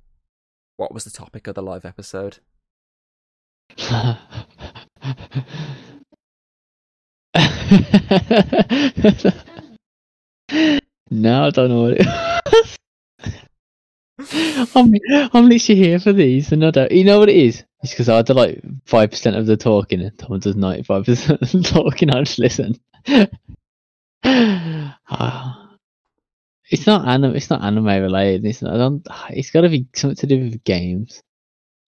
What 0.77 0.93
was 0.93 1.03
the 1.03 1.11
topic 1.11 1.47
of 1.47 1.55
the 1.55 1.61
live 1.61 1.85
episode? 1.85 2.39
no, 11.11 11.45
I 11.45 11.49
don't 11.49 11.69
know 11.69 11.81
what 11.81 11.97
it 11.99 12.07
was. 12.07 12.77
I'm, 14.75 14.93
I'm 15.33 15.49
literally 15.49 15.81
here 15.81 15.99
for 15.99 16.13
these, 16.13 16.51
and 16.51 16.65
I 16.65 16.71
don't. 16.71 16.91
You 16.91 17.03
know 17.03 17.19
what 17.19 17.29
it 17.29 17.35
is? 17.37 17.63
It's 17.81 17.93
because 17.93 18.09
I 18.09 18.21
do 18.21 18.33
like 18.33 18.61
five 18.85 19.11
percent 19.11 19.35
of 19.35 19.45
the 19.45 19.55
talking, 19.55 20.01
and 20.01 20.17
Tom 20.17 20.39
does 20.39 20.55
ninety 20.55 20.83
five 20.83 21.05
percent 21.05 21.41
of 21.41 21.51
the 21.51 21.61
talking. 21.63 22.09
I 22.09 22.23
just 22.23 22.39
listen. 22.39 22.79
It's 26.71 26.85
not 26.85 27.07
anime. 27.07 27.35
It's 27.35 27.49
not 27.49 27.63
anime 27.63 27.85
related. 27.87 28.45
It's 28.45 28.61
not. 28.61 28.75
I 28.75 28.77
don't, 28.77 29.07
it's 29.31 29.49
got 29.49 29.61
to 29.61 29.69
be 29.69 29.87
something 29.95 30.15
to 30.17 30.27
do 30.27 30.43
with 30.43 30.63
games. 30.63 31.19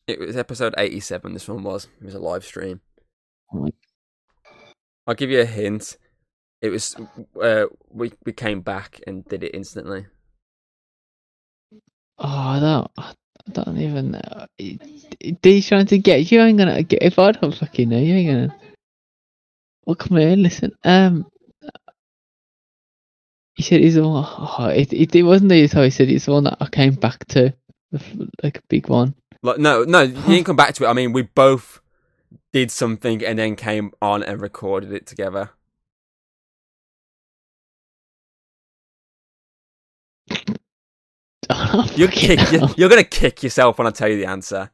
It 0.08 0.20
was 0.20 0.36
episode 0.36 0.74
eighty-seven. 0.78 1.34
This 1.34 1.48
one 1.48 1.62
was. 1.64 1.88
It 2.02 2.06
was 2.06 2.16
a 2.16 2.20
live 2.20 2.44
stream. 2.44 2.82
Oh 3.54 3.60
my- 3.60 3.70
I'll 5.06 5.14
give 5.14 5.30
you 5.30 5.40
a 5.42 5.46
hint. 5.46 5.98
It 6.64 6.70
was. 6.70 6.96
Uh, 7.40 7.66
we 7.90 8.12
we 8.26 8.34
came 8.34 8.62
back 8.62 9.00
and 9.06 9.24
did 9.26 9.44
it 9.44 9.54
instantly. 9.54 10.08
Oh, 12.18 12.28
I 12.28 12.60
don't. 12.60 12.92
I 12.98 13.14
don't 13.52 13.78
even 13.78 14.12
know. 14.12 14.46
He's 14.58 15.68
trying 15.68 15.86
to 15.88 15.98
get 16.00 16.32
you. 16.32 16.42
Ain't 16.42 16.58
gonna 16.58 16.82
get 16.82 17.04
if 17.04 17.20
I 17.20 17.34
don't 17.34 17.54
fucking 17.56 17.90
know. 17.90 18.00
You 18.00 18.16
ain't 18.16 18.30
gonna. 18.30 18.56
Well, 19.86 19.96
come 19.96 20.18
here, 20.18 20.36
listen. 20.36 20.72
Um, 20.84 21.26
he 23.56 23.64
said 23.64 23.82
the 23.82 24.08
one. 24.08 24.26
Oh, 24.28 24.68
it, 24.74 24.92
it 24.94 25.16
it 25.16 25.24
wasn't 25.24 25.50
the 25.50 25.68
how 25.68 25.84
he 25.84 25.90
said 25.90 26.10
it's 26.10 26.26
the 26.26 26.32
one 26.32 26.46
that 26.46 26.58
I 26.60 26.68
came 26.68 26.94
back 26.96 27.26
to, 27.30 27.54
like 28.44 28.58
a 28.58 28.62
big 28.70 28.88
one. 28.88 29.16
Like 29.44 29.58
no, 29.60 29.84
no, 29.84 30.02
you 30.02 30.14
didn't 30.14 30.46
come 30.46 30.56
back 30.56 30.74
to 30.76 30.86
it. 30.86 30.88
I 30.88 30.94
mean, 30.94 31.14
we 31.14 31.24
both 31.24 31.82
did 32.54 32.72
something 32.72 33.24
and 33.26 33.40
then 33.40 33.56
came 33.56 33.92
on 34.02 34.24
and 34.24 34.42
recorded 34.42 34.92
it 34.94 35.06
together. 35.06 35.52
You 41.96 42.08
kick. 42.08 42.40
you- 42.52 42.68
You're 42.78 42.90
gonna 42.90 43.04
kick 43.04 43.44
yourself 43.44 43.78
when 43.78 43.88
I 43.88 43.92
tell 43.92 44.08
you 44.08 44.18
the 44.18 44.26
answer. 44.30 44.70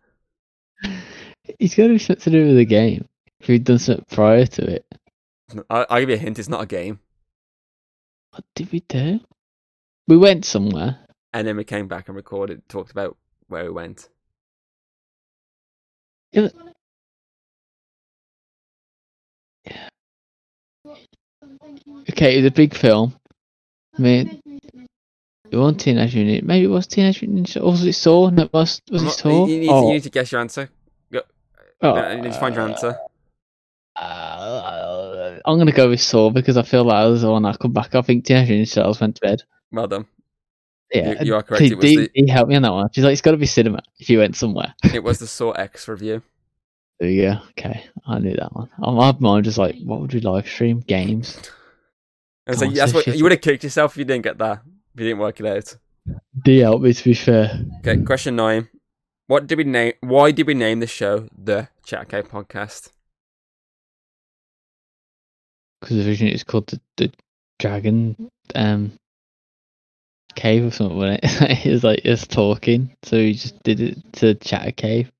He's 1.59 1.75
got 1.75 1.83
to 1.87 1.93
be 1.93 1.97
something 1.99 2.31
to 2.33 2.39
do 2.39 2.47
with 2.47 2.57
the 2.57 2.65
game. 2.65 3.07
If 3.39 3.47
he'd 3.47 3.63
done 3.63 3.79
something 3.79 4.05
prior 4.11 4.45
to 4.45 4.75
it, 4.75 4.85
I, 5.69 5.85
I'll 5.89 5.99
give 6.01 6.09
you 6.09 6.15
a 6.15 6.19
hint. 6.19 6.39
It's 6.39 6.49
not 6.49 6.61
a 6.61 6.65
game. 6.65 6.99
What 8.37 8.45
did 8.55 8.71
we 8.71 8.81
do? 8.81 9.19
We 10.07 10.15
went 10.17 10.45
somewhere. 10.45 10.99
And 11.33 11.47
then 11.47 11.57
we 11.57 11.63
came 11.63 11.87
back 11.87 12.07
and 12.07 12.15
recorded, 12.15 12.67
talked 12.69 12.91
about 12.91 13.17
where 13.47 13.63
we 13.65 13.71
went. 13.71 14.09
Okay, 22.09 22.33
it 22.35 22.37
was 22.43 22.45
a 22.45 22.51
big 22.51 22.73
film. 22.75 23.15
I 23.97 24.01
mean, 24.01 24.41
it 25.49 25.57
wasn't 25.57 25.81
Teenage 25.81 26.15
Mutant. 26.15 26.45
Maybe 26.45 26.65
it 26.65 26.69
was 26.69 26.87
Teenage 26.87 27.21
Mutant. 27.21 27.47
Ninja- 27.47 27.61
Or 27.61 27.71
was 27.71 27.83
it 27.85 27.93
Saw? 27.93 28.29
No, 28.29 28.43
it 28.43 28.53
was 28.53 28.81
was 28.91 29.03
it 29.03 29.11
Saw? 29.11 29.45
You, 29.45 29.59
need, 29.59 29.69
oh, 29.69 29.87
you 29.87 29.93
need 29.93 30.03
to 30.03 30.09
guess 30.09 30.31
your 30.31 30.41
answer. 30.41 30.69
oh, 31.13 31.21
Uh, 31.81 32.09
you 32.15 32.21
need 32.21 32.33
to 32.33 32.39
find 32.39 32.55
your 32.55 32.67
answer. 32.67 32.97
uh, 33.95 34.76
I'm 35.47 35.57
gonna 35.57 35.71
go 35.71 35.89
with 35.89 36.01
Saw 36.01 36.29
because 36.29 36.57
I 36.57 36.63
feel 36.63 36.83
like 36.83 37.03
that 37.03 37.09
was 37.09 37.21
the 37.21 37.31
one 37.31 37.45
I 37.45 37.53
come 37.53 37.71
back. 37.71 37.95
I 37.95 38.01
think 38.01 38.25
Teenage 38.25 38.49
Mutant 38.49 38.67
Ninja 38.67 38.73
Turtles 38.75 38.99
went 38.99 39.15
to 39.15 39.21
bed. 39.21 39.43
Well 39.71 39.87
done. 39.87 40.05
Yeah, 40.91 41.11
You, 41.21 41.27
you 41.27 41.35
are 41.35 41.43
correct. 41.43 41.75
Was 41.75 41.85
Dee, 41.85 41.95
the 41.95 42.09
Dee 42.13 42.29
helped 42.29 42.49
me 42.49 42.55
on 42.55 42.61
that 42.63 42.71
one. 42.71 42.89
She's 42.91 43.03
like, 43.03 43.13
it's 43.13 43.21
got 43.21 43.31
to 43.31 43.37
be 43.37 43.45
cinema 43.45 43.81
if 43.97 44.09
you 44.09 44.19
went 44.19 44.35
somewhere. 44.35 44.73
it 44.93 45.03
was 45.03 45.19
the 45.19 45.27
Saw 45.27 45.51
X 45.51 45.87
review. 45.87 46.21
There 46.99 47.09
you 47.09 47.21
go. 47.23 47.39
Okay, 47.51 47.85
I 48.05 48.19
knew 48.19 48.35
that 48.35 48.53
one. 48.53 48.69
I'm, 48.81 48.99
I'm 48.99 49.25
I'm 49.25 49.43
just 49.43 49.57
like, 49.57 49.75
what 49.83 50.01
would 50.01 50.13
we 50.13 50.19
live 50.19 50.47
stream? 50.47 50.81
Games. 50.81 51.39
And 52.45 52.57
so 52.57 52.65
Oh, 52.65 52.71
that's 52.71 52.93
what 52.93 53.07
you 53.07 53.23
would 53.23 53.31
have 53.31 53.41
kicked 53.41 53.63
yourself 53.63 53.93
if 53.93 53.97
you 53.97 54.05
didn't 54.05 54.23
get 54.23 54.37
that. 54.39 54.61
If 54.93 55.01
you 55.01 55.07
didn't 55.07 55.19
work 55.19 55.39
it 55.39 55.45
out. 55.45 55.77
D 56.43 56.59
helped 56.59 56.83
me 56.83 56.93
to 56.93 57.03
be 57.03 57.13
fair. 57.13 57.63
Okay, 57.79 58.01
question 58.03 58.35
nine. 58.35 58.69
What 59.27 59.47
did 59.47 59.57
we 59.57 59.65
name? 59.65 59.93
Why 60.01 60.31
did 60.31 60.47
we 60.47 60.53
name 60.53 60.79
the 60.79 60.87
show 60.87 61.27
the 61.37 61.69
Chat 61.85 62.09
Podcast? 62.09 62.89
Because 65.81 66.05
originally 66.07 66.33
it's 66.33 66.43
called 66.43 66.67
the, 66.67 66.81
the 66.97 67.11
dragon 67.59 68.29
um 68.55 68.91
cave 70.35 70.65
or 70.65 70.71
something 70.71 70.97
wasn't 70.97 71.19
it? 71.23 71.65
It 71.65 71.71
was 71.71 71.83
like 71.83 72.03
just 72.03 72.31
talking 72.31 72.95
so 73.03 73.17
he 73.17 73.33
just 73.33 73.61
did 73.63 73.79
it 73.81 74.13
to 74.13 74.35
chat 74.35 74.67
a 74.67 74.71
cave. 74.71 75.11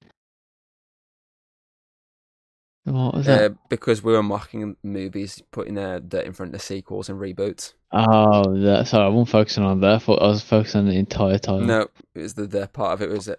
What 2.86 3.16
was 3.16 3.28
that? 3.28 3.48
Uh, 3.52 3.56
because 3.70 4.04
we 4.04 4.14
were 4.14 4.24
mocking 4.24 4.78
movies, 4.84 5.42
putting 5.52 5.78
uh, 5.78 6.00
the 6.08 6.26
in 6.26 6.34
front 6.34 6.56
of 6.56 6.62
sequels 6.62 7.10
and 7.10 7.20
reboots. 7.20 7.74
oh 7.92 8.60
that 8.62 8.88
sorry 8.88 9.06
i 9.06 9.10
wasn't 9.10 9.30
focusing 9.30 9.64
on 9.64 9.82
that. 9.82 9.96
I 9.96 10.00
thought 10.00 10.22
i 10.22 10.28
was 10.28 10.44
focusing 10.44 10.82
on 10.82 10.88
the 10.90 10.98
entire 10.98 11.38
title 11.40 11.62
No, 11.62 11.88
it 12.16 12.22
was 12.22 12.34
the, 12.36 12.48
the 12.48 12.68
part 12.68 12.94
of 12.94 13.02
it 13.02 13.10
was 13.10 13.30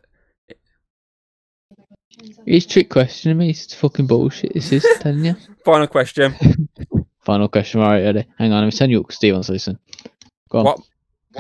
he's 2.47 2.67
trick 2.67 2.91
questioning 2.91 3.39
me 3.39 3.51
it's 3.51 3.75
fucking 3.75 4.07
bullshit 4.07 4.53
this 4.55 4.73
is 4.73 4.85
telling 5.01 5.25
you 5.25 5.37
final 5.65 5.87
question. 5.87 6.35
final 7.21 7.49
question 7.49 7.81
alright 7.81 8.05
ready 8.05 8.25
hang 8.39 8.53
on 8.53 8.61
let 8.61 8.67
me 8.67 8.71
send 8.71 8.91
you 8.91 9.01
up 9.01 9.13
Steve 9.13 9.35
wants 9.35 9.47
to 9.47 9.53
listen 9.53 9.79
go 10.49 10.59
on 10.59 10.65
What 10.65 10.81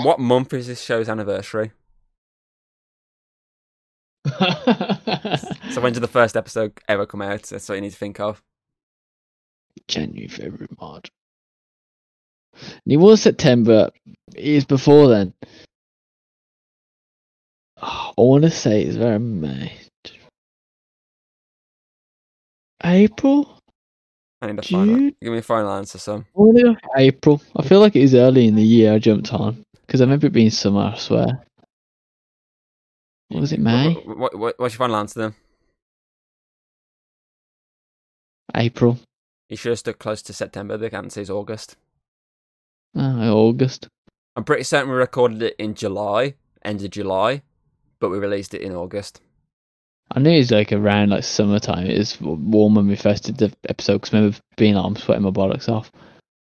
what 0.02 0.20
month 0.20 0.52
is 0.52 0.66
this 0.66 0.82
show's 0.82 1.08
anniversary? 1.08 1.72
So 5.70 5.82
when 5.82 5.92
did 5.92 6.00
the 6.00 6.08
first 6.08 6.36
episode 6.36 6.72
ever 6.88 7.06
come 7.06 7.22
out? 7.22 7.42
That's 7.42 7.68
what 7.68 7.76
you 7.76 7.82
need 7.82 7.90
to 7.90 7.96
think 7.96 8.18
of. 8.20 8.42
January, 9.86 10.28
February, 10.28 10.66
March. 10.80 11.10
And 12.60 12.92
it 12.92 12.96
was 12.96 13.22
September. 13.22 13.90
It 14.34 14.44
is 14.44 14.64
before 14.64 15.08
then. 15.08 15.34
Oh, 17.80 18.12
I 18.18 18.20
want 18.20 18.44
to 18.44 18.50
say 18.50 18.82
it's 18.82 18.96
very 18.96 19.18
May. 19.18 19.72
April? 22.84 23.60
I 24.40 24.46
need 24.46 24.58
a 24.58 24.62
final. 24.62 24.94
June? 24.94 25.16
Give 25.20 25.32
me 25.32 25.38
a 25.38 25.42
final 25.42 25.72
answer, 25.72 25.98
son. 25.98 26.24
I 26.28 26.40
want 26.40 26.58
to 26.58 26.64
go 26.64 26.74
for 26.74 26.98
April. 26.98 27.42
I 27.56 27.66
feel 27.66 27.80
like 27.80 27.96
it 27.96 28.02
is 28.02 28.14
early 28.14 28.46
in 28.46 28.54
the 28.54 28.62
year 28.62 28.92
I 28.94 28.98
jumped 28.98 29.32
on. 29.32 29.64
Because 29.86 30.00
I 30.00 30.04
remember 30.04 30.26
it 30.26 30.32
being 30.32 30.50
summer, 30.50 30.92
I 30.94 30.98
swear. 30.98 31.44
What 33.28 33.40
was 33.40 33.52
it, 33.52 33.60
May? 33.60 33.94
What, 33.94 34.18
what, 34.18 34.38
what, 34.38 34.58
what's 34.58 34.74
your 34.74 34.78
final 34.78 34.96
answer 34.96 35.20
then? 35.20 35.34
April? 38.54 38.98
You 39.48 39.56
should 39.56 39.70
have 39.70 39.78
stuck 39.78 39.98
close 39.98 40.22
to 40.22 40.32
September. 40.32 40.76
The 40.76 40.94
answer 40.94 41.20
is 41.20 41.30
August. 41.30 41.76
Oh, 42.94 43.48
August. 43.48 43.88
I'm 44.36 44.44
pretty 44.44 44.62
certain 44.62 44.90
we 44.90 44.96
recorded 44.96 45.42
it 45.42 45.56
in 45.58 45.74
July, 45.74 46.34
end 46.64 46.82
of 46.82 46.90
July, 46.90 47.42
but 47.98 48.10
we 48.10 48.18
released 48.18 48.54
it 48.54 48.62
in 48.62 48.72
August. 48.72 49.20
I 50.10 50.20
knew 50.20 50.30
it 50.30 50.38
was 50.38 50.50
like 50.50 50.72
around 50.72 51.10
like 51.10 51.24
summertime. 51.24 51.86
It 51.86 51.98
was 51.98 52.20
warm 52.20 52.74
when 52.74 52.88
we 52.88 52.96
first 52.96 53.24
did 53.24 53.36
the 53.36 53.52
episode 53.68 53.94
because 54.00 54.14
I 54.14 54.16
remember 54.16 54.38
being 54.56 54.74
like, 54.74 54.84
I'm 54.84 54.96
sweating 54.96 55.24
my 55.24 55.30
bollocks 55.30 55.68
off. 55.68 55.92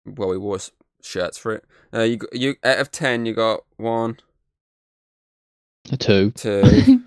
Well, 0.04 0.28
we 0.28 0.38
wore 0.38 0.58
shirts 1.02 1.38
for 1.38 1.52
it. 1.54 1.64
Uh, 1.92 2.02
you, 2.02 2.18
you 2.32 2.56
out 2.62 2.78
of 2.78 2.90
ten, 2.90 3.24
you 3.24 3.32
got 3.34 3.60
one, 3.76 4.18
A 5.90 5.96
two. 5.96 6.32
two, 6.32 6.62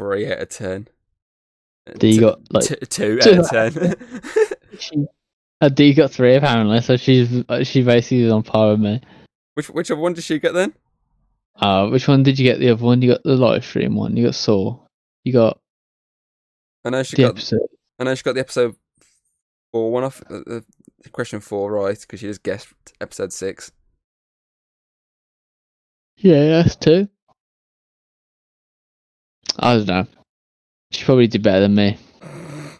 out 0.00 0.42
of 0.42 0.48
ten. 0.48 0.88
Uh, 1.88 1.92
D 1.94 2.12
t- 2.12 2.20
got 2.20 2.40
like 2.52 2.64
t- 2.64 2.76
two 2.88 3.18
two 3.18 3.40
out 3.52 3.76
of 3.76 3.76
ten. 3.76 5.08
uh, 5.60 5.68
D 5.68 5.94
got 5.94 6.12
three 6.12 6.36
apparently, 6.36 6.80
so 6.80 6.96
she's 6.96 7.42
uh, 7.48 7.64
she 7.64 7.82
basically 7.82 8.22
is 8.22 8.32
on 8.32 8.44
par 8.44 8.70
with 8.70 8.80
me. 8.80 9.00
which 9.54 9.68
which 9.70 9.90
one 9.90 10.12
did 10.12 10.22
she 10.22 10.38
get 10.38 10.54
then? 10.54 10.74
Uh, 11.56 11.88
which 11.88 12.06
one 12.06 12.22
did 12.22 12.38
you 12.38 12.44
get? 12.44 12.60
The 12.60 12.70
other 12.70 12.84
one? 12.84 13.02
You 13.02 13.12
got 13.12 13.24
the 13.24 13.34
live 13.34 13.64
stream 13.64 13.96
one. 13.96 14.16
You 14.16 14.26
got 14.26 14.34
Saw. 14.36 14.78
You 15.24 15.32
got 15.32 15.60
I 16.84 16.90
know 16.90 17.02
she 17.02 17.16
the 17.16 17.22
got. 17.24 17.30
episode. 17.32 17.60
I 17.98 18.04
know 18.04 18.14
she 18.14 18.22
got 18.22 18.34
the 18.34 18.40
episode 18.40 18.74
four 19.72 19.90
one 19.92 20.04
off. 20.04 20.22
Uh, 20.30 20.40
uh, 20.50 20.60
question 21.12 21.40
four 21.40 21.72
right 21.72 21.98
because 22.00 22.20
she 22.20 22.26
just 22.26 22.42
guessed 22.42 22.68
episode 23.00 23.32
six. 23.32 23.72
Yeah, 26.16 26.48
that's 26.62 26.76
two. 26.76 27.08
I 29.58 29.76
don't 29.76 29.86
know. 29.86 30.06
She 30.90 31.04
probably 31.04 31.26
did 31.26 31.42
better 31.42 31.60
than 31.60 31.74
me. 31.74 31.98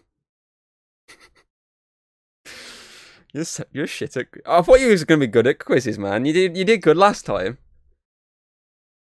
You're 3.33 3.45
so, 3.45 3.63
you're 3.73 3.87
shit 3.87 4.17
at. 4.17 4.27
I 4.45 4.61
thought 4.63 4.81
you 4.81 4.89
was 4.89 5.05
gonna 5.05 5.21
be 5.21 5.27
good 5.29 5.47
at 5.47 5.61
quizzes, 5.61 5.99
man. 5.99 6.25
You 6.25 6.33
did 6.33 6.57
you 6.57 6.65
did 6.65 6.83
good 6.83 6.97
last 6.97 7.25
time. 7.25 7.59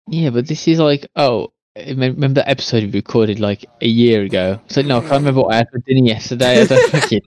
Yeah, 0.09 0.31
but 0.31 0.47
this 0.47 0.67
is 0.69 0.79
like, 0.79 1.07
oh, 1.17 1.49
I 1.49 1.49
remember 1.77 2.41
that 2.41 2.49
episode 2.49 2.85
we 2.85 2.91
recorded 2.91 3.41
like 3.41 3.65
a 3.81 3.87
year 3.87 4.23
ago? 4.23 4.61
So 4.69 4.83
no, 4.83 4.99
I 4.99 5.01
can't 5.01 5.13
remember 5.13 5.43
what 5.43 5.55
I 5.55 5.59
had 5.59 5.69
for 5.71 5.79
dinner 5.79 6.07
yesterday. 6.07 6.63
I 6.63 6.65
don't 6.65 6.91
fucking. 6.91 7.23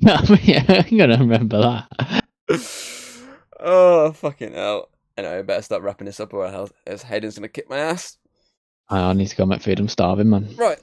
yeah, 0.42 0.64
I'm 0.68 0.96
gonna 0.96 1.18
remember 1.18 1.60
that. 1.60 2.24
oh 3.60 4.12
fucking 4.12 4.52
hell! 4.52 4.88
Anyway, 5.16 5.38
I 5.38 5.42
better 5.42 5.62
start 5.62 5.82
wrapping 5.82 6.06
this 6.06 6.20
up, 6.20 6.32
or 6.34 6.46
else 6.46 6.72
else 6.86 7.02
Hayden's 7.02 7.36
gonna 7.36 7.48
kick 7.48 7.68
my 7.68 7.78
ass. 7.78 8.18
I 8.88 9.12
need 9.12 9.28
to 9.28 9.36
go 9.36 9.46
make 9.46 9.62
food. 9.62 9.80
I'm 9.80 9.88
starving, 9.88 10.30
man. 10.30 10.54
Right. 10.56 10.78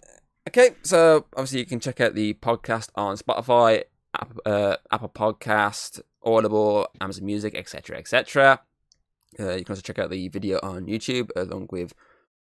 Okay. 0.48 0.72
So 0.84 1.26
obviously 1.34 1.60
you 1.60 1.66
can 1.66 1.80
check 1.80 2.02
out 2.02 2.16
the 2.16 2.34
podcast 2.36 2.90
on 2.96 3.18
Spotify, 3.18 3.84
App, 4.20 4.38
uh, 4.46 4.78
Apple 4.92 5.10
Podcast, 5.10 6.02
Audible, 6.24 6.88
Amazon 7.00 7.26
Music, 7.26 7.56
etc., 7.56 7.98
etc. 7.98 8.62
Uh, 9.40 9.56
you 9.56 9.64
can 9.64 9.74
also 9.74 9.82
check 9.82 10.00
out 10.00 10.10
the 10.10 10.28
video 10.30 10.60
on 10.64 10.86
YouTube 10.86 11.30
along 11.36 11.68
with 11.72 11.94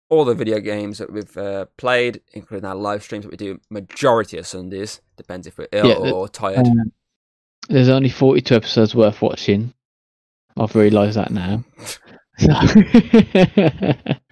all 0.08 0.24
the 0.24 0.34
video 0.34 0.60
games 0.60 0.98
that 0.98 1.12
we've 1.12 1.36
uh, 1.36 1.66
played, 1.76 2.20
including 2.32 2.66
our 2.66 2.74
live 2.74 3.02
streams 3.02 3.24
that 3.24 3.30
we 3.30 3.36
do 3.36 3.60
majority 3.70 4.38
of 4.38 4.46
Sundays. 4.46 5.00
Depends 5.16 5.46
if 5.46 5.58
we're 5.58 5.68
ill 5.72 5.88
Yeah, 5.88 6.12
or 6.12 6.28
tired. 6.28 6.66
Um, 6.66 6.92
there's 7.68 7.88
only 7.88 8.10
42 8.10 8.54
episodes 8.54 8.94
worth 8.94 9.22
watching. 9.22 9.72
I've 10.56 10.74
realised 10.76 11.16
that 11.16 11.30
now. 11.30 11.64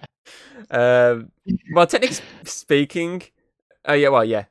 Um, 0.73 1.31
well, 1.71 1.85
technically 1.85 2.17
speaking, 2.45 3.21
oh 3.85 3.93
yeah, 3.93 4.09
well, 4.09 4.25
yeah, 4.25 4.45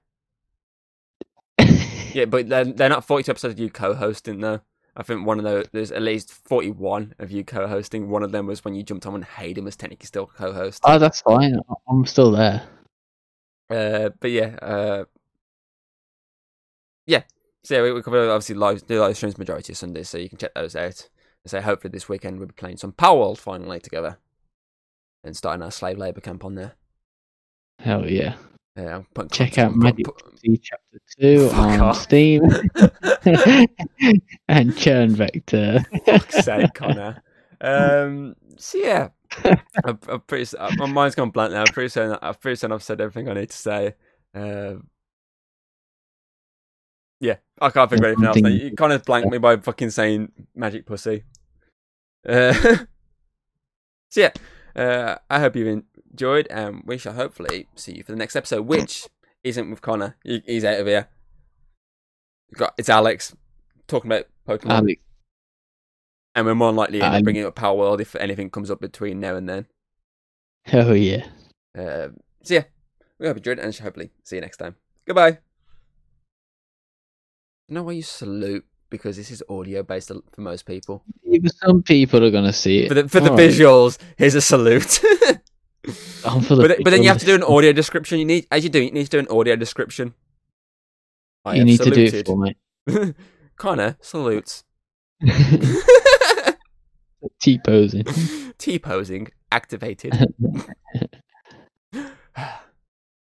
yeah, 2.12 2.26
but 2.26 2.48
they're, 2.48 2.64
they're 2.64 2.88
not 2.88 3.04
42 3.04 3.32
episodes 3.32 3.54
of 3.54 3.58
you 3.58 3.68
co-hosting 3.68 4.40
though. 4.40 4.60
I 4.94 5.02
think 5.02 5.26
one 5.26 5.38
of 5.38 5.44
those, 5.44 5.66
there's 5.72 5.92
at 5.92 6.02
least 6.02 6.32
41 6.32 7.14
of 7.18 7.30
you 7.30 7.44
co-hosting. 7.44 8.10
One 8.10 8.22
of 8.22 8.32
them 8.32 8.46
was 8.46 8.64
when 8.64 8.74
you 8.74 8.82
jumped 8.82 9.06
on 9.06 9.14
when 9.14 9.22
Hayden 9.22 9.64
was 9.64 9.76
technically 9.76 10.06
still 10.06 10.26
co-host. 10.26 10.82
oh, 10.84 10.98
that's 10.98 11.22
fine. 11.22 11.58
I'm 11.88 12.04
still 12.04 12.30
there. 12.30 12.62
Uh, 13.70 14.10
but 14.20 14.30
yeah, 14.30 14.56
uh, 14.60 15.04
yeah. 17.06 17.22
So 17.64 17.76
yeah, 17.76 17.82
we, 17.82 17.92
we 17.92 18.02
cover 18.02 18.30
obviously 18.30 18.56
live 18.56 18.86
do 18.86 19.00
live 19.00 19.16
streams 19.16 19.38
majority 19.38 19.72
of 19.72 19.78
Sundays, 19.78 20.10
so 20.10 20.18
you 20.18 20.28
can 20.28 20.38
check 20.38 20.54
those 20.54 20.76
out. 20.76 21.08
So 21.46 21.60
hopefully 21.60 21.90
this 21.90 22.08
weekend 22.08 22.38
we'll 22.38 22.48
be 22.48 22.54
playing 22.54 22.76
some 22.76 22.92
Palworld 22.92 23.38
finally 23.38 23.80
together, 23.80 24.18
and 25.24 25.36
starting 25.36 25.62
our 25.62 25.70
slave 25.70 25.96
labor 25.96 26.20
camp 26.20 26.44
on 26.44 26.54
there. 26.54 26.74
Hell 27.78 28.08
yeah. 28.08 28.34
Yeah, 28.76 28.96
I'm 28.96 29.06
putting 29.14 29.28
Check 29.30 29.58
out 29.58 29.74
Magic 29.76 30.06
put- 30.06 30.60
Chapter 30.62 30.98
2 31.20 31.50
on 31.52 31.80
off. 31.80 32.00
Steam 32.00 32.42
and 34.48 34.76
Churn 34.76 35.10
Vector. 35.14 35.80
fuck's 36.06 36.44
sake, 36.44 36.72
Connor. 36.74 37.22
Um, 37.60 38.34
so 38.56 38.78
yeah, 38.78 39.08
I'm, 39.84 39.98
I'm 40.08 40.20
pretty. 40.20 40.56
uh, 40.56 40.70
My 40.78 40.86
mind's 40.86 41.14
gone 41.14 41.30
blank 41.30 41.52
now. 41.52 41.60
I'm 41.60 41.66
pretty 41.72 41.90
certain. 41.90 42.18
I'm 42.22 42.34
pretty 42.34 42.56
certain 42.56 42.72
I've 42.74 42.82
said 42.82 43.00
everything 43.00 43.28
I 43.28 43.34
need 43.34 43.50
to 43.50 43.56
say. 43.56 43.94
Um, 44.34 44.88
yeah, 47.20 47.36
I 47.60 47.70
can't 47.70 47.88
think 47.88 48.00
of 48.02 48.06
anything 48.06 48.24
else. 48.24 48.36
You 48.38 48.74
kind 48.74 48.92
of 48.92 49.04
blanked 49.04 49.30
me 49.30 49.38
by 49.38 49.56
fucking 49.58 49.90
saying 49.90 50.32
magic 50.56 50.86
pussy. 50.86 51.22
Uh, 52.28 52.52
so 54.08 54.20
yeah, 54.20 54.30
uh, 54.74 55.16
I 55.30 55.38
hope 55.40 55.54
you've 55.56 55.82
enjoyed, 56.12 56.46
and 56.50 56.82
we 56.86 56.98
shall 56.98 57.14
hopefully 57.14 57.68
see 57.74 57.96
you 57.96 58.02
for 58.04 58.12
the 58.12 58.18
next 58.18 58.36
episode, 58.36 58.62
which 58.62 59.08
isn't 59.44 59.68
with 59.70 59.82
Connor. 59.82 60.16
He, 60.24 60.42
he's 60.46 60.64
out 60.64 60.78
of 60.80 60.86
here. 60.86 61.08
We've 62.50 62.58
got 62.58 62.74
it's 62.78 62.88
Alex 62.88 63.34
talking 63.88 64.10
about 64.10 64.26
Pokemon. 64.46 64.70
Alex, 64.70 65.00
And 66.34 66.46
we're 66.46 66.54
more 66.54 66.68
than 66.68 66.76
likely 66.76 67.00
Um, 67.02 67.22
bringing 67.22 67.44
up 67.44 67.56
Palworld 67.56 68.00
if 68.00 68.14
anything 68.16 68.50
comes 68.50 68.70
up 68.70 68.80
between 68.80 69.20
now 69.20 69.34
and 69.36 69.48
then. 69.48 69.66
hell 70.64 70.94
yeah. 70.94 71.26
Uh, 71.76 72.08
so 72.42 72.54
yeah, 72.54 72.64
we 73.18 73.26
hope 73.26 73.36
you 73.36 73.40
enjoyed 73.40 73.58
and 73.58 73.74
hopefully 73.76 74.10
see 74.22 74.36
you 74.36 74.42
next 74.42 74.58
time. 74.58 74.76
Goodbye. 75.06 75.38
You 77.68 77.74
know 77.76 77.82
why 77.84 77.92
you 77.92 78.02
salute? 78.02 78.64
Because 78.90 79.16
this 79.16 79.30
is 79.30 79.42
audio 79.48 79.82
based 79.82 80.08
for 80.32 80.40
most 80.42 80.66
people. 80.66 81.02
Even 81.24 81.48
some 81.48 81.82
people 81.82 82.22
are 82.22 82.30
going 82.30 82.44
to 82.44 82.52
see 82.52 82.80
it. 82.80 82.88
For 82.88 82.94
the, 82.94 83.08
for 83.08 83.20
the 83.20 83.30
Alright. 83.30 83.50
visuals, 83.50 83.96
here's 84.18 84.34
a 84.34 84.42
salute. 84.42 85.00
I'm 86.24 86.40
for 86.42 86.54
the 86.56 86.62
but, 86.62 86.68
then- 86.68 86.78
but 86.84 86.90
then 86.90 87.02
you 87.02 87.08
have 87.08 87.18
to 87.18 87.26
do 87.26 87.34
an 87.34 87.42
audio 87.42 87.72
description. 87.72 88.18
You 88.18 88.24
need, 88.24 88.46
as 88.50 88.62
you 88.64 88.70
do, 88.70 88.80
you 88.80 88.90
need 88.90 89.04
to 89.04 89.10
do 89.10 89.18
an 89.18 89.28
audio 89.28 89.56
description. 89.56 90.14
I 91.44 91.56
You 91.56 91.64
need 91.64 91.78
to 91.80 91.90
do 91.90 92.02
it 92.02 92.10
saluted. 92.10 92.26
for 92.26 92.36
me. 92.38 92.56
Connor 93.56 93.96
salutes. 94.00 94.64
T 97.40 97.58
posing. 97.64 98.04
T 98.58 98.78
posing 98.78 99.28
activated. 99.50 100.12